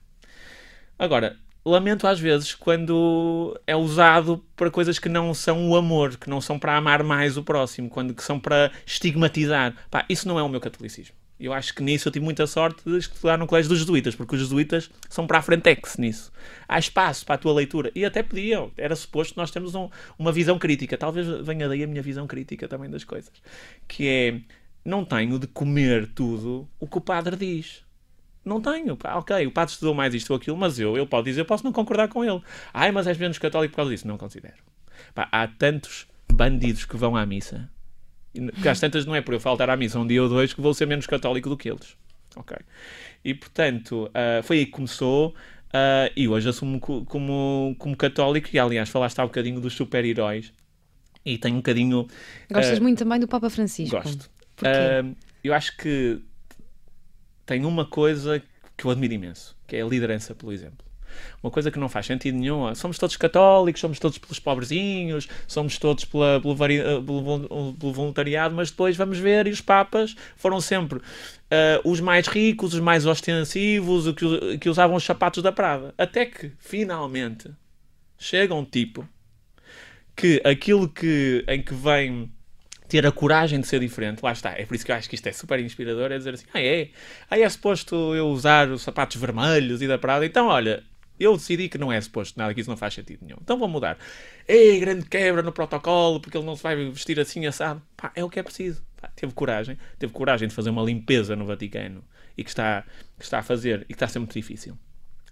Agora, 0.97 1.37
lamento 1.63 2.07
às 2.07 2.19
vezes 2.19 2.55
quando 2.55 3.59
é 3.67 3.75
usado 3.75 4.43
para 4.55 4.71
coisas 4.71 4.97
que 4.97 5.09
não 5.09 5.33
são 5.33 5.69
o 5.69 5.75
amor, 5.75 6.17
que 6.17 6.29
não 6.29 6.41
são 6.41 6.57
para 6.57 6.77
amar 6.77 7.03
mais 7.03 7.37
o 7.37 7.43
próximo, 7.43 7.89
quando 7.89 8.13
que 8.13 8.23
são 8.23 8.39
para 8.39 8.71
estigmatizar. 8.85 9.75
Pá, 9.91 10.05
isso 10.09 10.27
não 10.27 10.39
é 10.39 10.43
o 10.43 10.49
meu 10.49 10.61
catolicismo. 10.61 11.15
Eu 11.37 11.51
acho 11.51 11.73
que 11.73 11.83
nisso 11.83 12.07
eu 12.07 12.11
tive 12.11 12.23
muita 12.23 12.47
sorte 12.47 12.81
de 12.89 12.97
estudar 12.97 13.37
no 13.37 13.45
colégio 13.45 13.69
dos 13.69 13.79
jesuítas, 13.79 14.15
porque 14.15 14.35
os 14.35 14.41
jesuítas 14.41 14.89
são 15.09 15.27
para 15.27 15.39
a 15.39 15.41
frentex 15.41 15.97
nisso. 15.97 16.31
Há 16.67 16.79
espaço 16.79 17.25
para 17.25 17.35
a 17.35 17.37
tua 17.37 17.53
leitura. 17.53 17.91
E 17.93 18.05
até 18.05 18.23
pediam, 18.23 18.71
era 18.77 18.95
suposto 18.95 19.37
nós 19.37 19.51
temos 19.51 19.75
um, 19.75 19.89
uma 20.17 20.31
visão 20.31 20.57
crítica. 20.57 20.97
Talvez 20.97 21.27
venha 21.45 21.67
daí 21.67 21.83
a 21.83 21.87
minha 21.87 22.01
visão 22.01 22.25
crítica 22.25 22.67
também 22.67 22.89
das 22.89 23.03
coisas. 23.03 23.33
Que 23.85 24.07
é, 24.07 24.41
não 24.83 25.03
tenho 25.03 25.37
de 25.37 25.47
comer 25.47 26.07
tudo 26.15 26.67
o 26.79 26.87
que 26.87 26.97
o 26.97 27.01
padre 27.01 27.35
diz. 27.35 27.83
Não 28.45 28.61
tenho. 28.61 28.97
Ok, 29.15 29.45
o 29.45 29.51
padre 29.51 29.73
estudou 29.73 29.93
mais 29.93 30.13
isto 30.13 30.29
ou 30.29 30.37
aquilo, 30.37 30.55
mas 30.55 30.79
eu, 30.79 30.95
eu 30.95 31.05
posso 31.05 31.25
dizer, 31.25 31.41
eu 31.41 31.45
posso 31.45 31.65
não 31.65 31.73
concordar 31.73 32.07
com 32.07 32.23
ele. 32.23 32.41
Ai, 32.73 32.91
mas 32.93 33.07
és 33.07 33.17
menos 33.17 33.37
católico 33.37 33.73
por 33.73 33.77
causa 33.77 33.91
disso. 33.91 34.07
Não 34.07 34.17
considero. 34.17 34.63
Pá, 35.13 35.27
há 35.31 35.47
tantos 35.47 36.07
bandidos 36.31 36.85
que 36.85 36.95
vão 36.95 37.17
à 37.17 37.25
missa 37.25 37.69
porque 38.53 38.69
às 38.69 38.79
tantas 38.79 39.05
não 39.05 39.15
é 39.15 39.21
por 39.21 39.33
eu 39.33 39.39
faltar 39.39 39.69
à 39.69 39.77
missa 39.77 39.99
um 39.99 40.07
dia 40.07 40.21
ou 40.21 40.29
dois 40.29 40.53
que 40.53 40.61
vou 40.61 40.73
ser 40.73 40.85
menos 40.85 41.07
católico 41.07 41.49
do 41.49 41.57
que 41.57 41.69
eles. 41.69 41.95
Ok? 42.35 42.57
E 43.23 43.33
portanto, 43.33 44.09
uh, 44.09 44.43
foi 44.43 44.59
aí 44.59 44.65
que 44.65 44.71
começou. 44.71 45.33
Uh, 45.75 46.07
e 46.15 46.25
hoje 46.25 46.47
assumo 46.47 46.79
como, 46.79 47.75
como 47.77 47.97
católico, 47.97 48.47
e 48.53 48.57
aliás, 48.57 48.87
falaste 48.87 49.19
há 49.19 49.23
um 49.23 49.27
bocadinho 49.27 49.59
dos 49.59 49.73
super-heróis, 49.73 50.53
e 51.25 51.37
tenho 51.37 51.55
um 51.55 51.59
bocadinho. 51.59 52.07
Gostas 52.49 52.77
uh, 52.77 52.81
muito 52.81 52.99
também 52.99 53.19
do 53.19 53.27
Papa 53.27 53.49
Francisco? 53.49 53.97
Gosto. 53.97 54.29
Uh, 54.61 55.15
eu 55.43 55.53
acho 55.53 55.75
que 55.75 56.21
tem 57.45 57.65
uma 57.65 57.85
coisa 57.85 58.41
que 58.77 58.85
eu 58.85 58.91
admiro 58.91 59.13
imenso, 59.13 59.57
que 59.67 59.75
é 59.75 59.81
a 59.81 59.85
liderança, 59.85 60.33
por 60.33 60.53
exemplo. 60.53 60.84
Uma 61.41 61.51
coisa 61.51 61.69
que 61.71 61.79
não 61.79 61.89
faz 61.89 62.05
sentido 62.05 62.37
nenhum. 62.37 62.73
Somos 62.75 62.97
todos 62.97 63.15
católicos, 63.17 63.81
somos 63.81 63.99
todos 63.99 64.17
pelos 64.17 64.39
pobrezinhos, 64.39 65.27
somos 65.47 65.77
todos 65.77 66.05
pela, 66.05 66.39
pelo, 66.41 66.55
vari, 66.55 66.79
eh, 66.79 67.01
pelo, 67.01 67.73
pelo, 67.73 67.93
voluntariado, 67.93 68.55
mas 68.55 68.71
depois 68.71 68.95
vamos 68.95 69.17
ver, 69.17 69.47
e 69.47 69.51
os 69.51 69.61
papas 69.61 70.15
foram 70.35 70.59
sempre 70.61 70.99
uh, 70.99 71.01
os 71.83 71.99
mais 71.99 72.27
ricos, 72.27 72.73
os 72.73 72.79
mais 72.79 73.05
ostensivos, 73.05 74.07
os 74.07 74.15
que, 74.15 74.57
que 74.57 74.69
usavam 74.69 74.95
os 74.95 75.03
sapatos 75.03 75.43
da 75.43 75.51
Prada. 75.51 75.93
Até 75.97 76.25
que, 76.25 76.51
finalmente, 76.59 77.49
chega 78.17 78.53
um 78.53 78.65
tipo 78.65 79.07
que 80.15 80.41
aquilo 80.45 80.87
que, 80.87 81.43
em 81.47 81.61
que 81.61 81.73
vem 81.73 82.31
ter 82.87 83.05
a 83.05 83.11
coragem 83.11 83.59
de 83.59 83.67
ser 83.67 83.79
diferente, 83.79 84.21
lá 84.21 84.31
está. 84.31 84.51
É 84.51 84.65
por 84.65 84.75
isso 84.75 84.85
que 84.85 84.91
eu 84.91 84.95
acho 84.95 85.09
que 85.09 85.15
isto 85.15 85.27
é 85.27 85.31
super 85.31 85.59
inspirador, 85.59 86.11
é 86.11 86.17
dizer 86.17 86.33
assim, 86.35 86.45
ah 86.53 86.61
é, 86.61 86.89
ah 87.29 87.39
é 87.39 87.49
suposto 87.49 88.15
eu 88.15 88.27
usar 88.27 88.69
os 88.69 88.83
sapatos 88.83 89.19
vermelhos 89.19 89.81
e 89.81 89.87
da 89.87 89.97
Prada, 89.97 90.25
então 90.25 90.47
olha, 90.47 90.83
Eu 91.19 91.35
decidi 91.37 91.69
que 91.69 91.77
não 91.77 91.91
é 91.91 91.99
suposto 91.99 92.37
nada, 92.37 92.53
que 92.53 92.61
isso 92.61 92.69
não 92.69 92.77
faz 92.77 92.93
sentido 92.93 93.19
nenhum. 93.23 93.37
Então 93.41 93.57
vou 93.57 93.67
mudar. 93.67 93.97
Ei, 94.47 94.79
grande 94.79 95.05
quebra 95.05 95.41
no 95.41 95.51
protocolo, 95.51 96.19
porque 96.19 96.37
ele 96.37 96.45
não 96.45 96.55
se 96.55 96.63
vai 96.63 96.75
vestir 96.89 97.19
assim 97.19 97.45
assado. 97.45 97.81
Pá, 97.95 98.11
é 98.15 98.23
o 98.23 98.29
que 98.29 98.39
é 98.39 98.43
preciso. 98.43 98.83
Pá, 98.99 99.09
teve 99.15 99.33
coragem. 99.33 99.77
Teve 99.97 100.11
coragem 100.11 100.47
de 100.47 100.53
fazer 100.53 100.69
uma 100.69 100.83
limpeza 100.83 101.35
no 101.35 101.45
Vaticano 101.45 102.03
e 102.37 102.43
que 102.43 102.49
está, 102.49 102.83
que 103.17 103.23
está 103.23 103.39
a 103.39 103.43
fazer 103.43 103.81
e 103.83 103.85
que 103.85 103.93
está 103.93 104.05
a 104.05 104.09
ser 104.09 104.19
muito 104.19 104.33
difícil. 104.33 104.77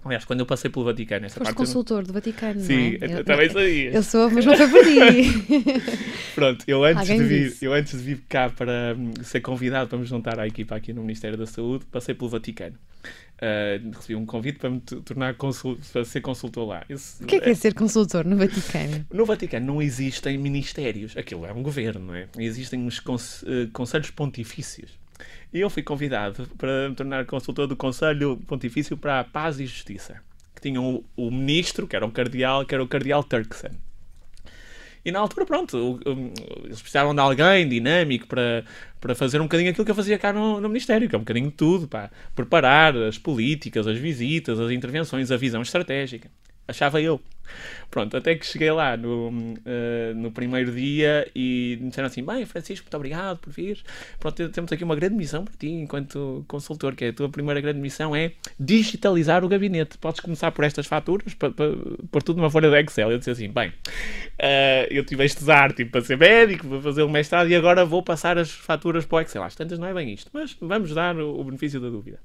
Aliás, 0.06 0.26
quando 0.26 0.42
eu 0.42 0.46
passei 0.46 0.70
pelo 0.70 0.84
Vaticano, 0.86 1.26
essa 1.26 1.36
Foste 1.36 1.46
parte. 1.54 1.58
consultor 1.58 2.00
eu... 2.02 2.08
do 2.08 2.14
Vaticano, 2.14 2.60
Sim, 2.60 2.98
não 3.00 3.08
é? 3.08 3.20
eu, 3.20 3.24
também 3.24 3.50
sabia. 3.50 3.92
Eu 3.92 4.04
sou, 4.04 4.30
mas 4.30 4.46
não 4.46 4.56
foi 4.58 4.68
por 4.70 4.84
ti. 4.84 5.84
Pronto, 6.36 6.64
eu 6.68 6.84
antes, 6.84 7.00
Alguém 7.10 7.18
de 7.20 7.24
vir, 7.26 7.50
disse. 7.50 7.66
eu 7.66 7.74
antes 7.74 7.92
de 7.98 8.04
vir 8.04 8.24
cá 8.28 8.50
para 8.50 8.96
hum, 8.98 9.14
ser 9.24 9.42
convidado 9.42 9.88
para 9.90 9.98
me 9.98 10.06
juntar 10.06 10.40
à 10.40 10.48
equipa 10.48 10.76
aqui 10.76 10.92
no 10.94 11.02
Ministério 11.02 11.38
da 11.38 11.46
Saúde, 11.46 11.86
passei 11.92 12.14
pelo 12.16 12.30
Vaticano. 12.30 12.76
Uh, 13.36 13.92
recebi 13.96 14.16
um 14.16 14.26
convite 14.26 14.58
para 14.60 14.70
me 14.70 14.80
tornar 14.80 15.34
consul, 15.36 15.78
para 15.92 16.06
ser 16.06 16.22
consultor 16.22 16.66
lá. 16.68 16.86
Esse- 16.90 17.22
O 17.24 17.28
que 17.28 17.36
é 17.36 17.40
que 17.42 17.50
é 17.50 17.54
ser 17.56 17.74
consultor 17.74 18.24
no 18.26 18.38
Vaticano? 18.38 19.06
No 19.12 19.26
Vaticano 19.26 19.66
não 19.66 19.82
existem 19.82 20.38
ministérios, 20.38 21.18
aquilo 21.18 21.46
é 21.46 21.52
um 21.52 21.62
governo, 21.62 22.08
não 22.08 22.16
é? 22.16 22.28
Existem 22.38 22.86
os 22.88 23.00
conse- 23.02 23.46
eh, 23.46 23.68
conselhos 23.74 24.12
pontifícios. 24.12 24.92
E 25.54 25.60
eu 25.60 25.70
fui 25.70 25.84
convidado 25.84 26.48
para 26.58 26.90
me 26.90 26.96
tornar 26.96 27.26
consultor 27.26 27.68
do 27.68 27.76
Conselho 27.76 28.38
Pontifício 28.48 28.98
para 28.98 29.20
a 29.20 29.24
Paz 29.24 29.60
e 29.60 29.66
Justiça, 29.66 30.22
que 30.56 30.62
tinham 30.62 31.04
o, 31.16 31.28
o 31.28 31.32
ministro, 31.32 31.88
que 31.88 31.96
era 31.96 32.06
um 32.06 32.12
cardeal, 32.12 32.66
que 32.66 32.74
era 32.74 32.84
o 32.84 32.88
cardeal 32.88 33.24
Turkson. 33.24 33.72
E 35.06 35.12
na 35.12 35.20
altura, 35.20 35.46
pronto, 35.46 36.00
eles 36.64 36.82
precisavam 36.82 37.14
de 37.14 37.20
alguém 37.20 37.68
dinâmico 37.68 38.26
para, 38.26 38.64
para 39.02 39.14
fazer 39.14 39.42
um 39.42 39.44
bocadinho 39.44 39.70
aquilo 39.70 39.84
que 39.84 39.92
eu 39.92 39.96
fazia 39.96 40.18
cá 40.18 40.32
no, 40.32 40.62
no 40.62 40.70
Ministério, 40.70 41.10
que 41.10 41.16
é 41.16 41.18
um 41.18 41.22
bocadinho 41.22 41.50
de 41.50 41.56
tudo, 41.56 41.90
pá. 41.90 42.10
Preparar 42.34 42.96
as 42.96 43.18
políticas, 43.18 43.86
as 43.86 43.98
visitas, 43.98 44.60
as 44.60 44.72
intervenções, 44.72 45.30
a 45.30 45.36
visão 45.36 45.62
estratégica. 45.62 46.32
Achava 46.68 47.02
eu. 47.02 47.22
Pronto, 47.92 48.18
até 48.18 48.36
que 48.36 48.46
cheguei 48.46 48.72
lá 48.72 48.98
no, 48.98 49.54
eh, 49.66 50.14
no 50.16 50.32
primeiro 50.32 50.72
dia 50.72 51.30
e 51.36 51.78
me 51.80 51.90
disseram 51.90 52.08
assim: 52.08 52.24
Bem, 52.24 52.46
Francisco, 52.46 52.86
muito 52.86 52.96
obrigado 52.96 53.38
por 53.38 53.52
vir. 53.52 53.80
Pronto, 54.20 54.50
temos 54.50 54.72
aqui 54.72 54.84
uma 54.84 54.96
grande 54.96 55.16
missão 55.16 55.46
para 55.46 55.54
ti, 55.54 55.68
enquanto 55.68 56.44
consultor, 56.48 56.96
que 56.96 57.06
é 57.06 57.10
a 57.10 57.14
tua 57.14 57.30
primeira 57.30 57.62
grande 57.62 57.80
missão 57.80 58.16
é 58.16 58.32
digitalizar 58.60 59.44
o 59.44 59.48
gabinete. 59.48 59.98
Podes 59.98 60.22
começar 60.22 60.52
por 60.52 60.64
estas 60.64 60.88
faturas, 60.88 61.36
pôr 61.36 62.24
tudo 62.24 62.38
numa 62.38 62.50
folha 62.50 62.70
de 62.70 62.80
Excel. 62.82 63.12
Eu 63.12 63.20
disse 63.20 63.32
assim: 63.32 63.50
Bem, 63.50 63.72
eh, 64.40 64.88
eu 64.90 65.06
tive 65.06 65.22
a 65.24 65.26
estudar 65.26 65.74
tipo, 65.74 65.92
para 65.92 66.02
ser 66.02 66.18
médico, 66.18 66.68
para 66.68 66.82
fazer 66.82 67.04
um 67.04 67.10
mestrado 67.10 67.50
e 67.50 67.56
agora 67.56 67.86
vou 67.86 68.02
passar 68.02 68.38
as 68.38 68.50
faturas 68.50 69.06
para 69.06 69.18
o 69.18 69.22
Excel. 69.22 69.44
Às 69.44 69.54
tantas 69.54 69.78
não 69.78 69.88
é 69.88 69.94
bem 69.94 70.14
isto, 70.14 70.32
mas 70.34 70.58
vamos 70.60 70.94
dar 70.96 71.16
o, 71.18 71.40
o 71.40 71.44
benefício 71.44 71.80
da 71.80 71.90
dúvida. 71.90 72.20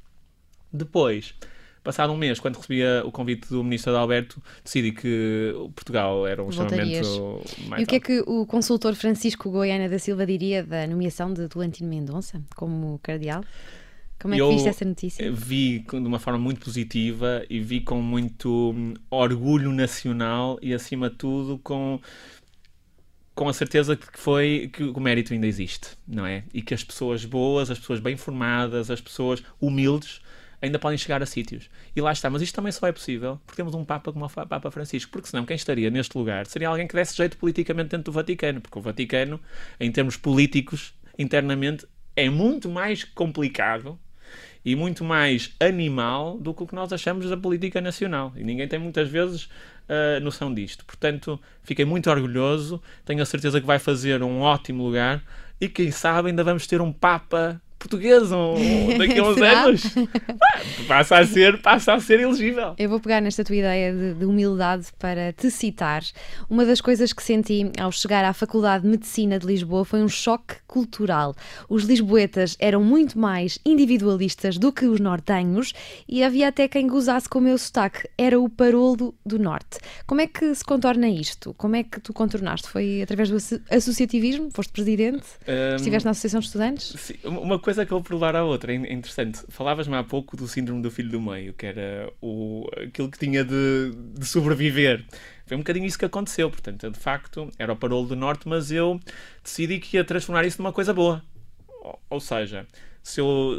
Depois, 0.73 1.35
passado 1.83 2.13
um 2.13 2.17
mês, 2.17 2.39
quando 2.41 2.57
recebia 2.57 3.03
o 3.05 3.11
convite 3.13 3.49
do 3.49 3.63
ministro 3.65 3.91
Adalberto, 3.93 4.43
decidi 4.65 4.93
que 4.93 5.53
Portugal 5.75 6.27
era 6.27 6.43
um 6.43 6.51
Voltarias. 6.51 7.07
chamamento 7.07 7.69
mais 7.69 7.81
E 7.81 7.85
o 7.85 7.87
que 7.87 7.97
é 7.97 8.01
que 8.01 8.21
o 8.27 8.45
consultor 8.47 8.95
Francisco 8.95 9.51
Goiana 9.51 9.89
da 9.89 9.99
Silva 9.99 10.27
diria 10.27 10.63
da 10.63 10.87
nomeação 10.87 11.33
de 11.33 11.49
Tolentino 11.49 11.89
Mendonça 11.89 12.43
como 12.57 12.99
cardeal? 13.03 13.43
Como 14.21 14.35
é 14.35 14.37
que 14.37 14.43
Eu- 14.43 14.51
viste 14.51 14.69
essa 14.69 14.85
notícia? 14.85 15.31
vi 15.33 15.79
de 15.79 15.97
uma 15.97 16.19
forma 16.19 16.39
muito 16.41 16.61
positiva 16.65 17.45
e 17.49 17.61
vi 17.61 17.81
com 17.81 18.03
muito 18.03 18.73
hum, 18.77 18.95
orgulho 19.11 19.71
nacional 19.73 20.59
e 20.61 20.75
acima 20.75 21.09
de 21.09 21.17
tudo 21.17 21.59
com 21.59 22.01
com 23.35 23.49
a 23.49 23.53
certeza 23.53 23.95
que 23.95 24.19
foi 24.19 24.69
que 24.73 24.83
o 24.83 24.99
mérito 25.01 25.33
ainda 25.33 25.47
existe, 25.47 25.91
não 26.09 26.27
é? 26.27 26.43
E 26.53 26.61
que 26.61 26.75
as 26.75 26.83
pessoas 26.83 27.25
boas, 27.25 27.71
as 27.71 27.79
pessoas 27.79 28.01
bem 28.01 28.17
formadas, 28.17 28.91
as 28.91 29.01
pessoas 29.01 29.41
humildes 29.61 30.21
ainda 30.61 30.79
podem 30.79 30.99
chegar 30.99 31.23
a 31.23 31.27
sítios. 31.27 31.69
E 31.95 32.01
lá 32.01 32.13
está, 32.13 32.29
mas 32.29 32.43
isto 32.43 32.55
também 32.55 32.73
só 32.73 32.87
é 32.87 32.93
possível 32.93 33.41
porque 33.47 33.57
temos 33.57 33.75
um 33.75 33.85
Papa 33.85 34.13
como 34.13 34.25
o 34.25 34.29
Papa 34.29 34.71
Francisco, 34.71 35.11
porque 35.11 35.29
senão 35.29 35.45
quem 35.45 35.57
estaria 35.57 35.91
neste 35.91 36.17
lugar 36.17 36.47
seria 36.47 36.69
alguém 36.69 36.87
que 36.87 36.95
desse 36.95 37.17
jeito 37.17 37.37
politicamente 37.37 37.91
dentro 37.91 38.05
do 38.05 38.13
Vaticano, 38.13 38.61
porque 38.61 38.79
o 38.79 38.83
Vaticano, 38.83 39.41
em 39.79 39.91
termos 39.91 40.17
políticos, 40.17 40.95
internamente, 41.19 41.87
é 42.15 42.29
muito 42.29 42.69
mais 42.69 43.05
complicado 43.05 43.99
e 44.65 44.75
muito 44.75 45.05
mais 45.05 45.55
animal 45.61 46.39
do 46.39 46.53
que 46.53 46.63
o 46.63 46.67
que 46.67 46.75
nós 46.75 46.93
achamos 46.93 47.31
da 47.31 47.37
política 47.37 47.81
nacional. 47.81 48.33
E 48.37 48.45
ninguém 48.45 48.67
tem 48.69 48.79
muitas 48.79 49.09
vezes 49.09 49.49
ah, 49.89 50.21
noção 50.21 50.53
disto. 50.53 50.85
Portanto, 50.85 51.41
fiquei 51.63 51.85
muito 51.85 52.11
orgulhoso, 52.11 52.83
tenho 53.05 53.23
a 53.23 53.27
certeza 53.27 53.61
que 53.61 53.67
vai 53.67 53.79
fazer 53.79 54.23
um 54.23 54.41
ótimo 54.41 54.85
lugar 54.85 55.25
e 55.61 55.69
quem 55.69 55.91
sabe 55.91 56.29
ainda 56.29 56.45
vamos 56.45 56.67
ter 56.67 56.81
um 56.81 56.93
Papa 56.93 57.61
português 57.79 58.31
um, 58.33 58.55
daqui 58.99 59.19
a 59.19 59.23
uns 59.25 59.41
anos. 59.41 59.83
Passa, 60.87 61.19
a 61.19 61.27
ser, 61.27 61.61
passa 61.63 61.95
a 61.95 62.01
ser 62.01 62.21
elegível. 62.21 62.75
Eu 62.79 62.89
vou 62.89 63.01
pegar 63.01 63.21
nesta 63.21 63.45
tua 63.45 63.57
ideia 63.57 63.93
de, 63.93 64.15
de 64.15 64.25
humildade 64.25 64.87
para 64.99 65.33
te 65.33 65.51
citar. 65.51 66.03
Uma 66.49 66.65
das 66.65 66.81
coisas 66.81 67.13
que 67.13 67.23
senti 67.23 67.71
ao 67.79 67.93
chegar 67.93 68.25
à 68.25 68.33
Faculdade 68.33 68.85
de 68.85 68.91
Medicina 68.91 69.39
de 69.39 69.47
Lisboa 69.47 69.85
foi 69.85 70.03
um 70.03 70.09
choque 70.09 70.57
cultural. 70.67 71.35
Os 71.69 71.85
lisboetas 71.85 72.57
eram 72.59 72.83
muito 72.83 73.19
mais 73.19 73.59
individualistas 73.65 74.59
do 74.59 74.73
que 74.73 74.87
os 74.87 74.99
nortenhos 75.01 75.73
e 76.09 76.23
havia 76.25 76.49
até 76.49 76.67
quem 76.69 76.87
gozasse 76.87 77.29
com 77.29 77.39
o 77.39 77.43
meu 77.43 77.57
sotaque. 77.59 78.09
Era 78.17 78.41
o 78.41 78.49
parolo 78.49 79.15
do 79.25 79.39
norte. 79.39 79.79
Como 80.07 80.21
é 80.21 80.27
que 80.27 80.55
se 80.55 80.65
contorna 80.65 81.09
isto? 81.09 81.55
Como 81.55 81.77
é 81.77 81.83
que 81.85 82.01
tu 82.01 82.13
contornaste? 82.13 82.69
Foi 82.69 83.03
através 83.03 83.31
do 83.31 83.37
asso- 83.37 83.61
associativismo? 83.71 84.49
Foste 84.53 84.73
presidente? 84.73 85.25
Hum, 85.47 85.77
Estiveste 85.77 86.05
na 86.05 86.11
Associação 86.13 86.41
de 86.41 86.47
Estudantes? 86.47 86.95
Sim, 86.99 87.15
uma 87.25 87.59
coisa 87.59 87.68
que 87.87 87.93
eu 87.93 88.01
provar 88.03 88.35
à 88.37 88.45
outra, 88.45 88.73
é 88.73 88.77
in- 88.77 88.93
interessante. 88.93 89.41
Falavas-me 89.49 89.95
há 89.97 90.05
pouco 90.05 90.37
do 90.37 90.47
síndrome 90.49 90.83
do 90.83 90.91
filho 90.91 91.11
do 91.11 91.21
meio, 91.21 91.53
que 91.53 91.67
era 91.67 92.13
o, 92.21 92.67
aquilo 92.77 93.11
que 93.11 93.19
tinha 93.19 93.45
de, 93.45 93.93
de 94.19 94.27
sobreviver. 94.27 95.05
Foi 95.47 95.57
um 95.57 95.61
bocadinho 95.61 95.87
isso 95.87 95.99
que 95.99 96.05
aconteceu. 96.05 96.51
Portanto, 96.51 96.91
de 96.91 96.99
facto, 96.99 97.51
era 97.59 97.73
o 97.73 97.77
parolo 97.77 98.07
do 98.07 98.17
norte, 98.17 98.49
mas 98.49 98.71
eu 98.71 99.01
decidi 99.43 99.79
que 99.79 99.97
ia 99.97 100.05
transformar 100.05 100.45
isso 100.45 100.61
numa 100.63 100.73
coisa 100.73 100.93
boa. 100.93 101.23
Ou, 101.83 102.01
ou 102.11 102.21
seja, 102.21 102.67
se 103.09 103.21
eu, 103.21 103.55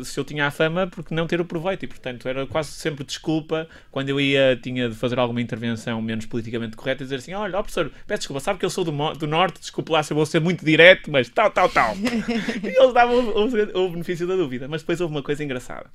eh, 0.00 0.04
se 0.04 0.18
eu 0.20 0.24
tinha 0.24 0.46
a 0.46 0.50
fama, 0.50 0.86
porque 0.86 1.14
não 1.14 1.26
ter 1.26 1.40
o 1.40 1.44
proveito? 1.44 1.84
E, 1.84 1.88
portanto, 1.88 2.28
era 2.28 2.46
quase 2.46 2.70
sempre 2.72 3.04
desculpa 3.04 3.68
quando 3.90 4.08
eu 4.10 4.20
ia, 4.20 4.58
tinha 4.62 4.88
de 4.88 4.94
fazer 4.94 5.18
alguma 5.18 5.40
intervenção 5.40 6.00
menos 6.02 6.26
politicamente 6.26 6.76
correta 6.76 7.02
e 7.02 7.06
dizer 7.06 7.16
assim: 7.16 7.32
olha, 7.34 7.58
ó, 7.58 7.62
professor, 7.62 7.90
peço 8.06 8.20
desculpa, 8.20 8.40
sabe 8.40 8.58
que 8.58 8.64
eu 8.64 8.70
sou 8.70 8.84
do, 8.84 8.92
do 9.14 9.26
norte, 9.26 9.60
desculpe 9.60 9.90
lá 9.92 10.02
se 10.02 10.12
eu 10.12 10.16
vou 10.16 10.26
ser 10.26 10.40
muito 10.40 10.64
direto, 10.64 11.10
mas 11.10 11.28
tal, 11.28 11.50
tal, 11.50 11.68
tal. 11.68 11.94
e 12.62 12.66
eles 12.66 12.92
davam 12.92 13.16
o, 13.16 13.46
o- 13.46 13.86
o 13.86 13.90
benefício 13.90 14.26
da 14.26 14.36
dúvida. 14.36 14.68
Mas 14.68 14.82
depois 14.82 15.00
houve 15.00 15.14
uma 15.14 15.22
coisa 15.22 15.42
engraçada 15.42 15.90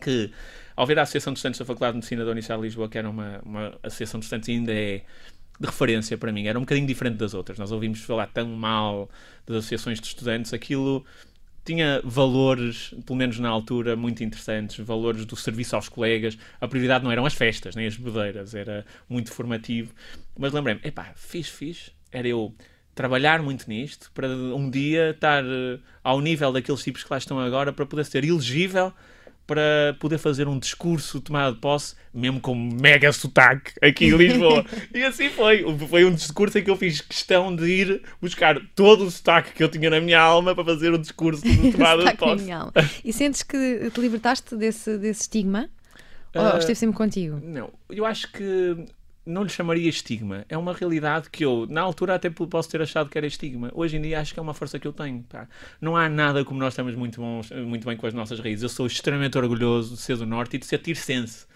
que 0.00 0.30
ao 0.76 0.86
ver 0.86 0.98
a 0.98 1.02
Associação 1.02 1.32
de 1.32 1.38
Estudantes 1.38 1.58
da 1.58 1.64
Faculdade 1.64 1.92
de 1.92 1.96
Medicina 1.98 2.24
da 2.24 2.30
Universidade 2.30 2.60
de 2.60 2.66
Lisboa, 2.66 2.88
que 2.88 2.98
era 2.98 3.08
uma, 3.08 3.40
uma 3.44 3.78
associação 3.82 4.18
de 4.20 4.26
estudantes 4.26 4.48
ainda 4.48 4.72
é 4.72 5.02
de 5.58 5.66
referência 5.66 6.18
para 6.18 6.32
mim, 6.32 6.46
era 6.48 6.58
um 6.58 6.62
bocadinho 6.62 6.86
diferente 6.86 7.16
das 7.16 7.32
outras. 7.32 7.58
Nós 7.58 7.70
ouvimos 7.70 8.00
falar 8.00 8.26
tão 8.26 8.48
mal 8.48 9.08
das 9.46 9.58
associações 9.58 10.00
de 10.00 10.06
estudantes, 10.08 10.52
aquilo 10.52 11.04
tinha 11.64 12.00
valores, 12.04 12.94
pelo 13.06 13.16
menos 13.16 13.38
na 13.38 13.48
altura, 13.48 13.96
muito 13.96 14.22
interessantes, 14.22 14.84
valores 14.84 15.24
do 15.24 15.34
serviço 15.34 15.74
aos 15.74 15.88
colegas. 15.88 16.36
A 16.60 16.68
prioridade 16.68 17.02
não 17.02 17.10
eram 17.10 17.24
as 17.24 17.34
festas, 17.34 17.74
nem 17.74 17.86
as 17.86 17.96
bebedeiras, 17.96 18.54
era 18.54 18.84
muito 19.08 19.32
formativo. 19.32 19.92
Mas 20.38 20.52
lembrei-me, 20.52 20.80
epá, 20.84 21.12
fiz, 21.16 21.48
fiz, 21.48 21.90
era 22.12 22.28
eu 22.28 22.54
trabalhar 22.94 23.42
muito 23.42 23.68
nisto 23.68 24.10
para 24.14 24.28
um 24.28 24.70
dia 24.70 25.10
estar 25.10 25.42
eh, 25.44 25.78
ao 26.02 26.20
nível 26.20 26.52
daqueles 26.52 26.82
tipos 26.82 27.02
que 27.02 27.10
lá 27.10 27.18
estão 27.18 27.40
agora 27.40 27.72
para 27.72 27.84
poder 27.84 28.04
ser 28.04 28.24
elegível 28.24 28.92
para 29.46 29.96
poder 30.00 30.18
fazer 30.18 30.48
um 30.48 30.58
discurso 30.58 31.20
tomado 31.20 31.54
de 31.54 31.60
posse, 31.60 31.94
mesmo 32.12 32.40
com 32.40 32.54
mega 32.54 33.12
sotaque 33.12 33.72
aqui 33.82 34.06
em 34.06 34.16
Lisboa. 34.16 34.64
e 34.94 35.02
assim 35.04 35.28
foi. 35.28 35.64
Foi 35.88 36.04
um 36.04 36.12
discurso 36.14 36.58
em 36.58 36.64
que 36.64 36.70
eu 36.70 36.76
fiz 36.76 37.00
questão 37.00 37.54
de 37.54 37.64
ir 37.66 38.02
buscar 38.20 38.58
todo 38.74 39.04
o 39.04 39.10
sotaque 39.10 39.52
que 39.52 39.62
eu 39.62 39.68
tinha 39.68 39.90
na 39.90 40.00
minha 40.00 40.20
alma 40.20 40.54
para 40.54 40.64
fazer 40.64 40.92
o 40.94 40.98
discurso 40.98 41.42
de 41.42 41.72
tomada 41.72 42.04
de 42.04 42.16
posse. 42.16 42.46
E 43.04 43.12
sentes 43.12 43.42
que 43.42 43.90
te 43.90 44.00
libertaste 44.00 44.56
desse, 44.56 44.96
desse 44.98 45.22
estigma? 45.22 45.68
Ou 46.34 46.42
Ah, 46.42 46.58
esteve 46.58 46.74
sempre 46.74 46.96
contigo? 46.96 47.40
Não, 47.42 47.70
eu 47.88 48.04
acho 48.04 48.30
que 48.32 48.76
não 49.26 49.42
lhe 49.42 49.48
chamaria 49.48 49.88
estigma. 49.88 50.44
É 50.48 50.56
uma 50.56 50.72
realidade 50.72 51.30
que 51.30 51.44
eu, 51.44 51.66
na 51.68 51.80
altura, 51.80 52.14
até 52.14 52.28
posso 52.28 52.68
ter 52.68 52.82
achado 52.82 53.08
que 53.08 53.16
era 53.16 53.26
estigma. 53.26 53.70
Hoje 53.74 53.96
em 53.96 54.02
dia, 54.02 54.20
acho 54.20 54.34
que 54.34 54.40
é 54.40 54.42
uma 54.42 54.54
força 54.54 54.78
que 54.78 54.86
eu 54.86 54.92
tenho. 54.92 55.22
pá. 55.22 55.48
Não 55.80 55.96
há 55.96 56.08
nada 56.08 56.44
como 56.44 56.60
nós 56.60 56.72
estamos 56.74 56.94
muito, 56.94 57.20
bons, 57.20 57.50
muito 57.50 57.86
bem 57.86 57.96
com 57.96 58.06
as 58.06 58.14
nossas 58.14 58.38
raízes. 58.38 58.62
Eu 58.62 58.68
sou 58.68 58.86
extremamente 58.86 59.38
orgulhoso 59.38 59.94
de 59.94 60.00
ser 60.00 60.16
do 60.16 60.26
Norte 60.26 60.56
e 60.56 60.58
de 60.58 60.66
ser 60.66 60.78
tircense. 60.78 61.46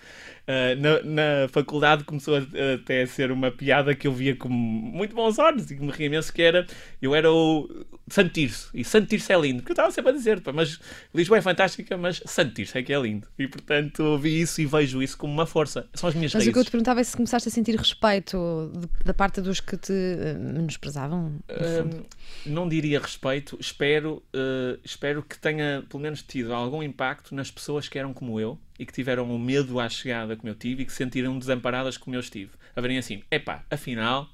Ah, 0.50 0.74
na, 0.76 1.02
na 1.02 1.48
faculdade 1.50 2.04
começou 2.04 2.34
a, 2.36 2.38
a 2.38 2.74
até 2.76 3.02
a 3.02 3.06
ser 3.06 3.30
uma 3.30 3.50
piada 3.50 3.94
que 3.94 4.06
eu 4.08 4.12
via 4.14 4.34
com 4.34 4.48
muito 4.48 5.14
bons 5.14 5.38
olhos 5.38 5.70
e 5.70 5.76
que 5.76 5.82
me 5.82 5.92
ria 5.92 6.06
imenso 6.06 6.32
que 6.32 6.40
era 6.40 6.66
eu 7.02 7.14
era 7.14 7.30
o 7.30 7.68
Santo 8.08 8.32
Tirso 8.32 8.70
e 8.72 8.82
Santo 8.82 9.08
Tirso 9.08 9.30
é 9.30 9.38
lindo 9.38 9.58
porque 9.58 9.72
eu 9.72 9.74
estava 9.74 9.90
sempre 9.90 10.10
a 10.10 10.14
dizer 10.14 10.40
pá, 10.40 10.50
mas 10.50 10.80
Lisboa 11.14 11.36
é 11.36 11.42
fantástica 11.42 11.98
mas 11.98 12.22
Santo 12.24 12.54
Tirso 12.54 12.78
é 12.78 12.82
que 12.82 12.90
é 12.94 12.98
lindo. 12.98 13.28
E 13.38 13.46
portanto 13.46 14.16
vi 14.16 14.40
isso 14.40 14.62
e 14.62 14.64
vejo 14.64 15.02
isso 15.02 15.18
como 15.18 15.34
uma 15.34 15.44
força. 15.44 15.86
São 15.92 16.08
as 16.08 16.14
minhas 16.14 16.32
Mas 16.32 16.42
o 16.42 16.46
que 16.46 16.48
eu 16.48 16.54
raízes 16.54 16.68
te 16.68 16.70
perguntava 16.70 17.00
é 17.00 17.04
se 17.04 17.14
começaste 17.14 17.46
a 17.48 17.52
sentir 17.52 17.76
respeito 17.76 18.72
de- 18.74 19.04
da 19.04 19.12
parte 19.12 19.42
dos 19.42 19.60
que 19.60 19.76
te 19.76 19.92
eh, 19.92 20.32
menosprezavam. 20.32 21.38
Hum, 21.50 22.02
não 22.46 22.66
diria 22.66 22.98
respeito, 23.00 23.58
espero, 23.60 24.22
eh, 24.32 24.78
espero 24.82 25.22
que 25.22 25.38
tenha 25.38 25.84
pelo 25.90 26.02
menos 26.02 26.22
tido 26.22 26.54
algum 26.54 26.82
impacto 26.82 27.34
nas 27.34 27.50
pessoas 27.50 27.86
que 27.86 27.98
eram 27.98 28.14
como 28.14 28.40
eu 28.40 28.58
e 28.78 28.86
que 28.86 28.92
tiveram 28.92 29.34
o 29.34 29.38
medo 29.38 29.80
à 29.80 29.88
chegada 29.88 30.36
como 30.36 30.48
eu 30.48 30.54
tive 30.54 30.82
e 30.82 30.86
que 30.86 30.92
se 30.92 30.98
sentiram 30.98 31.38
desamparadas 31.38 31.96
como 31.96 32.16
eu 32.16 32.20
estive. 32.20 32.50
A 32.76 32.80
verem 32.80 32.98
assim, 32.98 33.22
epá, 33.30 33.64
afinal, 33.70 34.28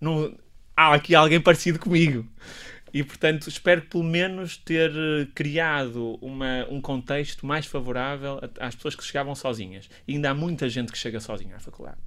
não... 0.00 0.34
há 0.76 0.94
aqui 0.94 1.14
alguém 1.14 1.40
parecido 1.40 1.78
comigo. 1.78 2.26
E, 2.92 3.04
portanto, 3.04 3.48
espero 3.48 3.82
pelo 3.82 4.02
menos 4.02 4.56
ter 4.56 4.90
eh, 4.90 5.26
criado 5.32 6.18
uma, 6.20 6.66
um 6.68 6.80
contexto 6.80 7.46
mais 7.46 7.64
favorável 7.64 8.40
às 8.58 8.74
pessoas 8.74 8.96
que 8.96 9.04
chegavam 9.04 9.34
sozinhas. 9.34 9.88
E 10.08 10.14
ainda 10.14 10.30
há 10.30 10.34
muita 10.34 10.68
gente 10.68 10.90
que 10.90 10.98
chega 10.98 11.20
sozinha 11.20 11.56
à 11.56 11.60
faculdade. 11.60 11.98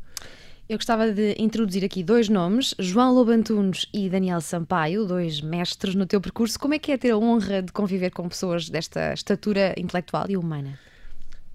Eu 0.68 0.78
gostava 0.78 1.12
de 1.12 1.36
introduzir 1.38 1.84
aqui 1.84 2.04
dois 2.04 2.30
nomes, 2.30 2.74
João 2.80 3.14
Lobantunes 3.14 3.86
e 3.94 4.10
Daniel 4.10 4.40
Sampaio, 4.40 5.06
dois 5.06 5.42
mestres 5.42 5.94
no 5.94 6.06
teu 6.06 6.22
percurso. 6.22 6.58
Como 6.58 6.74
é 6.74 6.80
que 6.80 6.92
é 6.92 6.98
ter 6.98 7.12
a 7.12 7.18
honra 7.18 7.62
de 7.62 7.72
conviver 7.72 8.12
com 8.12 8.28
pessoas 8.30 8.70
desta 8.70 9.14
estatura 9.14 9.74
intelectual 9.78 10.26
e 10.30 10.38
humana? 10.38 10.80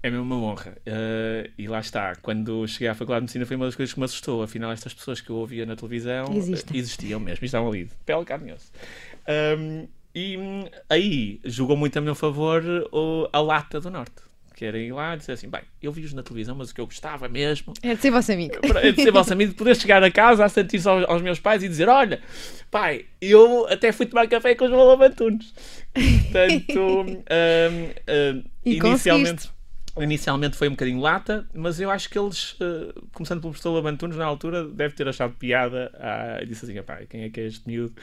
É 0.01 0.09
mesmo 0.09 0.23
uma 0.23 0.37
honra. 0.37 0.77
Uh, 0.87 1.51
e 1.57 1.67
lá 1.67 1.79
está, 1.79 2.15
quando 2.15 2.65
cheguei 2.67 2.87
à 2.87 2.95
Faculdade 2.95 3.21
de 3.21 3.23
Medicina 3.23 3.45
foi 3.45 3.55
uma 3.57 3.65
das 3.65 3.75
coisas 3.75 3.93
que 3.93 3.99
me 3.99 4.05
assustou. 4.05 4.41
Afinal, 4.41 4.71
estas 4.71 4.93
pessoas 4.93 5.19
que 5.19 5.29
eu 5.29 5.35
ouvia 5.35 5.65
na 5.65 5.75
televisão 5.75 6.33
Existem. 6.33 6.77
existiam 6.77 7.19
mesmo, 7.19 7.45
estavam 7.45 7.67
ali, 7.67 7.85
de 7.85 7.95
pele 8.05 8.23
carne 8.23 8.53
um, 9.57 9.87
E 10.15 10.37
aí 10.89 11.39
jogou 11.43 11.75
muito 11.75 11.97
a 11.97 12.01
meu 12.01 12.15
favor 12.15 12.63
o, 12.93 13.27
a 13.31 13.41
lata 13.41 13.81
do 13.81 13.89
Norte. 13.89 14.29
Que 14.55 14.65
era 14.65 14.77
ir 14.77 14.91
lá 14.91 15.15
e 15.15 15.17
dizer 15.17 15.33
assim: 15.33 15.47
bem, 15.49 15.61
eu 15.81 15.89
vi-os 15.89 16.13
na 16.13 16.21
televisão, 16.21 16.53
mas 16.53 16.69
o 16.69 16.75
que 16.75 16.81
eu 16.81 16.85
gostava 16.85 17.29
mesmo. 17.29 17.73
É 17.81 17.95
de 17.95 18.01
ser 18.01 18.11
vosso 18.11 18.31
amigo. 18.31 18.55
É 18.81 18.91
de 18.91 19.01
ser 19.01 19.11
vosso 19.11 19.31
amigo, 19.31 19.51
de 19.51 19.57
poder 19.57 19.73
chegar 19.75 20.03
a 20.03 20.11
casa, 20.11 20.43
a 20.43 20.49
sentir-se 20.49 20.87
aos, 20.87 21.07
aos, 21.07 21.21
meus 21.21 21.39
pais 21.39 21.63
e 21.63 21.69
dizer: 21.69 21.87
olha, 21.87 22.21
pai, 22.69 23.05
eu 23.21 23.67
até 23.69 23.93
fui 23.93 24.05
tomar 24.05 24.27
café 24.27 24.55
com 24.55 24.65
os 24.65 24.71
Malabantunes. 24.71 25.53
Portanto, 25.93 26.77
um, 27.07 28.35
um, 28.35 28.43
inicialmente 28.65 29.49
inicialmente 29.97 30.55
foi 30.57 30.67
um 30.67 30.71
bocadinho 30.71 30.99
lata, 30.99 31.47
mas 31.53 31.79
eu 31.79 31.89
acho 31.89 32.09
que 32.09 32.17
eles, 32.17 32.53
uh, 32.53 33.07
começando 33.13 33.41
pelo 33.41 33.51
professor 33.51 33.71
Labantunes, 33.71 34.17
na 34.17 34.25
altura, 34.25 34.65
deve 34.65 34.93
ter 34.93 35.07
achado 35.07 35.33
piada. 35.33 35.91
Ah, 35.95 36.43
disse 36.45 36.65
assim: 36.65 36.81
pá, 36.83 36.97
quem 37.09 37.23
é 37.23 37.29
que 37.29 37.39
é 37.39 37.45
este 37.47 37.67
miúdo 37.67 37.93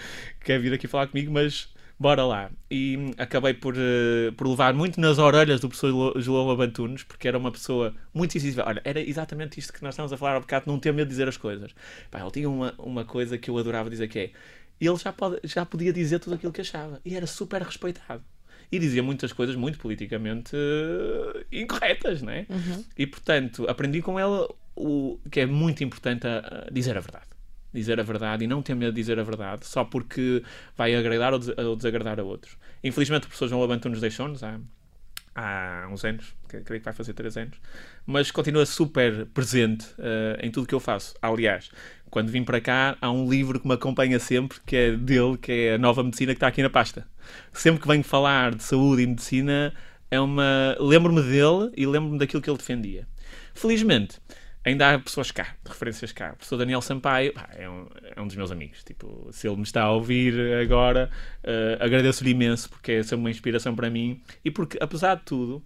que 0.41 0.47
quer 0.47 0.61
vir 0.61 0.73
aqui 0.73 0.87
falar 0.89 1.07
comigo? 1.07 1.33
Mas 1.33 1.69
bora 1.99 2.25
lá. 2.25 2.51
E 2.71 3.13
acabei 3.19 3.55
por, 3.55 3.75
uh, 3.75 4.33
por 4.37 4.49
levar 4.49 4.75
muito 4.75 5.01
nas 5.01 5.19
orelhas 5.19 5.61
do 5.61 5.69
professor 5.69 6.21
João 6.21 6.47
Labantunes, 6.49 7.03
porque 7.03 7.29
era 7.29 7.39
uma 7.39 7.53
pessoa 7.53 7.95
muito 8.13 8.37
incisiva. 8.37 8.65
Olha, 8.67 8.81
era 8.85 9.01
exatamente 9.01 9.59
isto 9.59 9.73
que 9.73 9.83
nós 9.83 9.95
estamos 9.95 10.13
a 10.13 10.17
falar 10.17 10.37
há 10.37 10.41
bocado, 10.41 10.65
não 10.67 10.79
ter 10.79 10.93
medo 10.93 11.07
de 11.09 11.13
dizer 11.13 11.29
as 11.29 11.37
coisas. 11.37 11.75
Pá, 12.11 12.21
ele 12.21 12.31
tinha 12.31 12.51
uma, 12.51 12.75
uma 12.79 13.05
coisa 13.05 13.39
que 13.39 13.51
eu 13.51 13.59
adorava 13.59 13.91
dizer 13.91 14.09
que 14.09 14.19
é. 14.19 14.31
Ele 14.79 14.97
já, 14.97 15.13
pode, 15.13 15.41
já 15.45 15.65
podia 15.65 15.93
dizer 15.93 16.19
tudo 16.19 16.35
aquilo 16.35 16.53
que 16.53 16.61
achava 16.61 17.01
e 17.03 17.15
era 17.17 17.27
super 17.27 17.63
respeitado 17.63 18.23
e 18.71 18.79
dizia 18.79 19.03
muitas 19.03 19.33
coisas 19.33 19.57
muito 19.57 19.79
politicamente 19.79 20.55
uh, 20.57 21.45
incorretas, 21.53 22.23
né? 22.23 22.47
Uhum. 22.49 22.85
E 22.97 23.07
portanto, 23.07 23.67
aprendi 23.69 24.03
com 24.03 24.19
ela 24.19 24.49
o 24.75 25.19
que 25.31 25.41
é 25.41 25.47
muito 25.47 25.83
importante 25.83 26.27
a, 26.27 26.67
a 26.69 26.71
dizer 26.71 26.97
a 26.97 27.01
verdade. 27.01 27.27
Dizer 27.73 28.01
a 28.01 28.03
verdade 28.03 28.45
e 28.45 28.47
não 28.47 28.63
ter 28.63 28.75
medo 28.75 28.93
de 28.93 29.01
dizer 29.01 29.19
a 29.19 29.23
verdade 29.23 29.67
só 29.67 29.85
porque 29.85 30.43
vai 30.77 30.95
agradar 30.95 31.33
ou, 31.33 31.39
des 31.39 31.49
ou 31.59 31.77
desagradar 31.77 32.19
a 32.19 32.23
outros. 32.23 32.57
Infelizmente, 32.83 33.25
o 33.25 33.27
professor 33.27 33.49
João 33.49 33.61
Labanto 33.61 33.89
nos 33.89 34.01
deixou-nos 34.01 34.43
há, 34.43 34.59
há 35.37 35.87
uns 35.91 36.03
anos, 36.03 36.35
creio 36.49 36.65
que 36.65 36.79
vai 36.79 36.95
fazer 36.95 37.13
três 37.13 37.37
anos, 37.37 37.61
mas 38.07 38.31
continua 38.31 38.65
super 38.65 39.27
presente 39.27 39.85
uh, 39.99 40.41
em 40.41 40.51
tudo 40.51 40.67
que 40.67 40.75
eu 40.75 40.81
faço. 40.81 41.15
Aliás, 41.21 41.71
quando 42.09 42.31
vim 42.31 42.43
para 42.43 42.61
cá, 42.61 42.97
há 43.01 43.11
um 43.11 43.29
livro 43.29 43.61
que 43.61 43.69
me 43.69 43.75
acompanha 43.75 44.19
sempre, 44.19 44.59
que 44.65 44.75
é 44.75 44.97
dele, 44.97 45.37
que 45.37 45.53
é 45.53 45.75
a 45.75 45.79
Nova 45.79 46.03
Medicina, 46.03 46.33
que 46.33 46.39
está 46.39 46.47
aqui 46.47 46.63
na 46.63 46.71
pasta. 46.71 47.07
Sempre 47.53 47.83
que 47.83 47.89
venho 47.89 48.03
falar 48.03 48.55
de 48.55 48.63
saúde 48.63 49.03
e 49.03 49.07
medicina, 49.07 49.75
é 50.11 50.19
uma... 50.19 50.75
lembro-me 50.81 51.21
dele 51.21 51.71
e 51.77 51.87
lembro-me 51.87 52.19
daquilo 52.19 52.41
que 52.41 52.49
ele 52.49 52.57
defendia. 52.57 53.07
Felizmente, 53.53 54.19
ainda 54.67 54.93
há 54.93 54.99
pessoas 54.99 55.31
cá, 55.31 55.55
referências 55.65 56.11
cá. 56.11 56.33
O 56.33 56.37
professor 56.37 56.57
Daniel 56.57 56.83
Sampaio 56.83 57.33
pá, 57.33 57.49
é, 57.53 57.71
um, 57.71 57.87
é, 58.17 58.21
um, 58.21 58.27
dos 58.27 58.35
meus 58.35 58.51
amigos. 58.51 58.83
Tipo, 58.83 59.29
se 59.31 59.47
ele 59.47 59.57
me 59.57 59.63
está 59.63 59.85
a 59.85 59.93
ouvir 59.93 60.35
agora, 60.61 61.09
uh, 61.45 61.83
agradeço-lhe 61.83 62.31
imenso, 62.31 62.69
porque 62.69 62.93
é 62.93 63.03
sempre 63.03 63.17
uma 63.17 63.31
inspiração 63.31 63.77
para 63.77 63.89
mim. 63.89 64.21
E 64.45 64.51
porque, 64.51 64.77
apesar 64.81 65.15
de 65.15 65.23
tudo, 65.23 65.65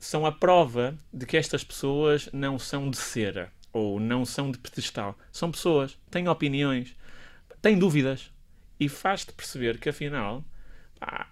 são 0.00 0.26
a 0.26 0.32
prova 0.32 0.98
de 1.14 1.24
que 1.24 1.36
estas 1.36 1.62
pessoas 1.62 2.28
não 2.32 2.58
são 2.58 2.90
de 2.90 2.96
cera 2.96 3.52
ou 3.72 4.00
não 4.00 4.24
são 4.24 4.50
de 4.50 4.58
pedestal. 4.58 5.16
São 5.30 5.50
pessoas, 5.50 5.96
têm 6.10 6.26
opiniões, 6.26 6.96
têm 7.62 7.78
dúvidas 7.78 8.32
e 8.80 8.88
faz-te 8.88 9.32
perceber 9.32 9.78
que 9.78 9.88
afinal 9.88 10.44
pá, 10.98 11.28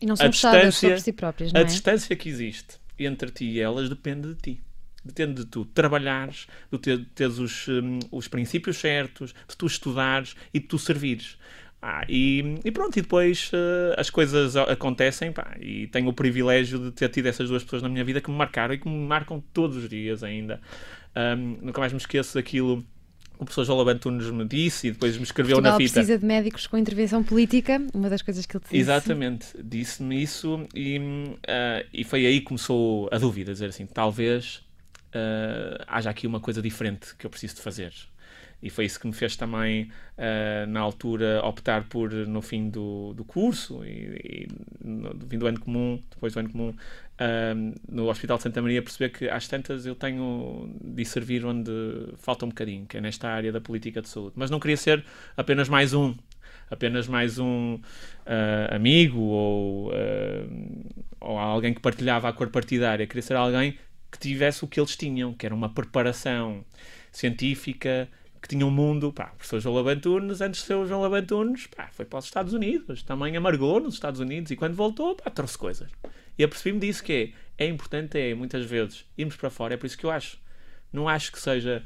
e 0.00 0.06
não 0.06 0.14
são 0.14 0.26
a 0.26 0.28
distância, 0.28 0.98
si 0.98 1.12
próprias, 1.12 1.52
não 1.52 1.60
é? 1.60 1.64
A 1.64 1.66
distância 1.66 2.14
que 2.14 2.28
existe 2.28 2.78
entre 2.98 3.30
ti 3.30 3.44
e 3.46 3.60
elas 3.60 3.88
depende 3.88 4.34
de 4.34 4.40
ti. 4.40 4.65
Depende 5.06 5.44
de 5.44 5.46
tu 5.46 5.64
trabalhares, 5.64 6.46
de 6.70 6.78
ter, 6.78 7.04
teres 7.14 7.38
os, 7.38 7.68
um, 7.68 7.98
os 8.10 8.28
princípios 8.28 8.76
certos, 8.78 9.32
de 9.48 9.56
tu 9.56 9.66
estudares 9.66 10.34
e 10.52 10.60
de 10.60 10.66
tu 10.66 10.78
servires. 10.78 11.38
Ah, 11.80 12.04
e, 12.08 12.58
e, 12.64 12.70
pronto, 12.72 12.98
e 12.98 13.02
depois 13.02 13.50
uh, 13.52 13.94
as 13.96 14.10
coisas 14.10 14.56
acontecem 14.56 15.30
pá, 15.30 15.56
e 15.60 15.86
tenho 15.86 16.08
o 16.08 16.12
privilégio 16.12 16.78
de 16.78 16.90
ter 16.90 17.08
tido 17.10 17.26
essas 17.26 17.48
duas 17.48 17.62
pessoas 17.62 17.82
na 17.82 17.88
minha 17.88 18.02
vida 18.02 18.20
que 18.20 18.30
me 18.30 18.36
marcaram 18.36 18.74
e 18.74 18.78
que 18.78 18.88
me 18.88 19.06
marcam 19.06 19.42
todos 19.52 19.76
os 19.76 19.88
dias 19.88 20.24
ainda. 20.24 20.60
Um, 21.14 21.58
nunca 21.62 21.80
mais 21.80 21.92
me 21.92 21.98
esqueço 21.98 22.34
daquilo 22.34 22.84
o 23.38 23.44
professor 23.44 23.64
João 23.64 23.78
Labantunes 23.78 24.30
me 24.30 24.44
disse 24.44 24.88
e 24.88 24.90
depois 24.92 25.16
me 25.16 25.22
escreveu 25.22 25.56
Portugal 25.56 25.72
na 25.72 25.78
fita. 25.78 25.94
precisa 25.94 26.18
de 26.18 26.24
médicos 26.24 26.66
com 26.66 26.78
intervenção 26.78 27.22
política, 27.22 27.82
uma 27.92 28.08
das 28.08 28.22
coisas 28.22 28.46
que 28.46 28.56
ele 28.56 28.64
disse. 28.64 28.76
Exatamente, 28.76 29.46
disse-me 29.62 30.22
isso 30.22 30.66
e, 30.74 30.98
uh, 30.98 31.86
e 31.92 32.04
foi 32.04 32.26
aí 32.26 32.40
que 32.40 32.46
começou 32.46 33.08
a 33.12 33.18
dúvida, 33.18 33.52
dizer 33.52 33.66
assim, 33.68 33.86
talvez 33.86 34.62
uh, 35.14 35.84
haja 35.86 36.10
aqui 36.10 36.26
uma 36.26 36.40
coisa 36.40 36.60
diferente 36.62 37.14
que 37.16 37.26
eu 37.26 37.30
preciso 37.30 37.56
de 37.56 37.62
fazer 37.62 37.92
e 38.62 38.70
foi 38.70 38.86
isso 38.86 38.98
que 38.98 39.06
me 39.06 39.12
fez 39.12 39.36
também, 39.36 39.90
uh, 40.16 40.66
na 40.68 40.80
altura, 40.80 41.40
optar 41.44 41.84
por, 41.84 42.10
no 42.12 42.40
fim 42.40 42.70
do, 42.70 43.12
do 43.14 43.24
curso 43.24 43.84
e, 43.84 43.88
e 43.90 44.48
no, 44.82 45.12
no 45.12 45.26
fim 45.26 45.38
do 45.38 45.46
ano 45.46 45.60
comum, 45.60 46.02
depois 46.10 46.32
do 46.32 46.40
ano 46.40 46.50
comum, 46.50 46.70
uh, 46.70 47.74
no 47.88 48.08
Hospital 48.08 48.38
de 48.38 48.44
Santa 48.44 48.62
Maria, 48.62 48.82
perceber 48.82 49.10
que 49.10 49.28
às 49.28 49.46
tantas 49.46 49.84
eu 49.84 49.94
tenho 49.94 50.70
de 50.82 51.04
servir 51.04 51.44
onde 51.44 51.70
falta 52.16 52.46
um 52.46 52.48
bocadinho, 52.48 52.86
que 52.86 52.96
é 52.96 53.00
nesta 53.00 53.28
área 53.28 53.52
da 53.52 53.60
política 53.60 54.00
de 54.00 54.08
saúde. 54.08 54.32
Mas 54.36 54.50
não 54.50 54.58
queria 54.58 54.76
ser 54.76 55.04
apenas 55.36 55.68
mais 55.68 55.92
um, 55.92 56.14
apenas 56.70 57.06
mais 57.06 57.38
um 57.38 57.74
uh, 57.74 58.74
amigo 58.74 59.20
ou, 59.20 59.92
ou 61.20 61.38
alguém 61.38 61.74
que 61.74 61.80
partilhava 61.80 62.28
a 62.28 62.32
cor 62.32 62.48
partidária, 62.48 63.06
queria 63.06 63.22
ser 63.22 63.36
alguém 63.36 63.76
que 64.16 64.28
tivesse 64.28 64.64
o 64.64 64.68
que 64.68 64.80
eles 64.80 64.96
tinham, 64.96 65.34
que 65.34 65.44
era 65.44 65.54
uma 65.54 65.68
preparação 65.68 66.64
científica, 67.12 68.08
que 68.40 68.48
tinha 68.48 68.66
um 68.66 68.70
mundo, 68.70 69.12
pá, 69.12 69.30
o 69.32 69.36
professor 69.36 69.60
João 69.60 69.74
Labantunes, 69.76 70.40
antes 70.40 70.60
de 70.60 70.66
ser 70.66 70.74
o 70.74 70.86
João 70.86 71.02
Labantunes, 71.02 71.66
pá, 71.66 71.88
foi 71.92 72.04
para 72.04 72.18
os 72.18 72.24
Estados 72.24 72.52
Unidos, 72.52 73.02
também 73.02 73.36
amargou 73.36 73.80
nos 73.80 73.94
Estados 73.94 74.20
Unidos 74.20 74.50
e 74.50 74.56
quando 74.56 74.74
voltou, 74.74 75.14
pá, 75.14 75.30
trouxe 75.30 75.58
coisas. 75.58 75.90
E 76.38 76.44
apercebi-me 76.44 76.80
disso 76.80 77.02
que 77.02 77.34
é, 77.58 77.64
é 77.64 77.68
importante, 77.68 78.18
é, 78.18 78.34
muitas 78.34 78.64
vezes, 78.64 79.04
irmos 79.16 79.36
para 79.36 79.50
fora, 79.50 79.74
é 79.74 79.76
por 79.76 79.86
isso 79.86 79.98
que 79.98 80.04
eu 80.04 80.10
acho. 80.10 80.38
Não 80.92 81.08
acho 81.08 81.32
que 81.32 81.40
seja 81.40 81.82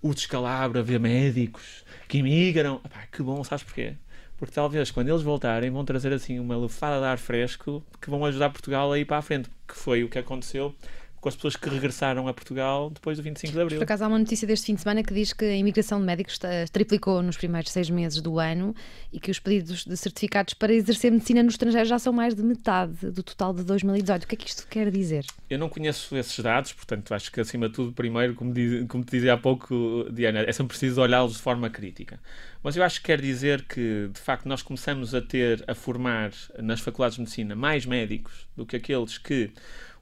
o 0.00 0.12
descalabro 0.12 0.78
haver 0.78 1.00
médicos 1.00 1.84
que 2.08 2.18
imigram. 2.18 2.78
Pá, 2.78 3.06
que 3.10 3.22
bom, 3.22 3.42
sabes 3.44 3.64
porquê? 3.64 3.94
Porque 4.36 4.54
talvez 4.54 4.90
quando 4.90 5.08
eles 5.08 5.22
voltarem 5.22 5.70
vão 5.70 5.84
trazer 5.84 6.12
assim 6.12 6.38
uma 6.40 6.56
lufada 6.56 6.98
de 6.98 7.06
ar 7.06 7.18
fresco 7.18 7.82
que 8.00 8.10
vão 8.10 8.24
ajudar 8.24 8.50
Portugal 8.50 8.92
a 8.92 8.98
ir 8.98 9.04
para 9.04 9.18
a 9.18 9.22
frente, 9.22 9.48
que 9.68 9.76
foi 9.76 10.02
o 10.02 10.08
que 10.08 10.18
aconteceu 10.18 10.74
com 11.22 11.28
as 11.28 11.36
pessoas 11.36 11.54
que 11.54 11.68
regressaram 11.68 12.26
a 12.26 12.34
Portugal 12.34 12.90
depois 12.90 13.16
do 13.16 13.22
25 13.22 13.52
de 13.52 13.60
Abril. 13.60 13.78
Por 13.78 13.84
acaso 13.84 14.02
há 14.02 14.08
uma 14.08 14.18
notícia 14.18 14.44
deste 14.44 14.66
fim 14.66 14.74
de 14.74 14.80
semana 14.80 15.04
que 15.04 15.14
diz 15.14 15.32
que 15.32 15.44
a 15.44 15.56
imigração 15.56 16.00
de 16.00 16.04
médicos 16.04 16.36
triplicou 16.72 17.22
nos 17.22 17.36
primeiros 17.36 17.70
seis 17.70 17.88
meses 17.88 18.20
do 18.20 18.40
ano 18.40 18.74
e 19.12 19.20
que 19.20 19.30
os 19.30 19.38
pedidos 19.38 19.84
de 19.84 19.96
certificados 19.96 20.52
para 20.52 20.74
exercer 20.74 21.12
medicina 21.12 21.40
no 21.40 21.48
estrangeiro 21.48 21.88
já 21.88 21.96
são 21.96 22.12
mais 22.12 22.34
de 22.34 22.42
metade 22.42 23.12
do 23.12 23.22
total 23.22 23.54
de 23.54 23.62
2018. 23.62 24.24
O 24.24 24.26
que 24.26 24.34
é 24.34 24.36
que 24.36 24.48
isto 24.48 24.66
quer 24.66 24.90
dizer? 24.90 25.24
Eu 25.48 25.60
não 25.60 25.68
conheço 25.68 26.16
esses 26.16 26.36
dados, 26.40 26.72
portanto 26.72 27.14
acho 27.14 27.30
que 27.30 27.40
acima 27.40 27.68
de 27.68 27.74
tudo, 27.74 27.92
primeiro, 27.92 28.34
como, 28.34 28.52
diz, 28.52 28.84
como 28.88 29.04
te 29.04 29.12
dizia 29.12 29.34
há 29.34 29.38
pouco, 29.38 30.04
Diana, 30.10 30.40
é 30.40 30.52
sempre 30.52 30.76
preciso 30.76 31.00
olhá-los 31.00 31.34
de 31.34 31.38
forma 31.40 31.70
crítica. 31.70 32.18
Mas 32.64 32.76
eu 32.76 32.82
acho 32.82 32.98
que 33.00 33.06
quer 33.06 33.20
dizer 33.20 33.62
que, 33.62 34.10
de 34.12 34.20
facto, 34.20 34.48
nós 34.48 34.60
começamos 34.60 35.14
a 35.14 35.20
ter, 35.20 35.62
a 35.68 35.74
formar 35.74 36.32
nas 36.58 36.80
faculdades 36.80 37.14
de 37.14 37.20
medicina 37.20 37.54
mais 37.54 37.86
médicos 37.86 38.48
do 38.56 38.66
que 38.66 38.74
aqueles 38.74 39.18
que 39.18 39.52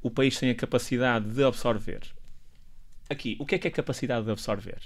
o 0.02 0.10
país 0.10 0.38
tem 0.38 0.50
a 0.50 0.54
capacidade 0.54 1.28
de 1.28 1.44
absorver. 1.44 2.00
Aqui, 3.08 3.36
o 3.40 3.46
que 3.46 3.54
é 3.56 3.58
que 3.58 3.68
é 3.68 3.70
capacidade 3.70 4.24
de 4.24 4.30
absorver? 4.30 4.80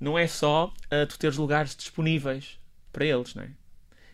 Não 0.00 0.18
é 0.18 0.26
só 0.26 0.66
uh, 0.66 1.06
tu 1.06 1.18
teres 1.18 1.36
lugares 1.36 1.74
disponíveis 1.74 2.58
para 2.92 3.04
eles, 3.04 3.34
não 3.34 3.42
é? 3.42 3.50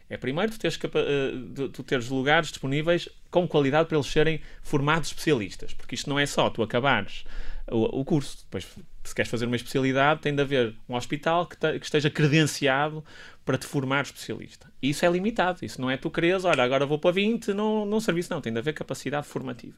É 0.09 0.17
primeiro 0.17 0.53
tu 0.53 0.59
teres, 0.59 0.77
uh, 0.77 1.69
tu 1.71 1.83
teres 1.83 2.09
lugares 2.09 2.49
disponíveis 2.49 3.09
com 3.31 3.49
qualidade 3.49 3.89
para 3.89 3.97
eles 3.97 4.07
serem 4.07 4.41
formados 4.62 5.09
especialistas, 5.09 5.73
porque 5.73 5.95
isto 5.95 6.09
não 6.09 6.19
é 6.19 6.27
só 6.27 6.51
tu 6.51 6.62
acabares 6.62 7.25
o, 7.71 8.01
o 8.01 8.05
curso, 8.05 8.39
depois 8.45 8.67
se 9.03 9.15
queres 9.15 9.31
fazer 9.31 9.47
uma 9.47 9.57
especialidade 9.57 10.21
tem 10.21 10.35
de 10.35 10.43
haver 10.43 10.75
um 10.89 10.95
hospital 10.95 11.47
que, 11.47 11.57
te, 11.57 11.79
que 11.79 11.85
esteja 11.85 12.11
credenciado 12.11 13.05
para 13.45 13.59
te 13.59 13.67
formar 13.67 14.05
especialista. 14.05 14.71
E 14.83 14.91
isso 14.91 15.05
é 15.05 15.11
limitado, 15.11 15.65
isso 15.65 15.81
não 15.81 15.91
é 15.91 15.97
tu 15.97 16.11
queres, 16.11 16.45
olha, 16.45 16.62
agora 16.62 16.87
vou 16.87 16.99
para 16.99 17.12
20 17.12 17.53
num, 17.53 17.85
num 17.85 18.01
serviço, 18.01 18.33
não, 18.33 18.41
tem 18.41 18.53
de 18.53 18.59
haver 18.59 18.75
capacidade 18.75 19.27
formativa. 19.27 19.77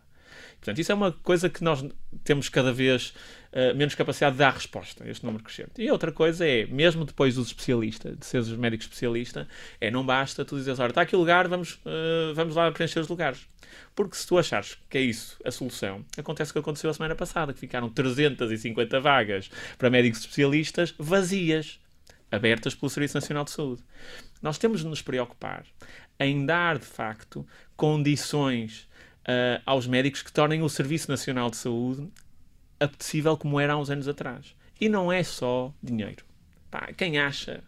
Portanto, 0.60 0.78
isso 0.80 0.90
é 0.90 0.94
uma 0.94 1.12
coisa 1.12 1.48
que 1.48 1.62
nós 1.62 1.84
temos 2.24 2.48
cada 2.48 2.72
vez 2.72 3.14
uh, 3.52 3.74
menos 3.76 3.94
capacidade 3.94 4.32
de 4.32 4.38
dar 4.38 4.52
resposta 4.52 5.08
este 5.08 5.24
número 5.24 5.44
crescente. 5.44 5.70
E 5.80 5.90
outra 5.90 6.10
coisa 6.10 6.46
é, 6.46 6.66
mesmo 6.66 7.04
depois 7.04 7.36
dos 7.36 7.48
especialistas, 7.48 8.18
de 8.18 8.26
seres 8.26 8.48
médico 8.48 8.82
especialista, 8.82 9.46
é 9.80 9.90
não 9.90 10.04
basta 10.04 10.44
tu 10.44 10.56
dizeres, 10.56 10.80
olha, 10.80 10.90
está 10.90 11.02
aqui 11.02 11.14
o 11.14 11.18
lugar, 11.18 11.46
vamos, 11.46 11.74
uh, 11.74 12.34
vamos 12.34 12.56
lá 12.56 12.70
preencher 12.72 13.00
os 13.00 13.08
lugares. 13.08 13.46
Porque 13.94 14.16
se 14.16 14.26
tu 14.26 14.38
achares 14.38 14.76
que 14.88 14.98
é 14.98 15.00
isso 15.00 15.38
a 15.44 15.50
solução, 15.50 16.04
acontece 16.18 16.50
o 16.50 16.54
que 16.54 16.58
aconteceu 16.58 16.90
a 16.90 16.94
semana 16.94 17.14
passada, 17.14 17.52
que 17.52 17.60
ficaram 17.60 17.88
350 17.88 19.00
vagas 19.00 19.50
para 19.78 19.90
médicos 19.90 20.20
especialistas 20.20 20.94
vazias, 20.98 21.78
abertas 22.30 22.74
pelo 22.74 22.90
Serviço 22.90 23.16
Nacional 23.16 23.44
de 23.44 23.52
Saúde. 23.52 23.82
Nós 24.42 24.58
temos 24.58 24.80
de 24.80 24.86
nos 24.86 25.00
preocupar 25.00 25.64
em 26.18 26.44
dar, 26.44 26.78
de 26.78 26.86
facto, 26.86 27.46
condições 27.76 28.88
uh, 29.26 29.62
aos 29.66 29.86
médicos 29.86 30.22
que 30.22 30.32
tornem 30.32 30.62
o 30.62 30.68
Serviço 30.68 31.10
Nacional 31.10 31.50
de 31.50 31.56
Saúde 31.56 32.08
apetecível 32.78 33.36
como 33.36 33.58
era 33.58 33.72
há 33.72 33.76
uns 33.76 33.90
anos 33.90 34.08
atrás. 34.08 34.54
E 34.80 34.88
não 34.88 35.10
é 35.10 35.22
só 35.22 35.72
dinheiro. 35.82 36.24
Pá, 36.70 36.92
quem 36.96 37.18
acha 37.18 37.62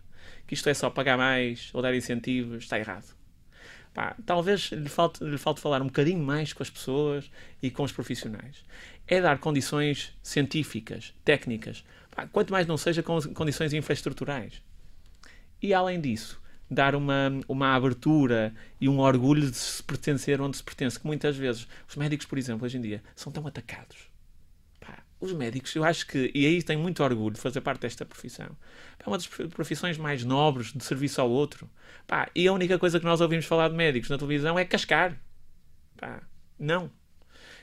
que 0.46 0.54
isto 0.54 0.68
é 0.68 0.74
só 0.74 0.90
pagar 0.90 1.16
mais 1.16 1.70
ou 1.72 1.82
dar 1.82 1.94
incentivos 1.94 2.64
está 2.64 2.78
errado. 2.78 3.16
Pá, 3.94 4.14
talvez 4.24 4.70
lhe 4.70 4.88
falte, 4.88 5.24
lhe 5.24 5.38
falte 5.38 5.60
falar 5.60 5.82
um 5.82 5.86
bocadinho 5.86 6.22
mais 6.22 6.52
com 6.52 6.62
as 6.62 6.70
pessoas 6.70 7.30
e 7.62 7.70
com 7.70 7.82
os 7.82 7.92
profissionais. 7.92 8.64
É 9.06 9.20
dar 9.20 9.38
condições 9.38 10.14
científicas, 10.22 11.14
técnicas, 11.24 11.84
pá, 12.14 12.26
quanto 12.26 12.52
mais 12.52 12.66
não 12.66 12.76
seja 12.76 13.02
com 13.02 13.20
condições 13.34 13.72
infraestruturais. 13.72 14.62
E 15.60 15.72
além 15.74 16.00
disso, 16.00 16.40
dar 16.70 16.94
uma, 16.94 17.30
uma 17.48 17.74
abertura 17.74 18.54
e 18.80 18.88
um 18.88 18.98
orgulho 18.98 19.50
de 19.50 19.56
se 19.56 19.82
pertencer 19.82 20.40
onde 20.40 20.56
se 20.56 20.62
pertence, 20.62 20.98
que 20.98 21.06
muitas 21.06 21.36
vezes 21.36 21.66
os 21.88 21.96
médicos, 21.96 22.26
por 22.26 22.38
exemplo, 22.38 22.64
hoje 22.64 22.76
em 22.76 22.80
dia, 22.80 23.02
são 23.16 23.32
tão 23.32 23.46
atacados. 23.46 23.96
Pá, 24.80 25.02
os 25.20 25.32
médicos, 25.32 25.74
eu 25.74 25.84
acho 25.84 26.06
que, 26.06 26.30
e 26.34 26.46
aí 26.46 26.62
tenho 26.62 26.80
muito 26.80 27.02
orgulho 27.02 27.34
de 27.34 27.40
fazer 27.40 27.60
parte 27.60 27.82
desta 27.82 28.04
profissão, 28.04 28.56
é 28.98 29.08
uma 29.08 29.16
das 29.16 29.26
profissões 29.26 29.96
mais 29.96 30.24
nobres 30.24 30.72
de 30.72 30.84
serviço 30.84 31.20
ao 31.20 31.30
outro. 31.30 31.68
Pá, 32.06 32.30
e 32.34 32.46
a 32.46 32.52
única 32.52 32.78
coisa 32.78 32.98
que 32.98 33.06
nós 33.06 33.20
ouvimos 33.20 33.46
falar 33.46 33.68
de 33.68 33.74
médicos 33.74 34.10
na 34.10 34.18
televisão 34.18 34.58
é 34.58 34.64
cascar. 34.64 35.18
Pá, 35.96 36.22
não. 36.58 36.90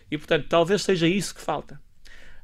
E 0.10 0.18
portanto, 0.18 0.47
talvez 0.47 0.82
seja 0.82 1.08
isso 1.08 1.34
que 1.36 1.41
falta. 1.41 1.80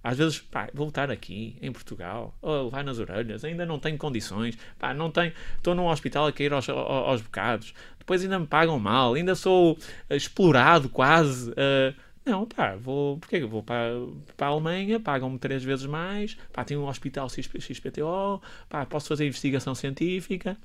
Às 0.03 0.17
vezes, 0.17 0.39
pá, 0.39 0.67
vou 0.73 0.87
estar 0.87 1.11
aqui, 1.11 1.55
em 1.61 1.71
Portugal, 1.71 2.35
ou 2.41 2.69
vai 2.69 2.81
nas 2.81 2.97
orelhas, 2.97 3.43
ainda 3.45 3.65
não 3.65 3.77
tenho 3.77 3.97
condições, 3.97 4.57
pá, 4.79 4.93
não 4.93 5.11
tenho, 5.11 5.31
estou 5.57 5.75
num 5.75 5.87
hospital 5.87 6.25
a 6.25 6.31
cair 6.31 6.51
aos, 6.53 6.67
aos 6.67 7.21
bocados, 7.21 7.73
depois 7.99 8.23
ainda 8.23 8.39
me 8.39 8.47
pagam 8.47 8.79
mal, 8.79 9.13
ainda 9.13 9.35
sou 9.35 9.73
uh, 9.73 10.15
explorado 10.15 10.89
quase. 10.89 11.51
Uh, 11.51 11.95
não, 12.25 12.47
pá, 12.47 12.75
vou, 12.75 13.17
porque 13.19 13.43
vou 13.45 13.61
para, 13.61 13.91
para 14.35 14.47
a 14.47 14.49
Alemanha, 14.49 14.99
pagam-me 14.99 15.37
três 15.37 15.63
vezes 15.63 15.85
mais, 15.85 16.35
pá, 16.51 16.63
tenho 16.63 16.81
um 16.81 16.87
hospital 16.87 17.29
XPTO, 17.29 18.41
pá, 18.67 18.85
posso 18.85 19.07
fazer 19.07 19.27
investigação 19.27 19.75
científica. 19.75 20.57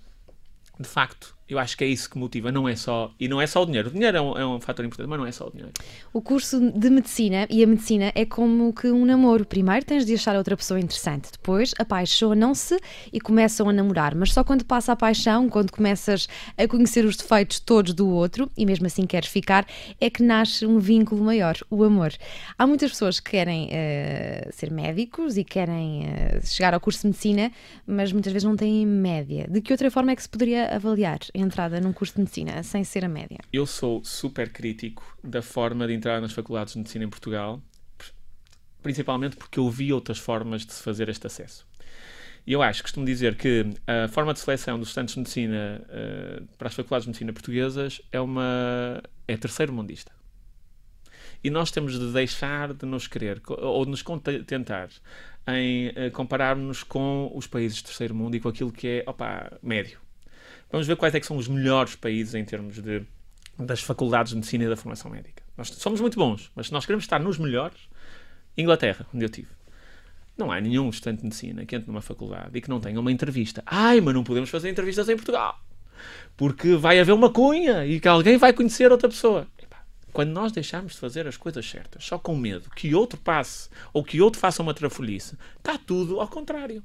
De 0.80 0.88
facto, 0.88 1.35
eu 1.48 1.60
acho 1.60 1.76
que 1.76 1.84
é 1.84 1.86
isso 1.86 2.10
que 2.10 2.18
motiva, 2.18 2.50
não 2.50 2.68
é 2.68 2.74
só. 2.74 3.12
E 3.20 3.28
não 3.28 3.40
é 3.40 3.46
só 3.46 3.62
o 3.62 3.66
dinheiro. 3.66 3.88
O 3.88 3.92
dinheiro 3.92 4.16
é 4.16 4.20
um, 4.20 4.38
é 4.38 4.46
um 4.46 4.60
fator 4.60 4.84
importante, 4.84 5.08
mas 5.08 5.18
não 5.18 5.26
é 5.26 5.30
só 5.30 5.46
o 5.46 5.50
dinheiro. 5.50 5.72
O 6.12 6.20
curso 6.20 6.72
de 6.72 6.90
medicina 6.90 7.46
e 7.48 7.62
a 7.62 7.66
medicina 7.66 8.10
é 8.16 8.24
como 8.24 8.72
que 8.72 8.90
um 8.90 9.04
namoro. 9.04 9.44
Primeiro 9.44 9.86
tens 9.86 10.04
de 10.04 10.14
achar 10.14 10.34
outra 10.34 10.56
pessoa 10.56 10.80
interessante, 10.80 11.30
depois 11.30 11.72
apaixonam-se 11.78 12.76
e 13.12 13.20
começam 13.20 13.68
a 13.68 13.72
namorar. 13.72 14.14
Mas 14.16 14.32
só 14.32 14.42
quando 14.42 14.64
passa 14.64 14.92
a 14.92 14.96
paixão, 14.96 15.48
quando 15.48 15.70
começas 15.70 16.28
a 16.58 16.66
conhecer 16.66 17.04
os 17.04 17.16
defeitos 17.16 17.60
todos 17.60 17.94
do 17.94 18.08
outro 18.08 18.50
e 18.56 18.66
mesmo 18.66 18.86
assim 18.86 19.06
queres 19.06 19.28
ficar, 19.28 19.66
é 20.00 20.10
que 20.10 20.24
nasce 20.24 20.66
um 20.66 20.80
vínculo 20.80 21.22
maior, 21.22 21.56
o 21.70 21.84
amor. 21.84 22.12
Há 22.58 22.66
muitas 22.66 22.90
pessoas 22.90 23.20
que 23.20 23.30
querem 23.30 23.66
uh, 23.66 24.52
ser 24.52 24.72
médicos 24.72 25.36
e 25.36 25.44
querem 25.44 26.06
uh, 26.06 26.44
chegar 26.44 26.74
ao 26.74 26.80
curso 26.80 27.02
de 27.02 27.06
medicina, 27.08 27.52
mas 27.86 28.12
muitas 28.12 28.32
vezes 28.32 28.44
não 28.44 28.56
têm 28.56 28.84
média. 28.84 29.46
De 29.48 29.60
que 29.60 29.72
outra 29.72 29.90
forma 29.92 30.10
é 30.10 30.16
que 30.16 30.22
se 30.22 30.28
poderia 30.28 30.74
avaliar? 30.74 31.20
Entrada 31.40 31.80
num 31.80 31.92
curso 31.92 32.14
de 32.14 32.20
medicina, 32.20 32.62
sem 32.62 32.82
ser 32.84 33.04
a 33.04 33.08
média? 33.08 33.38
Eu 33.52 33.66
sou 33.66 34.02
super 34.04 34.50
crítico 34.50 35.16
da 35.22 35.42
forma 35.42 35.86
de 35.86 35.92
entrar 35.92 36.20
nas 36.20 36.32
faculdades 36.32 36.72
de 36.72 36.78
medicina 36.78 37.04
em 37.04 37.08
Portugal, 37.08 37.60
principalmente 38.82 39.36
porque 39.36 39.58
eu 39.58 39.70
vi 39.70 39.92
outras 39.92 40.18
formas 40.18 40.64
de 40.64 40.72
se 40.72 40.82
fazer 40.82 41.08
este 41.08 41.26
acesso. 41.26 41.66
Eu 42.46 42.62
acho, 42.62 42.82
costumo 42.82 43.04
dizer 43.04 43.36
que 43.36 43.66
a 43.86 44.06
forma 44.06 44.32
de 44.32 44.38
seleção 44.38 44.78
dos 44.78 44.88
estudantes 44.88 45.14
de 45.14 45.20
medicina 45.20 45.82
uh, 45.82 46.46
para 46.56 46.68
as 46.68 46.74
faculdades 46.74 47.04
de 47.04 47.08
medicina 47.08 47.32
portuguesas 47.32 48.00
é 48.12 48.20
uma 48.20 49.02
é 49.26 49.36
terceiro 49.36 49.72
mundista. 49.72 50.12
E 51.42 51.50
nós 51.50 51.72
temos 51.72 51.98
de 51.98 52.12
deixar 52.12 52.72
de 52.72 52.86
nos 52.86 53.08
querer 53.08 53.42
ou 53.48 53.84
de 53.84 53.90
nos 53.90 54.02
contentar 54.02 54.90
em 55.48 55.88
uh, 55.88 56.10
compararmos 56.12 56.84
com 56.84 57.32
os 57.34 57.48
países 57.48 57.78
de 57.78 57.84
terceiro 57.84 58.14
mundo 58.14 58.36
e 58.36 58.40
com 58.40 58.48
aquilo 58.48 58.70
que 58.70 58.86
é 58.86 59.04
opa, 59.10 59.58
médio. 59.60 60.05
Vamos 60.70 60.86
ver 60.86 60.96
quais 60.96 61.14
é 61.14 61.20
são 61.20 61.36
os 61.36 61.48
melhores 61.48 61.94
países 61.94 62.34
em 62.34 62.44
termos 62.44 62.82
de, 62.82 63.02
das 63.58 63.82
faculdades 63.82 64.30
de 64.30 64.36
medicina 64.36 64.64
e 64.64 64.68
da 64.68 64.76
formação 64.76 65.10
médica. 65.10 65.42
Nós 65.56 65.68
somos 65.68 66.00
muito 66.00 66.18
bons, 66.18 66.50
mas 66.54 66.66
se 66.66 66.72
nós 66.72 66.84
queremos 66.84 67.04
estar 67.04 67.18
nos 67.18 67.38
melhores, 67.38 67.88
Inglaterra, 68.56 69.06
onde 69.14 69.24
eu 69.24 69.28
tive. 69.28 69.48
Não 70.36 70.52
há 70.52 70.60
nenhum 70.60 70.90
estudante 70.90 71.18
de 71.18 71.24
medicina 71.24 71.64
que 71.64 71.76
entre 71.76 71.88
numa 71.88 72.02
faculdade 72.02 72.50
e 72.52 72.60
que 72.60 72.68
não 72.68 72.80
tenha 72.80 73.00
uma 73.00 73.10
entrevista. 73.10 73.62
Ai, 73.64 74.00
mas 74.00 74.14
não 74.14 74.24
podemos 74.24 74.50
fazer 74.50 74.68
entrevistas 74.68 75.08
em 75.08 75.16
Portugal. 75.16 75.58
Porque 76.36 76.74
vai 76.74 77.00
haver 77.00 77.12
uma 77.12 77.30
cunha 77.30 77.86
e 77.86 77.98
que 77.98 78.08
alguém 78.08 78.36
vai 78.36 78.52
conhecer 78.52 78.92
outra 78.92 79.08
pessoa. 79.08 79.46
Quando 80.12 80.30
nós 80.30 80.52
deixarmos 80.52 80.92
de 80.92 80.98
fazer 80.98 81.26
as 81.26 81.36
coisas 81.36 81.68
certas, 81.68 82.04
só 82.04 82.18
com 82.18 82.34
medo 82.34 82.70
que 82.70 82.94
outro 82.94 83.18
passe 83.20 83.68
ou 83.92 84.02
que 84.02 84.20
outro 84.20 84.40
faça 84.40 84.62
uma 84.62 84.72
trafolhice, 84.72 85.36
está 85.58 85.76
tudo 85.78 86.20
ao 86.20 86.28
contrário. 86.28 86.82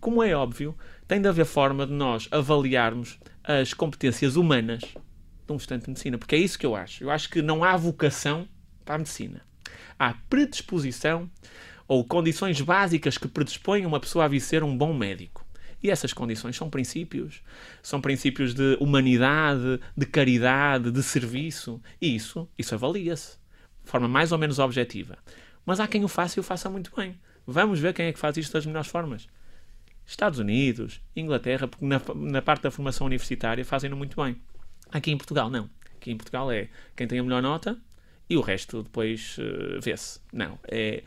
Como 0.00 0.22
é 0.22 0.34
óbvio, 0.34 0.76
tem 1.08 1.22
de 1.22 1.26
haver 1.26 1.46
forma 1.46 1.86
de 1.86 1.92
nós 1.92 2.28
avaliarmos 2.30 3.18
as 3.42 3.72
competências 3.72 4.36
humanas 4.36 4.82
de 4.82 5.52
um 5.52 5.56
estudante 5.56 5.84
de 5.84 5.90
medicina, 5.90 6.18
porque 6.18 6.36
é 6.36 6.38
isso 6.38 6.58
que 6.58 6.66
eu 6.66 6.76
acho. 6.76 7.02
Eu 7.02 7.10
acho 7.10 7.30
que 7.30 7.40
não 7.40 7.64
há 7.64 7.74
vocação 7.76 8.46
para 8.84 8.96
a 8.96 8.98
medicina. 8.98 9.40
Há 9.98 10.14
predisposição 10.28 11.28
ou 11.88 12.04
condições 12.04 12.60
básicas 12.60 13.16
que 13.16 13.26
predispõem 13.26 13.86
uma 13.86 13.98
pessoa 13.98 14.26
a 14.26 14.28
vir 14.28 14.40
ser 14.40 14.62
um 14.62 14.76
bom 14.76 14.92
médico. 14.92 15.46
E 15.82 15.90
essas 15.90 16.12
condições 16.12 16.56
são 16.56 16.68
princípios. 16.68 17.40
São 17.82 18.00
princípios 18.00 18.52
de 18.52 18.76
humanidade, 18.78 19.80
de 19.96 20.04
caridade, 20.04 20.90
de 20.90 21.02
serviço. 21.02 21.80
E 22.00 22.14
isso, 22.14 22.46
isso 22.58 22.74
avalia-se 22.74 23.38
de 23.82 23.90
forma 23.90 24.08
mais 24.08 24.30
ou 24.30 24.38
menos 24.38 24.58
objetiva. 24.58 25.16
Mas 25.64 25.80
há 25.80 25.86
quem 25.86 26.04
o 26.04 26.08
faça 26.08 26.38
e 26.38 26.40
o 26.40 26.44
faça 26.44 26.68
muito 26.68 26.92
bem. 26.94 27.18
Vamos 27.46 27.80
ver 27.80 27.94
quem 27.94 28.06
é 28.06 28.12
que 28.12 28.18
faz 28.18 28.36
isto 28.36 28.52
das 28.52 28.66
melhores 28.66 28.90
formas. 28.90 29.26
Estados 30.08 30.38
Unidos, 30.38 31.02
Inglaterra, 31.14 31.68
porque 31.68 31.84
na, 31.84 32.00
na 32.14 32.40
parte 32.40 32.62
da 32.62 32.70
formação 32.70 33.06
universitária 33.06 33.62
fazem-no 33.62 33.94
muito 33.94 34.20
bem. 34.20 34.40
Aqui 34.90 35.10
em 35.10 35.18
Portugal, 35.18 35.50
não. 35.50 35.68
Aqui 35.96 36.10
em 36.10 36.16
Portugal 36.16 36.50
é 36.50 36.68
quem 36.96 37.06
tem 37.06 37.18
a 37.18 37.22
melhor 37.22 37.42
nota 37.42 37.78
e 38.28 38.34
o 38.34 38.40
resto 38.40 38.82
depois 38.82 39.36
uh, 39.36 39.78
vê-se. 39.82 40.18
Não. 40.32 40.58
É, 40.66 41.02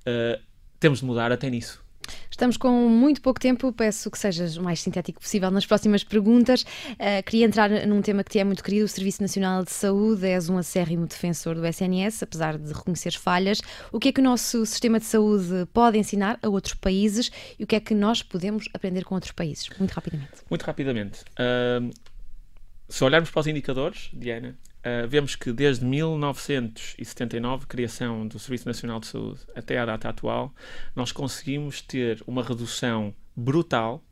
uh, 0.00 0.42
temos 0.78 0.98
de 0.98 1.06
mudar 1.06 1.32
até 1.32 1.48
nisso. 1.48 1.82
Estamos 2.30 2.56
com 2.56 2.88
muito 2.88 3.20
pouco 3.20 3.38
tempo, 3.38 3.72
peço 3.72 4.10
que 4.10 4.18
sejas 4.18 4.56
o 4.56 4.62
mais 4.62 4.80
sintético 4.80 5.20
possível 5.20 5.50
nas 5.50 5.66
próximas 5.66 6.02
perguntas. 6.02 6.62
Uh, 6.62 7.22
queria 7.24 7.46
entrar 7.46 7.70
num 7.86 8.00
tema 8.02 8.24
que 8.24 8.30
te 8.30 8.38
é 8.38 8.44
muito 8.44 8.62
querido, 8.62 8.84
o 8.84 8.88
Serviço 8.88 9.22
Nacional 9.22 9.64
de 9.64 9.70
Saúde. 9.70 10.26
És 10.26 10.48
um 10.48 10.56
acérrimo 10.58 11.06
defensor 11.06 11.54
do 11.54 11.66
SNS, 11.66 12.22
apesar 12.22 12.58
de 12.58 12.72
reconhecer 12.72 13.12
falhas. 13.12 13.60
O 13.90 13.98
que 13.98 14.08
é 14.08 14.12
que 14.12 14.20
o 14.20 14.24
nosso 14.24 14.64
sistema 14.66 14.98
de 14.98 15.04
saúde 15.04 15.66
pode 15.72 15.98
ensinar 15.98 16.38
a 16.42 16.48
outros 16.48 16.74
países 16.74 17.30
e 17.58 17.64
o 17.64 17.66
que 17.66 17.76
é 17.76 17.80
que 17.80 17.94
nós 17.94 18.22
podemos 18.22 18.68
aprender 18.72 19.04
com 19.04 19.14
outros 19.14 19.32
países? 19.32 19.68
Muito 19.78 19.92
rapidamente. 19.92 20.32
Muito 20.48 20.62
rapidamente. 20.62 21.20
Uh, 21.32 21.90
se 22.88 23.04
olharmos 23.04 23.30
para 23.30 23.40
os 23.40 23.46
indicadores, 23.46 24.10
Diana, 24.12 24.56
Uh, 24.82 25.06
vemos 25.06 25.36
que 25.36 25.52
desde 25.52 25.84
1979, 25.84 27.66
criação 27.66 28.26
do 28.26 28.36
Serviço 28.38 28.66
Nacional 28.66 28.98
de 28.98 29.06
Saúde, 29.06 29.40
até 29.54 29.78
à 29.78 29.86
data 29.86 30.08
atual, 30.08 30.52
nós 30.94 31.12
conseguimos 31.12 31.80
ter 31.80 32.20
uma 32.26 32.42
redução 32.42 33.14
brutal 33.36 34.04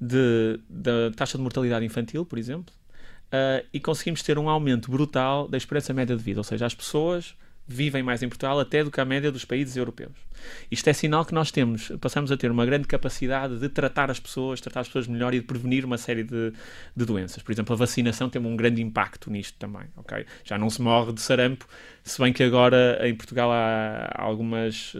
de, 0.00 0.58
da 0.68 1.12
taxa 1.14 1.38
de 1.38 1.42
mortalidade 1.42 1.84
infantil, 1.84 2.26
por 2.26 2.36
exemplo, 2.36 2.74
uh, 3.28 3.64
e 3.72 3.78
conseguimos 3.78 4.22
ter 4.22 4.38
um 4.38 4.48
aumento 4.48 4.90
brutal 4.90 5.46
da 5.46 5.56
esperança 5.56 5.94
média 5.94 6.16
de 6.16 6.22
vida, 6.22 6.40
ou 6.40 6.44
seja, 6.44 6.66
as 6.66 6.74
pessoas 6.74 7.36
vivem 7.68 8.02
mais 8.02 8.22
em 8.22 8.28
Portugal 8.28 8.58
até 8.58 8.82
do 8.82 8.90
que 8.90 8.98
a 8.98 9.04
média 9.04 9.30
dos 9.30 9.44
países 9.44 9.76
europeus. 9.76 10.12
Isto 10.70 10.88
é 10.88 10.92
sinal 10.92 11.24
que 11.24 11.34
nós 11.34 11.50
temos, 11.50 11.92
passamos 12.00 12.32
a 12.32 12.36
ter 12.36 12.50
uma 12.50 12.64
grande 12.64 12.86
capacidade 12.86 13.58
de 13.58 13.68
tratar 13.68 14.10
as 14.10 14.18
pessoas, 14.18 14.60
tratar 14.60 14.80
as 14.80 14.86
pessoas 14.86 15.06
melhor 15.06 15.34
e 15.34 15.40
de 15.40 15.44
prevenir 15.44 15.84
uma 15.84 15.98
série 15.98 16.22
de, 16.22 16.52
de 16.96 17.04
doenças. 17.04 17.42
Por 17.42 17.52
exemplo, 17.52 17.74
a 17.74 17.76
vacinação 17.76 18.30
tem 18.30 18.40
um 18.40 18.56
grande 18.56 18.80
impacto 18.80 19.30
nisto 19.30 19.56
também, 19.58 19.82
ok? 19.96 20.24
Já 20.44 20.56
não 20.56 20.70
se 20.70 20.80
morre 20.80 21.12
de 21.12 21.20
sarampo, 21.20 21.68
se 22.02 22.18
bem 22.20 22.32
que 22.32 22.42
agora 22.42 22.98
em 23.06 23.14
Portugal 23.14 23.52
há 23.52 24.14
algumas 24.16 24.94
uh, 24.94 24.98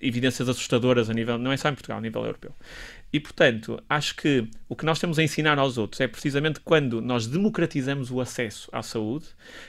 evidências 0.00 0.48
assustadoras 0.48 1.08
a 1.08 1.14
nível, 1.14 1.38
não 1.38 1.52
é 1.52 1.56
só 1.56 1.68
em 1.68 1.74
Portugal, 1.74 1.98
a 1.98 2.00
nível 2.00 2.24
europeu. 2.24 2.52
E, 3.12 3.20
portanto, 3.20 3.80
acho 3.88 4.16
que 4.16 4.48
o 4.68 4.74
que 4.74 4.84
nós 4.84 4.98
temos 4.98 5.18
a 5.18 5.22
ensinar 5.22 5.58
aos 5.58 5.78
outros 5.78 6.00
é 6.00 6.08
precisamente 6.08 6.60
quando 6.60 7.00
nós 7.00 7.26
democratizamos 7.26 8.10
o 8.10 8.20
acesso 8.20 8.68
à 8.72 8.82
saúde, 8.82 9.26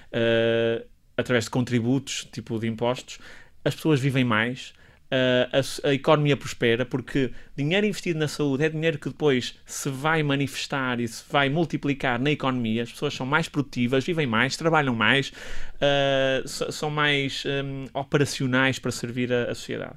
uh, 0.07 0.84
através 1.18 1.45
de 1.45 1.49
contributos, 1.49 2.28
tipo 2.32 2.57
de 2.59 2.68
impostos, 2.68 3.20
as 3.65 3.76
pessoas 3.76 3.99
vivem 3.99 4.24
mais, 4.24 4.74
a, 5.09 5.88
a, 5.88 5.93
economia 5.93 6.36
prospera, 6.36 6.86
porque 6.86 7.32
dinheiro 7.55 7.86
investido 7.88 8.20
na 8.20 8.28
saúde 8.28 8.65
é 8.65 8.70
dinheiro 8.70 8.99
que 8.99 9.09
depois 9.09 9.55
se 9.65 9.89
vai 9.89 10.22
manifestar 10.22 10.99
e 10.99 11.07
se 11.07 11.24
vai 11.30 11.49
multiplicar 11.49 12.20
na 12.20 12.32
economia. 12.32 12.84
As 12.84 12.91
pessoas 12.91 13.13
são 13.13 13.26
mais 13.26 13.47
produtivas, 13.47 14.03
vivem 14.03 14.28
mais, 14.28 14.57
trabalham 14.57 14.93
mais, 14.93 15.32
uh, 15.76 16.47
são 16.47 16.89
mais 16.89 17.43
um, 17.45 17.86
operacionais 17.97 18.80
para 18.80 18.91
servir 18.91 19.32
a, 19.32 19.51
a 19.51 19.55
sociedade. 19.55 19.95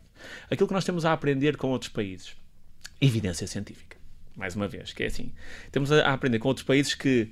Aquilo 0.50 0.68
que 0.68 0.74
nós 0.74 0.84
temos 0.84 1.04
a 1.04 1.12
aprender 1.12 1.56
com 1.56 1.68
outros 1.68 1.90
países, 1.90 2.36
evidência 3.00 3.46
científica, 3.46 3.96
mais 4.36 4.54
uma 4.54 4.68
vez, 4.68 4.92
que 4.92 5.02
é 5.02 5.06
assim. 5.06 5.32
Temos 5.72 5.90
a 5.90 6.12
aprender 6.12 6.38
com 6.38 6.48
outros 6.48 6.64
países 6.64 6.94
que 6.94 7.30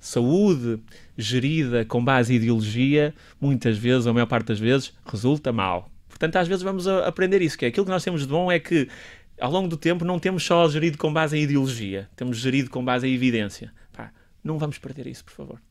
saúde 0.00 0.80
gerida 1.16 1.84
com 1.84 2.02
base 2.02 2.32
em 2.32 2.36
ideologia, 2.36 3.14
muitas 3.40 3.76
vezes, 3.76 4.06
ou 4.06 4.10
a 4.10 4.14
maior 4.14 4.26
parte 4.26 4.46
das 4.46 4.58
vezes, 4.58 4.92
resulta 5.04 5.52
mal 5.52 5.90
Portanto, 6.20 6.36
às 6.36 6.48
vezes 6.48 6.62
vamos 6.62 6.86
aprender 6.86 7.40
isso, 7.40 7.56
que 7.56 7.64
é 7.64 7.68
aquilo 7.68 7.86
que 7.86 7.90
nós 7.90 8.04
temos 8.04 8.20
de 8.20 8.28
bom 8.28 8.52
é 8.52 8.58
que 8.58 8.86
ao 9.40 9.50
longo 9.50 9.68
do 9.68 9.76
tempo 9.78 10.04
não 10.04 10.18
temos 10.18 10.44
só 10.44 10.68
gerido 10.68 10.98
com 10.98 11.10
base 11.10 11.34
em 11.34 11.44
ideologia, 11.44 12.10
temos 12.14 12.36
gerido 12.36 12.68
com 12.68 12.84
base 12.84 13.08
em 13.08 13.14
evidência. 13.14 13.72
Pá, 13.90 14.12
não 14.44 14.58
vamos 14.58 14.76
perder 14.76 15.06
isso, 15.06 15.24
por 15.24 15.32
favor. 15.32 15.62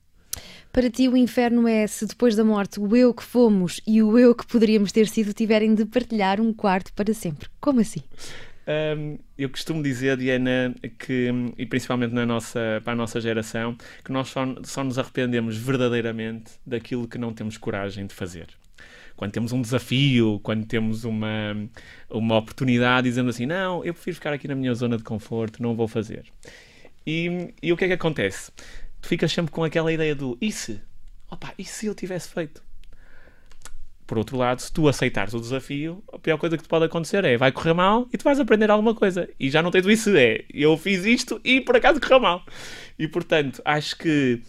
Para 0.73 0.89
ti, 0.89 1.07
o 1.07 1.15
inferno 1.15 1.67
é 1.67 1.86
se 1.86 2.03
depois 2.07 2.36
da 2.36 2.43
morte 2.43 2.80
o 2.80 2.95
eu 2.95 3.13
que 3.13 3.21
fomos 3.21 3.80
e 3.86 4.01
o 4.01 4.17
eu 4.17 4.34
que 4.34 4.47
poderíamos 4.47 4.91
ter 4.91 5.07
sido 5.07 5.34
tiverem 5.34 5.75
de 5.75 5.86
partilhar 5.86 6.41
um 6.41 6.51
quarto 6.51 6.91
para 6.93 7.13
sempre. 7.13 7.47
Como 7.59 7.80
assim? 7.80 8.01
Um, 8.70 9.17
eu 9.36 9.49
costumo 9.49 9.82
dizer, 9.82 10.15
Diana, 10.15 10.76
que, 10.99 11.32
e 11.57 11.65
principalmente 11.65 12.13
na 12.13 12.24
nossa, 12.24 12.80
para 12.84 12.93
a 12.93 12.95
nossa 12.95 13.20
geração, 13.20 13.76
que 14.05 14.11
nós 14.11 14.28
só, 14.28 14.45
só 14.63 14.84
nos 14.84 14.99
arrependemos 14.99 15.57
verdadeiramente 15.57 16.51
daquilo 16.63 17.07
que 17.07 17.17
não 17.17 17.34
temos 17.34 17.57
coragem 17.57 18.05
de 18.05 18.13
fazer 18.13 18.47
quando 19.15 19.34
temos 19.34 19.51
um 19.51 19.61
desafio, 19.61 20.39
quando 20.41 20.65
temos 20.65 21.03
uma, 21.03 21.70
uma 22.09 22.38
oportunidade, 22.38 23.09
dizendo 23.09 23.30
assim: 23.30 23.45
não, 23.45 23.84
eu 23.84 23.93
prefiro 23.93 24.15
ficar 24.15 24.32
aqui 24.32 24.47
na 24.47 24.55
minha 24.55 24.74
zona 24.74 24.95
de 24.95 25.03
conforto, 25.03 25.61
não 25.61 25.76
vou 25.76 25.89
fazer. 25.89 26.24
E, 27.05 27.53
e 27.61 27.74
o 27.74 27.76
que 27.76 27.84
é 27.84 27.88
que 27.88 27.93
acontece? 27.95 28.49
Tu 29.01 29.09
ficas 29.09 29.30
sempre 29.30 29.51
com 29.51 29.61
aquela 29.61 29.91
ideia 29.91 30.15
do 30.15 30.38
e 30.39 30.53
se? 30.53 30.80
Opa, 31.30 31.53
e 31.57 31.65
se 31.65 31.88
eu 31.88 31.93
tivesse 31.93 32.30
feito? 32.30 32.63
Por 34.10 34.18
outro 34.18 34.38
lado, 34.38 34.60
se 34.60 34.74
tu 34.74 34.88
aceitares 34.88 35.36
o 35.36 35.39
desafio, 35.39 36.03
a 36.12 36.18
pior 36.18 36.39
coisa 36.39 36.57
que 36.57 36.64
te 36.64 36.68
pode 36.68 36.84
acontecer 36.84 37.24
é 37.24 37.38
vai 37.38 37.51
correr 37.51 37.76
mal 37.76 38.07
e 38.12 38.18
tu 38.18 38.24
vais 38.24 38.39
aprender 38.39 38.72
alguma 38.72 38.95
coisa. 38.95 39.30
E 39.39 39.51
já 39.51 39.62
não 39.62 39.70
tens 39.70 39.86
isso, 39.86 40.18
é 40.18 40.45
eu 40.51 40.76
fiz 40.78 41.05
isto 41.05 41.39
e 41.43 41.62
por 41.62 41.76
acaso 41.76 42.01
correu 42.01 42.20
mal. 42.20 42.43
E 42.97 43.07
portanto, 43.07 43.62
acho 43.64 43.95
que 43.95 44.41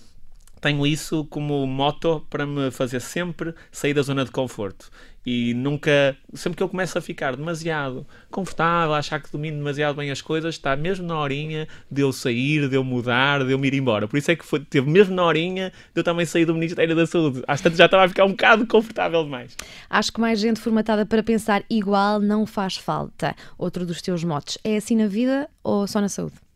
tenho 0.62 0.86
isso 0.86 1.26
como 1.26 1.66
moto 1.66 2.26
para 2.30 2.46
me 2.46 2.70
fazer 2.70 3.00
sempre 3.00 3.54
sair 3.70 3.92
da 3.92 4.00
zona 4.00 4.24
de 4.24 4.30
conforto. 4.30 4.90
E 5.24 5.52
nunca, 5.54 6.16
sempre 6.32 6.56
que 6.56 6.62
eu 6.62 6.68
começo 6.68 6.96
a 6.96 7.00
ficar 7.00 7.36
demasiado 7.36 8.06
confortável, 8.30 8.94
a 8.94 8.98
achar 8.98 9.20
que 9.20 9.30
domino 9.30 9.58
demasiado 9.58 9.96
bem 9.96 10.10
as 10.10 10.22
coisas, 10.22 10.54
está 10.54 10.74
mesmo 10.74 11.06
na 11.06 11.18
horinha 11.18 11.68
de 11.90 12.00
eu 12.00 12.12
sair, 12.12 12.68
de 12.68 12.76
eu 12.76 12.82
mudar, 12.82 13.44
de 13.44 13.52
eu 13.52 13.58
me 13.58 13.68
ir 13.68 13.74
embora. 13.74 14.08
Por 14.08 14.16
isso 14.16 14.30
é 14.30 14.36
que 14.36 14.44
foi, 14.44 14.60
teve 14.60 14.88
mesmo 14.90 15.14
na 15.14 15.24
horinha 15.24 15.70
de 15.94 16.00
eu 16.00 16.04
também 16.04 16.24
sair 16.24 16.44
do 16.44 16.54
Ministério 16.54 16.96
da 16.96 17.06
Saúde. 17.06 17.42
Às 17.46 17.60
tanto 17.60 17.76
já 17.76 17.84
estava 17.84 18.04
a 18.04 18.08
ficar 18.08 18.24
um 18.24 18.30
bocado 18.30 18.66
confortável 18.66 19.22
demais. 19.22 19.56
Acho 19.88 20.12
que 20.12 20.20
mais 20.20 20.40
gente 20.40 20.58
formatada 20.60 21.04
para 21.04 21.22
pensar 21.22 21.62
igual 21.68 22.20
não 22.20 22.46
faz 22.46 22.76
falta. 22.76 23.34
Outro 23.58 23.84
dos 23.84 24.00
teus 24.00 24.24
motes. 24.24 24.56
É 24.64 24.76
assim 24.76 24.96
na 24.96 25.06
vida 25.06 25.48
ou 25.62 25.86
só 25.86 26.00
na 26.00 26.08
saúde? 26.08 26.49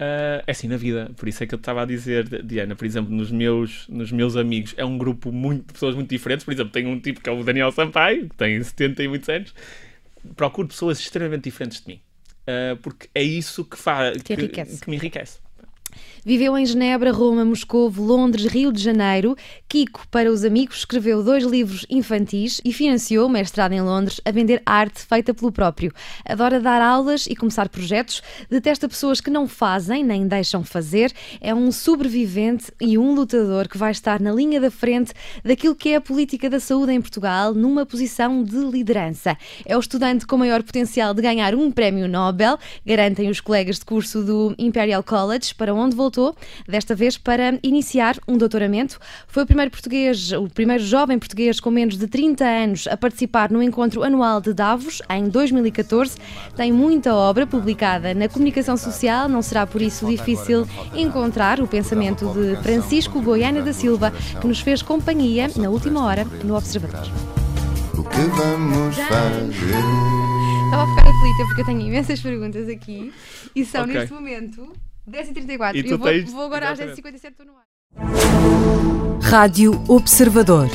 Uh, 0.00 0.38
é 0.46 0.52
assim 0.52 0.68
na 0.68 0.76
vida, 0.76 1.10
por 1.16 1.28
isso 1.28 1.42
é 1.42 1.46
que 1.46 1.52
eu 1.52 1.58
estava 1.58 1.82
a 1.82 1.84
dizer, 1.84 2.44
Diana, 2.44 2.76
por 2.76 2.84
exemplo, 2.84 3.12
nos 3.12 3.32
meus, 3.32 3.88
nos 3.88 4.12
meus 4.12 4.36
amigos, 4.36 4.72
é 4.76 4.84
um 4.84 4.96
grupo 4.96 5.32
muito, 5.32 5.66
de 5.66 5.72
pessoas 5.72 5.96
muito 5.96 6.08
diferentes. 6.08 6.44
Por 6.44 6.54
exemplo, 6.54 6.70
tenho 6.70 6.88
um 6.88 7.00
tipo 7.00 7.20
que 7.20 7.28
é 7.28 7.32
o 7.32 7.42
Daniel 7.42 7.72
Sampaio, 7.72 8.28
que 8.28 8.36
tem 8.36 8.62
70 8.62 9.02
e 9.02 9.08
muitos 9.08 9.28
anos. 9.28 9.52
Procuro 10.36 10.68
pessoas 10.68 11.00
extremamente 11.00 11.44
diferentes 11.44 11.80
de 11.80 11.88
mim, 11.88 12.00
uh, 12.42 12.76
porque 12.76 13.08
é 13.12 13.22
isso 13.22 13.64
que, 13.64 13.76
faz, 13.76 14.22
que, 14.22 14.36
que 14.36 14.90
me 14.90 14.96
enriquece. 14.96 15.40
Viveu 16.28 16.58
em 16.58 16.66
Genebra, 16.66 17.10
Roma, 17.10 17.42
Moscou, 17.42 17.90
Londres, 17.96 18.44
Rio 18.44 18.70
de 18.70 18.82
Janeiro. 18.82 19.34
Kiko, 19.66 20.06
para 20.10 20.30
os 20.30 20.44
amigos, 20.44 20.80
escreveu 20.80 21.22
dois 21.22 21.42
livros 21.42 21.86
infantis 21.88 22.60
e 22.62 22.70
financiou 22.70 23.30
mestrado 23.30 23.72
em 23.72 23.80
Londres 23.80 24.20
a 24.26 24.30
vender 24.30 24.60
arte 24.66 25.00
feita 25.00 25.32
pelo 25.32 25.50
próprio. 25.50 25.90
Adora 26.26 26.60
dar 26.60 26.82
aulas 26.82 27.24
e 27.24 27.34
começar 27.34 27.70
projetos. 27.70 28.22
Detesta 28.50 28.86
pessoas 28.86 29.22
que 29.22 29.30
não 29.30 29.48
fazem 29.48 30.04
nem 30.04 30.28
deixam 30.28 30.62
fazer. 30.62 31.14
É 31.40 31.54
um 31.54 31.72
sobrevivente 31.72 32.70
e 32.78 32.98
um 32.98 33.14
lutador 33.14 33.66
que 33.66 33.78
vai 33.78 33.92
estar 33.92 34.20
na 34.20 34.30
linha 34.30 34.60
da 34.60 34.70
frente 34.70 35.14
daquilo 35.42 35.74
que 35.74 35.88
é 35.88 35.96
a 35.96 36.00
política 36.00 36.50
da 36.50 36.60
saúde 36.60 36.92
em 36.92 37.00
Portugal, 37.00 37.54
numa 37.54 37.86
posição 37.86 38.44
de 38.44 38.58
liderança. 38.58 39.34
É 39.64 39.74
o 39.74 39.80
estudante 39.80 40.26
com 40.26 40.36
maior 40.36 40.62
potencial 40.62 41.14
de 41.14 41.22
ganhar 41.22 41.54
um 41.54 41.70
prémio 41.70 42.06
Nobel, 42.06 42.58
garantem 42.84 43.30
os 43.30 43.40
colegas 43.40 43.78
de 43.78 43.86
curso 43.86 44.22
do 44.22 44.54
Imperial 44.58 45.02
College, 45.02 45.54
para 45.54 45.72
onde 45.72 45.96
voltou 45.96 46.17
voltou, 46.18 46.36
desta 46.66 46.94
vez 46.94 47.16
para 47.16 47.58
iniciar 47.62 48.16
um 48.26 48.36
doutoramento. 48.36 48.98
Foi 49.28 49.44
o 49.44 49.46
primeiro 49.46 49.70
português, 49.70 50.32
o 50.32 50.48
primeiro 50.48 50.82
jovem 50.84 51.18
português 51.18 51.60
com 51.60 51.70
menos 51.70 51.96
de 51.96 52.08
30 52.08 52.44
anos 52.44 52.86
a 52.88 52.96
participar 52.96 53.50
no 53.50 53.62
encontro 53.62 54.02
anual 54.02 54.40
de 54.40 54.52
Davos 54.52 55.00
em 55.08 55.28
2014. 55.28 56.18
Tem 56.56 56.72
muita 56.72 57.14
obra 57.14 57.46
publicada 57.46 58.12
na 58.12 58.28
comunicação 58.28 58.76
social, 58.76 59.28
não 59.28 59.40
será 59.40 59.66
por 59.66 59.80
isso 59.80 60.06
difícil 60.06 60.66
encontrar 60.94 61.60
o 61.60 61.68
pensamento 61.68 62.26
de 62.32 62.56
Francisco 62.62 63.22
Goiânia 63.22 63.62
da 63.62 63.72
Silva, 63.72 64.12
que 64.40 64.46
nos 64.46 64.60
fez 64.60 64.82
companhia 64.82 65.48
na 65.56 65.70
última 65.70 66.04
hora 66.04 66.24
no 66.42 66.56
Observador. 66.56 67.08
O 67.94 68.02
que 68.02 68.20
vamos 68.20 68.96
fazer? 68.96 69.48
Estava 70.64 70.82
a 70.82 70.86
ficar 70.86 71.08
aflita 71.08 71.44
porque 71.46 71.60
eu 71.62 71.64
tenho 71.64 71.80
imensas 71.80 72.20
perguntas 72.20 72.68
aqui 72.68 73.12
e 73.54 73.64
são 73.64 73.84
okay. 73.84 73.94
neste 73.94 74.12
momento 74.12 74.72
10h34. 75.08 75.74
E 75.74 75.90
eu 75.90 75.98
vou, 75.98 76.08
tens... 76.08 76.32
vou 76.32 76.44
agora 76.44 76.70
às 76.70 76.78
10h57, 76.78 77.30
estou 77.30 77.46
no 77.46 77.52
ar. 77.52 77.64
Rádio 79.22 79.82
Observador. 79.88 80.68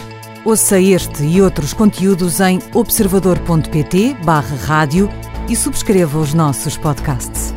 Ouça 0.45 0.79
este 0.79 1.23
e 1.23 1.41
outros 1.41 1.73
conteúdos 1.73 2.41
em 2.41 2.59
observador.pt/barra 2.73 4.55
rádio 4.57 5.09
e 5.49 5.55
subscreva 5.55 6.19
os 6.19 6.33
nossos 6.33 6.75
podcasts. 6.77 7.53